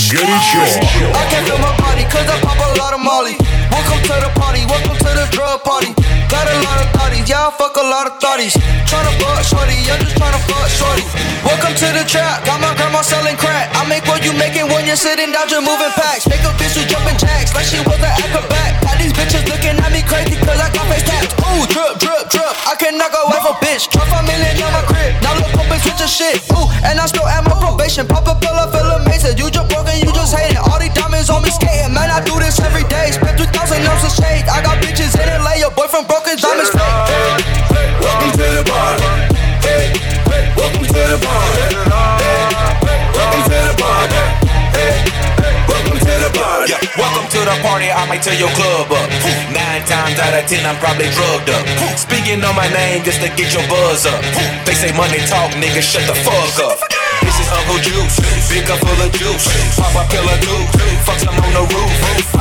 Get 0.08 0.24
it. 0.24 0.34
I 1.14 1.26
can't 1.30 1.46
feel 1.46 1.58
my 1.58 1.76
body 1.78 2.02
cause 2.04 2.28
I 2.28 2.40
pop 2.40 2.58
a 2.58 2.78
lot 2.78 2.94
of 2.94 3.00
molly. 3.00 3.36
Welcome 3.70 4.00
to 4.04 4.14
the 4.24 4.30
party, 4.38 4.64
welcome 4.66 4.96
to 4.96 5.10
the 5.12 5.26
drug 5.30 5.62
party. 5.64 5.92
Got 6.28 6.46
a 6.48 6.56
lot 6.64 6.78
of 6.84 6.88
thotties, 6.96 7.28
yeah, 7.28 7.48
I 7.48 7.50
fuck 7.52 7.76
a 7.76 7.84
lot 7.84 8.06
of 8.06 8.16
thotties. 8.20 8.54
Tryna 8.88 9.12
fuck 9.20 9.44
shorty, 9.44 9.76
I'm 9.88 10.00
just 10.00 10.16
tryna 10.16 10.40
fuck 10.48 10.68
shorty. 10.68 11.04
Welcome 11.44 11.74
to 11.76 11.88
the 11.92 12.04
trap, 12.04 12.44
got 12.44 12.60
my 12.60 12.72
grandma 12.76 13.00
selling 13.00 13.36
crack. 13.36 13.72
I 13.76 13.84
make 13.88 14.04
what 14.08 14.24
you 14.24 14.32
making 14.36 14.68
when 14.68 14.84
you're 14.84 14.98
sitting 14.98 15.32
down, 15.32 15.48
just 15.48 15.64
moving 15.64 15.92
packs. 15.96 16.28
Make 16.28 16.44
a 16.44 16.52
bitch 16.56 16.76
who 16.76 16.84
jumping 16.88 17.16
jacks 17.20 17.54
like 17.54 17.68
she 17.68 17.80
was 17.84 18.00
an 18.00 18.12
acrobat. 18.12 18.80
Got 18.84 18.96
these 19.00 19.12
bitches 19.12 19.44
looking 19.48 19.76
at 19.76 19.90
me 19.92 20.02
crazy 20.04 20.36
cause 20.40 20.60
I 20.60 20.68
got 20.72 20.84
face 20.88 21.04
taps. 21.04 21.32
Ooh, 21.48 21.64
drip, 21.68 22.00
drip, 22.00 22.28
drip. 22.32 22.52
I 22.68 22.74
cannot 22.76 23.12
go 23.12 23.28
off 23.32 23.48
a 23.48 23.54
bitch. 23.64 23.88
Drop 23.92 24.08
a 24.08 24.20
million 24.24 24.60
on 24.64 24.72
my 24.72 24.84
crib. 24.88 25.16
Now 25.24 25.36
look 25.36 25.52
up 25.56 25.68
and 25.68 25.80
switch 25.80 26.00
shit. 26.08 26.40
Ooh, 26.52 26.68
and 26.84 27.00
I 27.00 27.06
still 27.06 27.26
at 27.26 27.44
my 27.44 27.56
probation. 27.56 28.06
Pop 28.08 28.28
a 28.28 28.34
pill, 28.36 28.56
I 28.56 28.68
feel 28.72 28.88
amazing. 29.00 29.38
You 29.38 29.48
just 29.48 29.68
broken, 29.68 29.96
you 30.00 30.12
just 30.12 30.32
hating. 30.36 30.60
All 30.60 30.80
these 30.80 30.92
diamonds 30.92 31.30
on 31.30 31.42
me 31.44 31.50
skating. 31.50 31.92
Man, 31.92 32.10
I 32.10 32.24
do 32.24 32.36
this 32.40 32.60
every 32.60 32.84
day. 32.88 33.12
Spent 33.12 33.38
3,000 33.68 33.84
ounces 33.84 34.08
of 34.08 34.24
shade. 34.24 34.48
I 34.48 34.64
got 34.64 34.80
bitches 34.80 35.12
in 35.20 35.28
LA. 35.28 35.60
Your 35.60 35.68
boyfriend 35.70 36.08
broke 36.08 36.24
his 36.24 36.40
diamonds 36.40 36.72
fake. 36.72 36.80
Welcome 38.00 38.32
to 38.32 38.46
the 38.56 38.64
party. 38.64 39.04
Hey, 39.60 39.92
hey, 40.24 40.44
welcome 40.56 40.88
to 40.88 41.02
the 41.04 41.18
party. 41.20 41.76
Hey, 41.76 42.48
welcome 43.12 43.44
to 43.44 43.58
the 43.68 43.74
party. 43.76 44.20
Hey, 44.72 45.04
hey, 45.36 45.52
welcome 45.68 46.00
to 46.00 46.14
the 46.16 46.30
party. 46.32 46.72
Yeah, 46.72 46.80
welcome 46.96 47.28
to 47.28 47.40
the 47.44 47.56
party, 47.60 47.92
I 47.92 48.08
might 48.08 48.24
tear 48.24 48.40
your 48.40 48.48
club 48.56 48.88
up. 48.88 49.04
Nine 49.52 49.84
times 49.84 50.16
out 50.16 50.32
of 50.32 50.48
ten, 50.48 50.64
I'm 50.64 50.80
probably 50.80 51.12
drugged 51.12 51.52
up. 51.52 51.64
Speaking 52.00 52.40
on 52.48 52.56
my 52.56 52.72
name 52.72 53.04
just 53.04 53.20
to 53.20 53.28
get 53.36 53.52
your 53.52 53.68
buzz 53.68 54.08
up. 54.08 54.24
They 54.64 54.72
say 54.72 54.96
money 54.96 55.20
talk, 55.28 55.52
nigga, 55.60 55.84
shut 55.84 56.08
the 56.08 56.16
fuck 56.24 56.56
up. 56.64 56.80
This 57.20 57.36
is 57.36 57.48
Uncle 57.52 57.84
Juice, 57.84 58.16
big 58.48 58.64
cup 58.64 58.80
full 58.80 58.96
of 58.96 59.12
juice. 59.12 59.44
Pop 59.76 59.92
a 59.92 60.08
pill 60.08 60.24
or 60.24 60.40
two, 60.40 60.56
fuck 61.04 61.20
some 61.20 61.36
on 61.36 61.52
the 61.52 61.64
roof. 61.68 62.37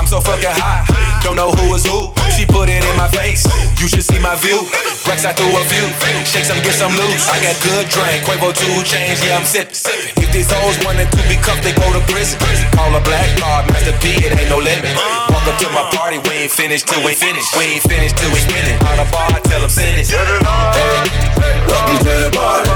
Know 1.37 1.53
who 1.53 1.77
is 1.77 1.85
who. 1.85 2.09
She 2.33 2.49
put 2.49 2.65
it 2.65 2.81
in 2.81 2.95
my 2.97 3.07
face, 3.13 3.45
you 3.77 3.85
should 3.87 4.01
see 4.01 4.17
my 4.17 4.33
view. 4.41 4.65
Rex, 5.05 5.21
I 5.21 5.37
threw 5.37 5.53
a 5.53 5.63
few, 5.69 5.85
shake 6.25 6.49
some, 6.49 6.57
get 6.65 6.73
some 6.73 6.91
loose. 6.97 7.29
I 7.29 7.37
got 7.37 7.53
good 7.61 7.85
drink, 7.93 8.25
Quavo 8.25 8.49
two 8.57 8.81
chains, 8.81 9.21
yeah, 9.21 9.37
I'm 9.37 9.45
sipping. 9.45 9.77
If 10.17 10.33
these 10.33 10.49
hoes 10.49 10.77
wanted 10.81 11.13
to 11.13 11.21
be 11.29 11.37
cuffed, 11.37 11.61
they 11.61 11.77
go 11.77 11.85
to 11.93 12.01
prison. 12.09 12.41
Call 12.73 12.89
a 12.89 13.01
black 13.05 13.29
card, 13.37 13.69
Master 13.69 13.93
P, 14.01 14.17
it 14.17 14.33
ain't 14.33 14.49
no 14.49 14.57
limit. 14.57 14.97
Walk 15.29 15.45
up 15.45 15.57
to 15.61 15.69
my 15.69 15.85
party, 15.93 16.17
we 16.25 16.49
ain't 16.49 16.51
finished 16.51 16.89
till 16.89 17.05
we 17.05 17.13
finish. 17.13 17.45
We 17.53 17.77
ain't 17.77 17.85
finished 17.85 18.17
till 18.17 18.33
we 18.33 18.41
spin 18.41 18.65
it. 18.73 18.81
On 18.89 18.97
the 18.97 19.05
bar, 19.13 19.29
tell 19.45 19.61
them 19.61 19.69
send 19.69 19.93
it. 19.93 20.09
Welcome 20.09 22.01
to 22.01 22.13
the 22.25 22.29
party. 22.33 22.69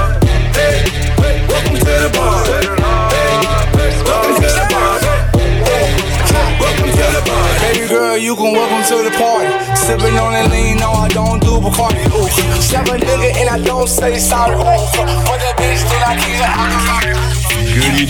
Hey, 0.54 0.86
hey, 1.18 1.34
welcome 1.50 1.78
to 1.82 1.94
the 1.98 2.10
party. 2.14 2.62
Hey, 3.10 3.42
welcome 4.06 4.38
to 4.38 4.46
the 4.46 4.54
party. 4.54 4.71
Baby 7.72 7.88
girl, 7.88 8.18
you 8.18 8.36
can 8.36 8.52
welcome 8.52 8.84
to 8.84 9.02
the 9.02 9.16
party. 9.16 9.48
Sipping 9.74 10.18
on 10.18 10.32
that 10.32 10.50
lean, 10.50 10.76
no, 10.76 10.90
I 10.90 11.08
don't 11.08 11.40
do 11.40 11.56
Bacardi. 11.56 12.04
Ooh, 12.12 12.28
slap 12.60 12.86
a 12.88 12.98
nigga 13.00 13.34
and 13.40 13.48
I 13.48 13.58
don't 13.64 13.88
say 13.88 14.18
sorry. 14.18 14.56
Ooh, 14.56 14.60
but 14.60 15.40
that 15.40 15.56
bitch 15.56 15.80
did 15.88 16.02
I 16.04 16.20
keep 16.20 16.36
out 16.44 16.68
of 16.68 17.32
Good 17.72 18.08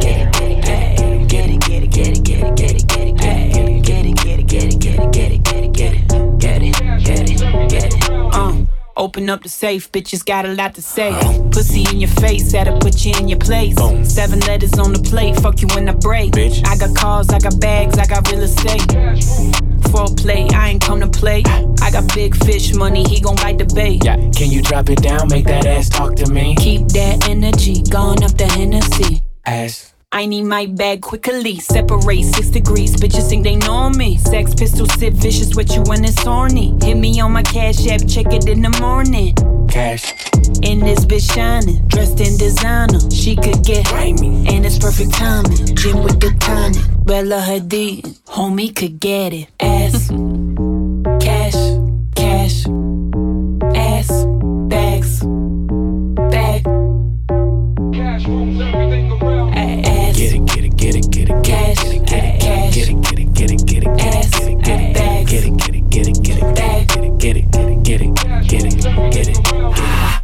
job. 0.00 0.09
Open 9.00 9.30
up 9.30 9.42
the 9.42 9.48
safe, 9.48 9.90
bitches 9.90 10.24
got 10.24 10.44
a 10.44 10.52
lot 10.54 10.74
to 10.74 10.82
say. 10.82 11.08
Uh-huh. 11.08 11.48
Pussy 11.50 11.84
in 11.90 12.00
your 12.00 12.10
face, 12.10 12.52
that'll 12.52 12.78
put 12.78 13.04
you 13.04 13.12
in 13.18 13.28
your 13.28 13.38
place. 13.38 13.74
Seven 14.04 14.40
letters 14.40 14.78
on 14.78 14.92
the 14.92 15.00
plate, 15.00 15.36
fuck 15.40 15.60
you 15.62 15.68
when 15.68 15.88
I 15.88 15.92
break. 15.92 16.32
Bitch. 16.32 16.64
I 16.66 16.76
got 16.76 16.94
cars, 16.94 17.30
I 17.30 17.38
got 17.38 17.58
bags, 17.58 17.98
I 17.98 18.06
got 18.06 18.30
real 18.30 18.42
estate. 18.42 18.86
Foreplay, 19.90 20.52
I 20.52 20.68
ain't 20.68 20.82
come 20.82 21.00
to 21.00 21.08
play. 21.08 21.42
I 21.82 21.90
got 21.90 22.14
big 22.14 22.36
fish 22.44 22.74
money, 22.74 23.02
he 23.08 23.20
gon' 23.20 23.36
bite 23.36 23.58
the 23.58 23.64
bait. 23.74 24.04
Yeah, 24.04 24.16
can 24.36 24.50
you 24.50 24.62
drop 24.62 24.90
it 24.90 25.02
down? 25.02 25.28
Make 25.28 25.46
that 25.46 25.66
ass 25.66 25.88
talk 25.88 26.14
to 26.16 26.30
me. 26.30 26.54
Keep 26.56 26.88
that 26.88 27.28
energy, 27.28 27.82
going 27.82 28.22
up 28.22 28.36
the 28.36 28.46
Hennessy. 28.46 29.22
Ass. 29.46 29.89
I 30.12 30.26
need 30.26 30.42
my 30.42 30.66
bag 30.66 31.02
quickly. 31.02 31.60
Separate 31.60 32.24
six 32.24 32.48
degrees. 32.48 32.96
Bitches 32.96 33.28
think 33.28 33.44
they 33.44 33.54
know 33.54 33.90
me. 33.90 34.18
Sex 34.18 34.52
pistol 34.54 34.86
sip 34.86 35.14
vicious 35.14 35.54
with 35.54 35.72
you 35.72 35.82
when 35.82 36.04
it's 36.04 36.20
horny. 36.22 36.76
Hit 36.82 36.96
me 36.96 37.20
on 37.20 37.32
my 37.32 37.44
cash 37.44 37.86
app, 37.86 38.00
check 38.08 38.26
it 38.32 38.48
in 38.48 38.60
the 38.60 38.76
morning. 38.80 39.36
Cash. 39.68 40.12
And 40.64 40.82
this 40.82 41.04
bitch 41.04 41.32
shining, 41.32 41.86
dressed 41.86 42.20
in 42.20 42.36
designer. 42.36 42.98
She 43.10 43.36
could 43.36 43.62
get 43.62 43.86
grimy, 43.86 44.48
and 44.48 44.66
it's 44.66 44.80
perfect 44.80 45.14
timing. 45.14 45.76
Gym 45.76 46.02
with 46.02 46.18
the 46.18 46.34
tonic, 46.40 46.82
Bella 47.06 47.40
Hadid, 47.40 48.18
homie 48.24 48.74
could 48.74 48.98
get 48.98 49.32
it. 49.32 49.46
Ass, 49.60 50.08
cash, 51.24 51.54
cash, 52.16 52.66
get 69.24 69.38
it, 69.38 69.38
it. 69.38 70.22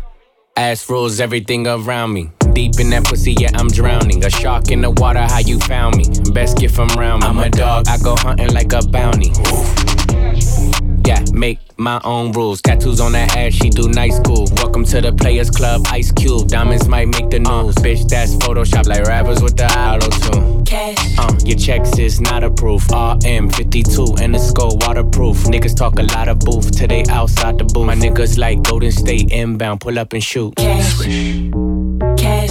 Ass 0.57 0.88
rules 0.88 1.20
everything 1.20 1.66
around 1.66 2.12
me. 2.12 2.30
Deep 2.53 2.80
in 2.80 2.90
that 2.90 3.05
pussy, 3.05 3.34
yeah, 3.34 3.51
I'm 3.55 3.68
drowning. 3.68 4.24
A 4.24 4.30
shark 4.30 4.70
in 4.70 4.80
the 4.80 4.90
water, 4.90 5.20
how 5.20 5.40
you 5.40 5.59
found 5.61 5.97
me? 5.97 6.05
Best 6.32 6.59
gift 6.59 6.74
from 6.74 6.88
round 6.97 7.22
me. 7.22 7.28
I'm 7.28 7.38
a 7.38 7.51
dog, 7.51 7.86
I 7.88 7.99
go 7.99 8.16
hunting 8.16 8.53
like 8.55 8.72
a 8.72 8.80
bounty. 8.88 9.32
Yeah, 11.07 11.24
make 11.32 11.61
my 11.78 12.00
own 12.02 12.32
rules. 12.32 12.61
Tattoos 12.61 13.00
on 13.00 13.12
that 13.12 13.36
ass, 13.36 13.52
she 13.52 13.70
do 13.70 13.88
night 13.88 14.12
school. 14.12 14.48
Welcome 14.57 14.84
to 14.86 15.00
the 15.00 15.12
Players 15.12 15.50
Club, 15.50 15.82
Ice 15.86 16.11
Cube. 16.11 16.48
Diamonds 16.48 16.88
might 16.88 17.07
make 17.07 17.30
the 17.30 17.38
news. 17.38 17.76
bitch, 17.76 18.09
that's 18.09 18.34
Photoshop 18.34 18.88
like 18.88 19.04
rappers 19.04 19.40
with 19.40 19.57
the 19.57 19.66
auto 19.66 20.11
tune. 20.11 20.64
Cash. 20.64 20.96
Uh, 21.16 21.32
your 21.44 21.57
checks 21.57 21.96
is 22.00 22.20
not 22.20 22.42
approved. 22.42 22.90
RM52 22.90 24.20
and 24.20 24.34
the 24.34 24.40
skull 24.40 24.76
waterproof. 24.80 25.36
Niggas 25.44 25.76
talk 25.76 25.96
a 26.00 26.02
lot 26.02 26.26
of 26.26 26.40
booth 26.40 26.76
till 26.76 26.88
they 26.88 27.04
outside 27.09 27.57
the 27.59 27.64
booth. 27.64 27.86
My 27.86 27.94
niggas 27.94 28.36
like 28.36 28.64
Golden 28.64 28.90
State 28.90 29.30
inbound, 29.30 29.82
pull 29.82 30.00
up 30.00 30.12
and 30.12 30.24
shoot. 30.24 30.57
Cash, 30.57 30.98
cash, 32.18 32.50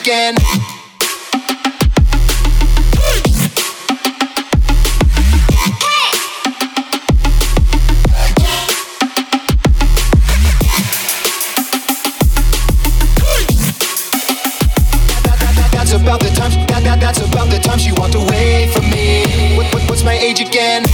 Again? 0.00 0.34
That's 15.72 15.92
about 15.92 16.20
the 16.20 16.30
time. 16.34 16.50
That, 16.68 16.82
that, 16.84 16.98
that's 17.00 17.18
about 17.18 17.50
the 17.50 17.58
time 17.58 17.78
she 17.78 17.92
walked 17.92 18.14
away 18.14 18.70
from 18.72 18.88
me. 18.90 19.56
What, 19.56 19.72
what, 19.74 19.82
what's 19.90 20.04
my 20.04 20.14
age 20.14 20.40
again? 20.40 20.84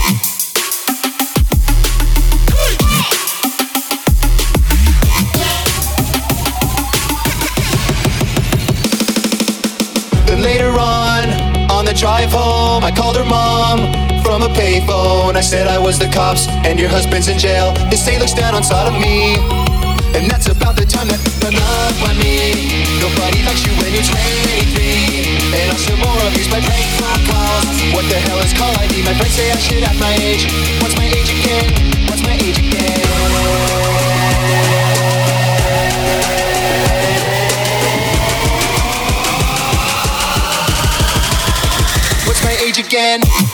Drive 11.97 12.31
home, 12.31 12.83
I 12.83 12.91
called 12.91 13.17
her 13.17 13.25
mom 13.25 13.89
from 14.21 14.43
a 14.45 14.51
payphone. 14.53 15.35
I 15.35 15.41
said 15.41 15.67
I 15.67 15.79
was 15.79 15.97
the 15.97 16.07
cops 16.13 16.47
and 16.61 16.79
your 16.79 16.89
husband's 16.89 17.27
in 17.27 17.39
jail. 17.39 17.73
His 17.89 18.03
state 18.03 18.19
looks 18.19 18.33
down 18.33 18.53
on 18.53 18.61
me. 19.01 19.35
And 20.13 20.29
that's 20.29 20.47
about 20.47 20.77
the 20.77 20.85
time 20.85 21.09
that 21.09 21.17
hung 21.41 21.57
up 21.57 21.97
on 22.05 22.15
me. 22.21 22.69
Nobody 23.01 23.41
likes 23.41 23.65
you 23.65 23.73
when 23.81 23.89
you're 23.97 24.05
23. 24.05 25.57
And 25.57 25.73
I'm 25.73 25.79
still 25.81 25.97
more 25.97 26.21
abused 26.29 26.53
by 26.53 26.61
prank 26.61 26.85
phone 27.01 27.21
calls. 27.33 27.65
What 27.97 28.05
the 28.05 28.21
hell 28.29 28.39
is 28.45 28.53
call 28.53 28.73
ID? 28.77 29.01
My 29.01 29.17
friends 29.17 29.33
say 29.33 29.49
I 29.49 29.57
should 29.57 29.81
have 29.81 29.97
my 29.97 30.13
age. 30.21 30.45
What's 30.85 30.95
my 31.01 31.09
age 31.09 31.33
again? 31.33 31.65
What's 32.05 32.21
my 32.21 32.37
age 32.37 32.61
again? 32.61 33.96
Again? 42.87 43.46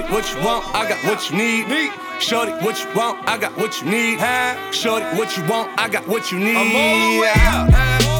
Shorty, 0.00 0.14
what 0.14 0.34
you 0.34 0.42
want? 0.42 0.74
I 0.74 0.88
got 0.88 1.04
what 1.04 1.30
you 1.30 1.36
need. 1.36 1.92
Shorty, 2.22 2.52
what 2.64 2.82
you 2.82 2.94
want? 2.94 3.28
I 3.28 3.36
got 3.36 3.54
what 3.58 3.82
you 3.82 3.90
need. 3.90 4.18
Shorty, 4.74 5.04
what 5.16 5.36
you 5.36 5.44
want? 5.44 5.78
I 5.78 5.88
got 5.90 6.06
what 6.08 6.32
you 6.32 6.38
need. 6.38 6.56
I'm 6.56 6.74
all 6.74 7.16
the 7.16 7.20
way 7.20 7.32
up. 7.36 8.19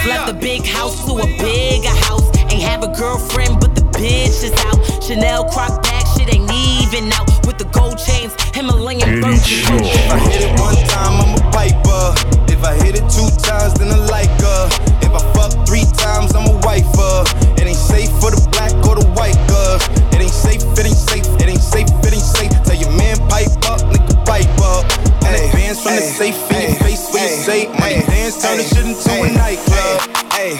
Just 0.00 0.12
up. 0.12 0.26
left 0.26 0.32
the 0.32 0.40
big 0.40 0.64
house 0.64 1.04
to 1.04 1.12
a 1.12 1.26
bigger 1.36 1.92
house. 2.08 2.24
Ain't 2.48 2.64
have 2.64 2.82
a 2.82 2.88
girlfriend, 2.88 3.60
but 3.60 3.74
the 3.74 3.82
bitch 3.92 4.40
is 4.40 4.52
out. 4.64 4.80
Chanel 5.04 5.44
croc 5.52 5.82
bag, 5.82 6.06
shit 6.16 6.32
ain't 6.32 6.48
even 6.48 7.12
out. 7.12 7.28
With 7.44 7.58
the 7.58 7.68
gold 7.68 7.98
chains, 8.00 8.32
Himalayan 8.56 9.20
birds. 9.20 9.44
If 9.44 9.68
I 10.08 10.18
hit 10.24 10.40
it 10.40 10.56
one 10.56 10.80
time, 10.88 11.20
I'm 11.20 11.36
a 11.36 11.42
piper. 11.52 12.16
If 12.48 12.64
I 12.64 12.80
hit 12.80 12.96
it 12.96 13.04
two 13.12 13.28
times, 13.44 13.76
then 13.76 13.92
I 13.92 14.00
like 14.08 14.32
her. 14.40 14.62
If 15.04 15.12
I 15.12 15.20
fuck 15.36 15.52
three 15.68 15.84
times, 16.00 16.32
I'm 16.32 16.48
a 16.48 16.56
wifer. 16.64 17.28
It 17.60 17.68
ain't 17.68 17.76
safe 17.76 18.08
for 18.24 18.32
the 18.32 18.40
black 18.56 18.72
or 18.88 18.96
the 18.96 19.04
white 19.12 19.36
girls. 19.52 19.84
It 20.16 20.24
ain't 20.24 20.32
safe, 20.32 20.64
it 20.80 20.86
ain't 20.88 20.96
safe, 20.96 21.28
it 21.36 21.48
ain't 21.52 21.60
safe, 21.60 21.92
it 22.08 22.12
ain't 22.16 22.24
safe. 22.24 22.52
Tell 22.64 22.76
your 22.80 22.92
man 22.96 23.20
pipe 23.28 23.52
up, 23.68 23.84
nigga 23.92 24.16
pipe 24.24 24.48
up. 24.64 24.88
And 25.28 25.36
advance 25.36 25.84
from 25.84 25.92
the 25.92 26.02
safe 26.08 26.40
in 26.56 26.72
your 26.72 26.80
face 26.80 27.04
when 27.12 27.20
you 27.20 27.36
say 27.44 27.68
money 27.76 28.00
dance, 28.00 28.09
turn 28.50 28.58
the 28.58 28.64
shit 28.64 28.86
into 28.86 29.12
a 29.22 29.30
nightclub. 29.30 30.00
Hey, 30.34 30.58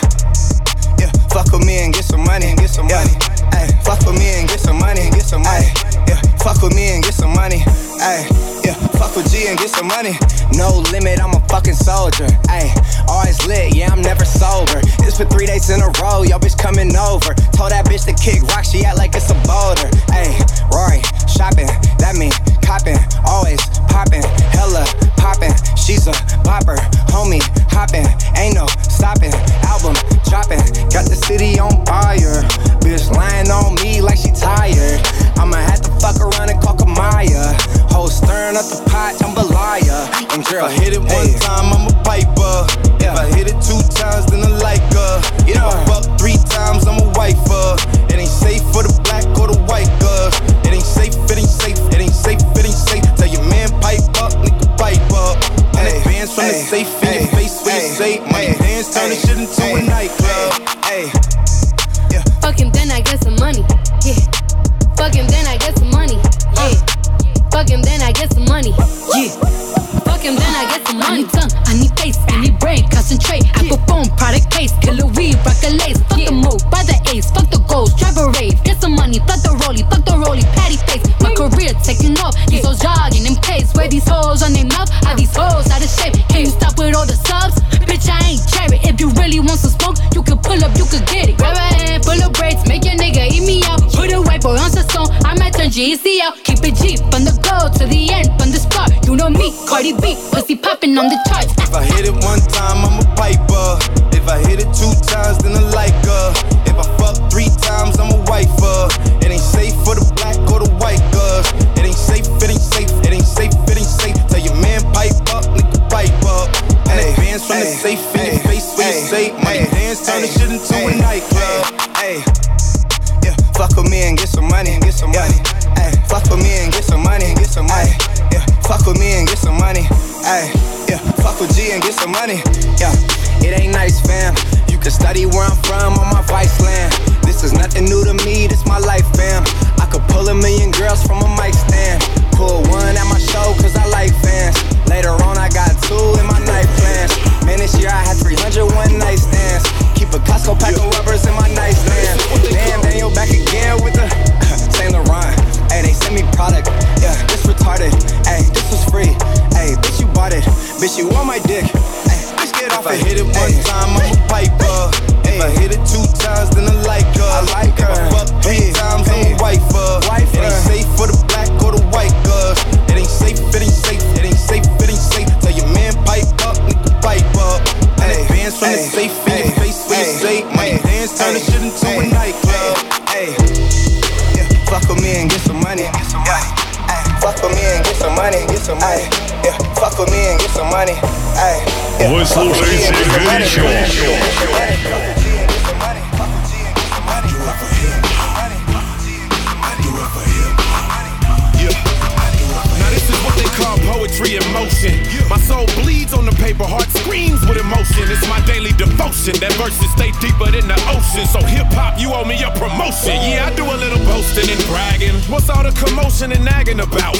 yeah, 0.98 1.10
fuck 1.30 1.50
with 1.52 1.66
me 1.66 1.78
and 1.82 1.92
get 1.92 2.04
some 2.04 2.22
money, 2.24 2.54
get 2.56 2.70
some 2.70 2.86
money. 2.86 3.14
Ay, 3.52 3.66
fuck 3.82 3.98
with 4.06 4.18
me 4.18 4.26
and 4.38 4.48
get 4.48 4.60
some 4.60 4.78
money, 4.78 5.10
get 5.10 5.26
some 5.26 5.42
money. 5.42 5.66
Yeah, 6.06 6.20
fuck 6.38 6.62
with 6.62 6.74
me 6.74 6.94
and 6.94 7.02
get 7.02 7.14
some 7.14 7.34
money. 7.34 7.62
Ay, 7.98 8.26
yeah, 8.70 8.86
fuck 8.98 9.16
with 9.16 9.30
G 9.30 9.46
and 9.48 9.58
get 9.58 9.70
some 9.70 9.86
money. 9.86 10.14
No 10.54 10.82
limit, 10.92 11.20
I'm 11.20 11.34
a 11.34 11.40
fucking 11.48 11.74
soldier. 11.74 12.26
Ay, 12.48 12.70
always 13.08 13.44
lit, 13.46 13.74
yeah, 13.74 13.90
I'm 13.90 14.02
never 14.02 14.24
sober. 14.24 14.80
It's 15.02 15.16
for 15.16 15.24
three 15.24 15.46
days 15.46 15.70
in 15.70 15.80
a 15.80 15.90
row, 16.00 16.22
yo 16.22 16.38
bitch 16.38 16.58
coming 16.58 16.94
over. 16.96 17.34
Told 17.56 17.70
that 17.72 17.86
bitch 17.86 18.04
to 18.06 18.14
kick 18.14 18.42
rock, 18.54 18.64
she 18.64 18.84
act 18.84 18.98
like 18.98 19.14
it's 19.14 19.30
a 19.30 19.38
boulder. 19.46 19.88
Ay, 20.10 20.30
Rory, 20.70 21.02
shopping, 21.26 21.66
that 21.98 22.14
mean 22.16 22.32
copping, 22.62 22.98
always 23.26 23.60
popping, 23.90 24.22
hella 24.54 24.86
popping. 25.16 25.54
She's 25.76 26.06
a 26.06 26.14
bopper, 26.46 26.78
homie, 27.10 27.42
hopping, 27.70 28.06
ain't 28.38 28.54
no 28.54 28.66
stopping. 28.86 29.34
Album 29.66 29.94
dropping, 30.28 30.62
got 30.94 31.06
the 31.10 31.18
city 31.26 31.58
on 31.58 31.84
fire. 31.86 32.42
Bitch 32.80 33.10
lying 33.10 33.50
on 33.50 33.74
me 33.82 34.00
like 34.00 34.18
she 34.18 34.30
tired. 34.30 35.00
I'ma 35.36 35.56
have 35.56 35.82
to 35.82 35.90
fuck 35.98 36.20
around 36.20 36.50
and 36.50 36.60
call 36.62 36.76
Kamaya. 36.76 37.54
Whole 37.90 38.08
stirring 38.08 38.56
up 38.60 38.68
the 38.68 38.90
pot, 38.90 39.16
jambalaya. 39.16 40.12
And 40.36 40.44
girl, 40.44 40.68
if 40.68 40.76
I 40.76 40.84
hit 40.84 40.92
it 40.92 41.00
one 41.00 41.32
time, 41.40 41.72
I'm 41.72 41.88
a 41.88 41.94
piper. 42.04 42.68
If 43.00 43.12
I 43.16 43.24
hit 43.32 43.48
it 43.48 43.56
two 43.64 43.80
times, 43.96 44.28
then 44.28 44.44
I 44.44 44.52
like 44.60 44.84
her. 44.92 45.14
If 45.48 45.56
I 45.56 45.72
fuck 45.88 46.04
three 46.20 46.36
times, 46.52 46.84
I'm 46.84 47.00
a 47.00 47.08
wifer. 47.16 47.80
It 48.12 48.20
ain't 48.20 48.28
safe 48.28 48.60
for 48.68 48.84
the 48.84 48.92
black 49.00 49.24
or 49.40 49.48
the 49.48 49.56
white 49.64 49.88
girls. 49.96 50.36
It 50.68 50.76
ain't 50.76 50.84
safe, 50.84 51.16
it 51.32 51.38
ain't 51.40 51.48
safe, 51.48 51.80
it 51.88 52.00
ain't 52.04 52.12
safe, 52.12 52.40
it 52.60 52.64
ain't 52.68 52.76
safe. 52.76 53.04
Tell 53.16 53.32
your 53.32 53.44
man 53.48 53.72
pipe 53.80 54.04
up, 54.20 54.36
nigga 54.44 54.68
pipe 54.76 55.08
up. 55.16 55.40
And 55.80 55.88
advance 55.88 56.36
from 56.36 56.44
the 56.44 56.60
safe 56.60 56.92
in 57.00 57.16
your 57.16 57.32
face 57.32 57.64
when 57.64 57.80
you 57.80 57.88
say 57.96 58.20
money 58.28 58.52
hands 58.60 58.92
turn 58.92 59.08
the 59.08 59.16
shit 59.16 59.40
into 59.40 59.64
a 59.72 59.80
nightclub. 59.88 60.69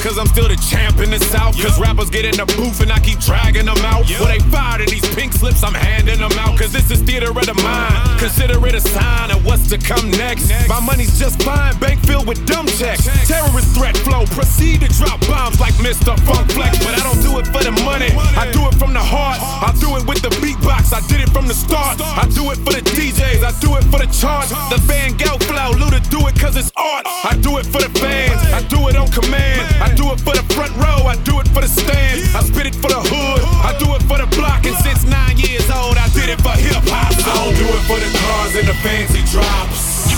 Cause 0.00 0.16
I'm 0.16 0.26
still 0.32 0.48
the 0.48 0.56
champ 0.56 0.98
in 1.04 1.10
the 1.10 1.20
south. 1.20 1.60
Cause 1.60 1.78
rappers 1.78 2.08
get 2.08 2.24
in 2.24 2.32
the 2.32 2.48
booth 2.56 2.80
and 2.80 2.90
I 2.90 2.98
keep 3.00 3.20
dragging 3.20 3.66
them 3.66 3.76
out. 3.84 4.08
Well, 4.08 4.32
they 4.32 4.40
fired 4.48 4.80
of 4.80 4.88
these 4.88 5.04
pink 5.14 5.32
slips, 5.32 5.62
I'm 5.62 5.74
handing 5.76 6.18
them 6.18 6.32
out. 6.40 6.58
Cause 6.58 6.72
this 6.72 6.90
is 6.90 7.02
theater 7.02 7.28
of 7.28 7.44
the 7.44 7.52
mind. 7.60 8.18
Consider 8.18 8.56
it 8.66 8.74
a 8.74 8.80
sign 8.80 9.30
of 9.30 9.44
what's 9.44 9.68
to 9.68 9.76
come 9.76 10.10
next. 10.12 10.48
My 10.68 10.80
money's 10.80 11.18
just 11.20 11.42
fine, 11.42 11.76
bank 11.78 12.00
filled 12.00 12.26
with 12.26 12.40
dumb 12.46 12.66
checks. 12.80 13.04
Terrorist 13.28 13.76
threat 13.76 13.94
flow, 13.98 14.24
proceed 14.32 14.80
to 14.80 14.88
drop 14.96 15.20
bombs 15.28 15.60
like 15.60 15.74
Mr. 15.76 16.16
Funk 16.24 16.48
Flex. 16.56 16.80
But 16.80 16.96
I 16.96 17.04
don't 17.04 17.20
do 17.20 17.36
it 17.36 17.46
for 17.52 17.60
the 17.60 17.72
money, 17.84 18.08
I 18.40 18.48
do 18.56 18.64
it 18.72 18.74
from 18.80 18.96
the 18.96 19.04
heart. 19.04 19.36
I 19.36 19.76
do 19.84 20.00
it 20.00 20.08
with 20.08 20.24
the 20.24 20.32
beatbox, 20.40 20.96
I 20.96 21.04
did 21.12 21.20
it 21.20 21.28
from 21.28 21.46
the 21.46 21.54
start. 21.54 22.00
I 22.00 22.24
do 22.32 22.48
it 22.50 22.56
for 22.64 22.72
the 22.72 22.80
DJs, 22.96 23.44
I 23.44 23.52
do 23.60 23.76
it 23.76 23.84
for 23.92 24.00
the 24.00 24.08
charts. 24.08 24.48
The 24.72 24.80
Van 24.88 25.12
Gogh 25.20 25.36
flow, 25.44 25.76
Luda 25.76 26.00
do 26.08 26.24
it 26.26 26.40
cause 26.40 26.56
it's 26.56 26.72
art. 26.76 27.04
I 27.04 27.36
do 27.44 27.58
it 27.58 27.66
for 27.66 27.84
the 27.84 27.92
fans, 28.00 28.40
I 28.48 28.64
do 28.72 28.88
it 28.88 28.96
on 28.96 29.08
command. 29.12 29.68
I 29.82 29.89
do 29.96 30.12
it 30.12 30.20
for 30.20 30.34
the 30.34 30.44
front 30.54 30.74
row, 30.76 31.06
I 31.06 31.16
do 31.24 31.40
it 31.40 31.48
for 31.48 31.60
the 31.60 31.68
stand. 31.68 32.22
I 32.36 32.42
spit 32.44 32.66
it 32.66 32.76
for 32.76 32.90
the 32.90 33.00
hood, 33.00 33.40
I 33.64 33.76
do 33.78 33.88
it 33.94 34.02
for 34.04 34.18
the 34.18 34.28
block. 34.36 34.66
And 34.66 34.76
since 34.84 35.04
nine 35.04 35.38
years 35.38 35.68
old, 35.70 35.96
I 35.96 36.08
did 36.12 36.28
it 36.28 36.40
for 36.40 36.54
hip 36.54 36.82
hop. 36.86 37.12
I 37.12 37.32
don't 37.38 37.56
do 37.56 37.66
it 37.66 37.84
for 37.88 37.98
the 37.98 38.10
cars 38.10 38.52
and 38.56 38.66
the 38.68 38.76
fancy 38.84 39.22
drops. 39.32 40.12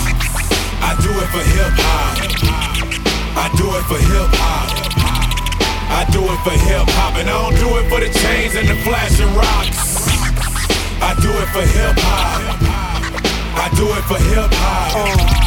I 0.83 0.97
do 1.01 1.11
it 1.15 1.29
for 1.31 1.45
hip 1.55 1.75
hop. 1.79 2.17
I 3.39 3.47
do 3.57 3.67
it 3.77 3.85
for 3.89 4.01
hip 4.01 4.31
hop. 4.37 4.83
I 5.93 6.05
do 6.11 6.25
it 6.25 6.41
for 6.43 6.57
hip 6.57 6.89
hop, 6.97 7.17
and 7.21 7.29
I 7.29 7.33
don't 7.33 7.57
do 7.61 7.69
it 7.77 7.89
for 7.89 8.01
the 8.01 8.11
chains 8.19 8.55
and 8.57 8.69
the 8.69 8.77
flashing 8.83 9.33
rocks. 9.35 10.09
I 11.01 11.15
do 11.21 11.31
it 11.31 11.49
for 11.53 11.63
hip 11.63 11.97
hop. 11.99 12.57
I 13.55 13.69
do 13.77 13.87
it 13.93 14.05
for 14.05 14.19
hip 14.19 14.51
hop. 14.53 15.42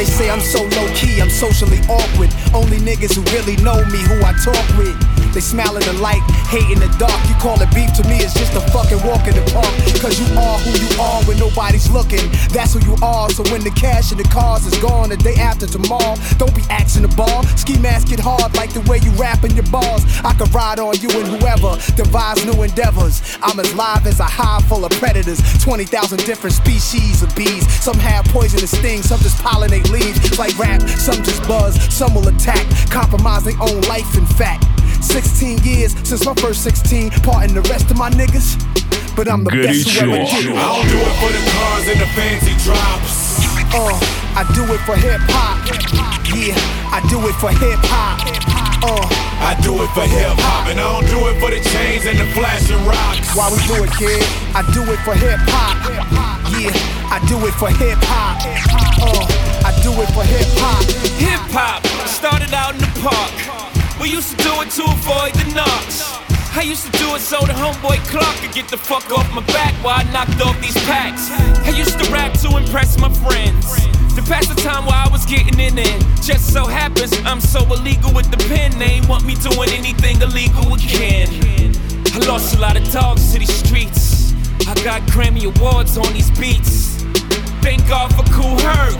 They 0.00 0.06
say 0.06 0.30
I'm 0.30 0.40
so 0.40 0.62
low 0.62 0.88
key, 0.94 1.20
I'm 1.20 1.28
socially 1.28 1.80
awkward. 1.84 2.32
Only 2.54 2.78
niggas 2.78 3.12
who 3.12 3.22
really 3.36 3.60
know 3.60 3.84
me, 3.92 4.00
who 4.00 4.16
I 4.24 4.32
talk 4.40 4.64
with. 4.78 4.96
They 5.34 5.40
smile 5.40 5.76
in 5.76 5.84
the 5.84 5.92
light, 6.00 6.22
hate 6.48 6.66
in 6.72 6.80
the 6.80 6.88
dark. 6.98 7.20
You 7.28 7.36
call 7.36 7.60
it 7.60 7.70
beef 7.70 7.92
to 8.00 8.02
me, 8.08 8.16
it's 8.18 8.32
just 8.34 8.56
a 8.56 8.64
fucking 8.72 8.98
walk 9.06 9.28
in 9.28 9.36
the 9.36 9.44
park. 9.52 9.70
Cause 10.00 10.18
you 10.18 10.26
are 10.40 10.58
who 10.64 10.72
you 10.72 10.90
are 10.98 11.22
when 11.28 11.38
nobody's 11.38 11.88
looking. 11.90 12.24
That's 12.50 12.72
who 12.72 12.80
you 12.80 12.96
are. 13.02 13.28
So 13.30 13.44
when 13.52 13.62
the 13.62 13.70
cash 13.70 14.10
and 14.10 14.18
the 14.18 14.26
cars 14.26 14.66
is 14.66 14.76
gone 14.80 15.10
the 15.10 15.18
day 15.18 15.34
after 15.36 15.66
tomorrow, 15.66 16.16
don't 16.38 16.54
be 16.56 16.64
axing 16.70 17.02
the 17.02 17.14
ball. 17.14 17.44
Ski 17.60 17.78
mask 17.78 18.10
it 18.10 18.18
hard 18.18 18.56
like 18.56 18.72
the 18.72 18.80
way 18.90 18.98
you 19.04 19.10
rapping 19.20 19.52
your 19.52 19.68
balls. 19.70 20.02
I 20.24 20.32
could 20.34 20.52
ride 20.54 20.80
on 20.80 20.96
you 20.98 21.10
and 21.12 21.28
whoever 21.28 21.76
devise 21.94 22.42
new 22.48 22.62
endeavors. 22.64 23.20
I'm 23.42 23.60
as 23.60 23.72
live 23.74 24.06
as 24.06 24.18
a 24.18 24.26
hive 24.26 24.64
full 24.64 24.84
of 24.84 24.90
predators. 24.96 25.38
20,000 25.62 26.24
different 26.24 26.56
species 26.56 27.22
of 27.22 27.30
bees. 27.36 27.68
Some 27.84 27.98
have 28.00 28.24
poisonous 28.32 28.72
stings, 28.72 29.10
some 29.10 29.20
just 29.20 29.36
pollinate 29.44 29.89
leaves. 29.90 30.38
Like 30.38 30.56
rap, 30.58 30.80
some 30.88 31.22
just 31.22 31.42
buzz, 31.46 31.74
some 31.92 32.14
will 32.14 32.26
attack. 32.28 32.64
Compromise 32.90 33.44
their 33.44 33.60
own 33.60 33.80
life, 33.82 34.16
in 34.16 34.26
fact. 34.26 34.64
16 35.02 35.58
years 35.64 35.92
since 36.06 36.24
my 36.24 36.34
first 36.34 36.62
16, 36.62 37.10
parting 37.22 37.54
the 37.54 37.62
rest 37.62 37.90
of 37.90 37.96
my 37.96 38.10
niggas. 38.10 38.56
But 39.16 39.28
I'm 39.28 39.44
the 39.44 39.50
best 39.50 39.88
who 39.90 40.10
ever 40.10 40.16
did. 40.16 40.54
I 40.54 40.64
don't 40.70 40.88
do 40.88 40.98
it 40.98 41.14
for 41.18 41.30
the 41.32 41.42
cars 41.50 41.88
and 41.88 42.00
the 42.00 42.06
fancy 42.14 42.54
drops. 42.64 43.40
Uh, 43.72 43.94
I 44.34 44.42
do 44.54 44.64
it 44.72 44.80
for 44.82 44.96
hip 44.96 45.20
hop. 45.30 45.58
Yeah, 46.34 46.54
I 46.90 47.04
do 47.10 47.18
it 47.28 47.34
for 47.36 47.50
hip 47.50 47.78
hop. 47.86 48.18
Uh, 48.82 49.06
I 49.42 49.54
do 49.62 49.82
it 49.82 49.90
for 49.94 50.06
hip 50.06 50.38
hop, 50.38 50.68
and 50.68 50.80
I 50.80 50.82
don't 50.82 51.06
do 51.06 51.18
it 51.28 51.40
for 51.40 51.50
the 51.50 51.60
chains 51.60 52.06
and 52.06 52.18
the 52.18 52.26
flashing 52.32 52.82
rocks. 52.86 53.36
Why 53.36 53.50
we 53.50 53.58
do 53.66 53.84
it, 53.84 53.90
kid? 53.98 54.24
I 54.54 54.62
do 54.72 54.82
it 54.90 54.98
for 55.04 55.14
hip 55.14 55.38
hop. 55.42 56.29
I 56.68 57.24
do 57.24 57.40
it 57.46 57.54
for 57.56 57.70
hip 57.72 57.96
hop. 58.04 58.44
Uh, 59.00 59.24
I 59.64 59.72
do 59.80 59.96
it 60.02 60.10
for 60.12 60.24
hip 60.24 60.44
hop. 60.60 60.84
Hip 61.16 61.40
hop 61.56 61.80
started 62.04 62.52
out 62.52 62.74
in 62.74 62.80
the 62.80 62.92
park. 63.00 63.32
We 64.00 64.10
used 64.10 64.36
to 64.36 64.36
do 64.44 64.60
it 64.60 64.68
to 64.76 64.84
avoid 64.84 65.32
the 65.40 65.54
knocks. 65.56 66.04
I 66.52 66.62
used 66.62 66.84
to 66.84 66.92
do 66.98 67.14
it 67.14 67.20
so 67.20 67.40
the 67.40 67.56
homeboy 67.56 68.04
Clark 68.12 68.36
could 68.44 68.52
get 68.52 68.68
the 68.68 68.76
fuck 68.76 69.08
off 69.10 69.32
my 69.32 69.40
back 69.54 69.72
while 69.84 70.00
I 70.00 70.04
knocked 70.12 70.40
off 70.44 70.60
these 70.60 70.76
packs. 70.84 71.30
I 71.64 71.70
used 71.70 71.98
to 71.98 72.10
rap 72.12 72.34
to 72.44 72.56
impress 72.56 72.98
my 72.98 73.08
friends. 73.08 73.80
To 74.16 74.22
pass 74.28 74.48
the 74.48 74.60
time 74.60 74.84
while 74.84 75.08
I 75.08 75.10
was 75.10 75.24
getting 75.24 75.58
in 75.60 75.78
it. 75.78 76.04
Just 76.20 76.52
so 76.52 76.66
happens 76.66 77.16
I'm 77.24 77.40
so 77.40 77.64
illegal 77.72 78.12
with 78.12 78.30
the 78.30 78.36
pen. 78.52 78.76
They 78.78 79.00
ain't 79.00 79.08
want 79.08 79.24
me 79.24 79.34
doing 79.36 79.70
anything 79.70 80.20
illegal 80.20 80.74
again. 80.74 81.30
I 82.12 82.18
lost 82.28 82.54
a 82.54 82.58
lot 82.58 82.76
of 82.76 82.84
dogs 82.92 83.32
to 83.32 83.38
these 83.38 83.54
streets. 83.54 84.34
I 84.70 84.74
got 84.84 85.02
Grammy 85.10 85.46
Awards 85.50 85.98
on 85.98 86.12
these 86.12 86.30
beats. 86.38 87.02
Thank 87.60 87.88
God 87.88 88.14
for 88.14 88.22
Kool 88.32 88.56
Herc. 88.56 88.94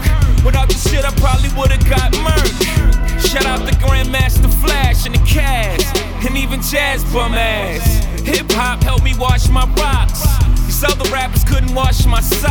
Without 0.44 0.66
the 0.66 0.74
shit, 0.74 1.04
I 1.04 1.12
probably 1.14 1.48
would've 1.56 1.88
got 1.88 2.12
murked. 2.26 3.30
Shout 3.30 3.46
out 3.46 3.68
to 3.68 3.74
Grandmaster 3.76 4.52
Flash 4.52 5.06
and 5.06 5.14
the 5.14 5.24
Cash, 5.24 5.86
and 6.26 6.36
even 6.36 6.60
Jazz 6.60 7.04
Bum 7.12 7.34
Ass. 7.34 8.02
Hip 8.26 8.50
hop 8.50 8.82
helped 8.82 9.04
me 9.04 9.14
wash 9.16 9.48
my 9.48 9.64
rocks. 9.78 10.26
These 10.66 10.82
other 10.82 11.08
rappers 11.08 11.44
couldn't 11.44 11.72
wash 11.72 12.04
my 12.04 12.20
socks. 12.20 12.49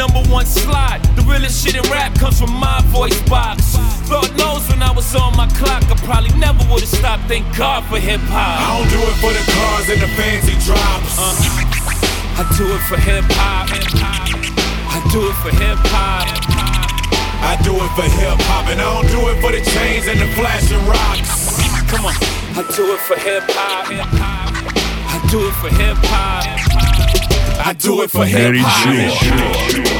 Number 0.00 0.24
one 0.32 0.46
slot. 0.46 0.96
The 1.14 1.20
realest 1.28 1.60
shit 1.60 1.76
in 1.76 1.84
rap 1.92 2.14
comes 2.14 2.40
from 2.40 2.54
my 2.56 2.80
voice 2.88 3.20
box. 3.28 3.76
Lord 4.08 4.32
knows 4.34 4.64
when 4.72 4.82
I 4.82 4.90
was 4.96 5.14
on 5.14 5.36
my 5.36 5.46
clock, 5.60 5.84
I 5.92 5.96
probably 6.08 6.32
never 6.40 6.64
would've 6.72 6.88
stopped. 6.88 7.28
Thank 7.28 7.44
God 7.54 7.84
for 7.84 8.00
hip 8.00 8.20
hop. 8.32 8.64
I 8.64 8.80
don't 8.80 8.88
do 8.88 8.96
it 8.96 9.16
for 9.20 9.28
the 9.28 9.44
cars 9.52 9.86
and 9.92 10.00
the 10.00 10.08
fancy 10.16 10.56
drops. 10.64 11.20
Uh, 11.20 12.40
I 12.40 12.48
do 12.56 12.64
it 12.72 12.82
for 12.88 12.96
hip 12.96 13.28
hop. 13.36 13.68
I 13.68 14.98
do 15.12 15.20
it 15.28 15.36
for 15.44 15.52
hip 15.52 15.76
hop. 15.92 16.24
I 17.44 17.60
do 17.60 17.76
it 17.76 17.92
for 17.92 18.08
hip 18.08 18.40
hop, 18.48 18.72
and 18.72 18.80
I 18.80 18.88
don't 18.88 19.08
do 19.12 19.20
it 19.28 19.36
for 19.44 19.52
the 19.52 19.60
chains 19.60 20.08
and 20.08 20.16
the 20.16 20.32
flashing 20.32 20.80
rocks. 20.88 21.60
Come 21.92 22.08
on, 22.08 22.16
I 22.56 22.64
do 22.72 22.88
it 22.96 23.00
for 23.04 23.20
hip 23.20 23.44
hop. 23.52 23.84
I 23.92 25.20
do 25.28 25.44
it 25.44 25.54
for 25.60 25.68
hip 25.68 26.00
hop. 26.08 27.39
I 27.62 27.74
do 27.74 28.02
it 28.02 28.10
for 28.10 28.24
hip 28.24 28.54
hop. 28.56 29.99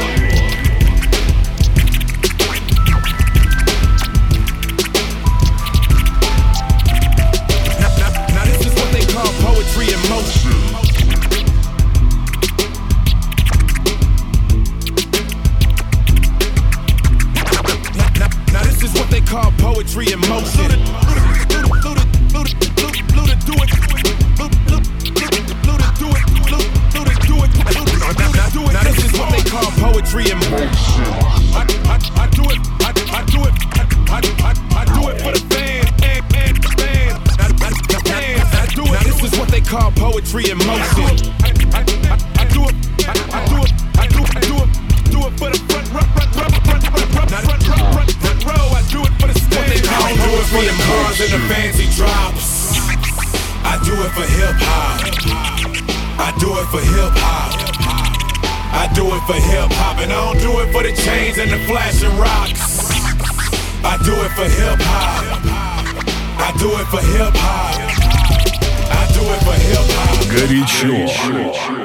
for 59.30 59.34
hip 59.34 59.72
hop, 59.74 60.00
and 60.00 60.12
I 60.12 60.16
don't 60.16 60.40
do 60.40 60.60
it 60.62 60.72
for 60.72 60.84
the 60.84 60.94
chains 60.94 61.38
and 61.38 61.52
the 61.52 61.60
flashing 61.66 62.16
rocks. 62.18 62.92
I 63.84 63.98
do 64.04 64.14
it 64.14 64.32
for 64.32 64.48
hip 64.50 64.80
hop. 64.82 65.42
I 66.38 66.52
do 66.58 66.70
it 66.74 66.88
for 66.88 67.02
hip 67.14 67.34
hop. 67.36 67.76
I 68.90 69.06
do 69.14 69.22
it 69.34 69.42
for 69.44 69.58
hip 69.68 69.88
hop. 69.96 70.16
Горячо. 70.34 71.79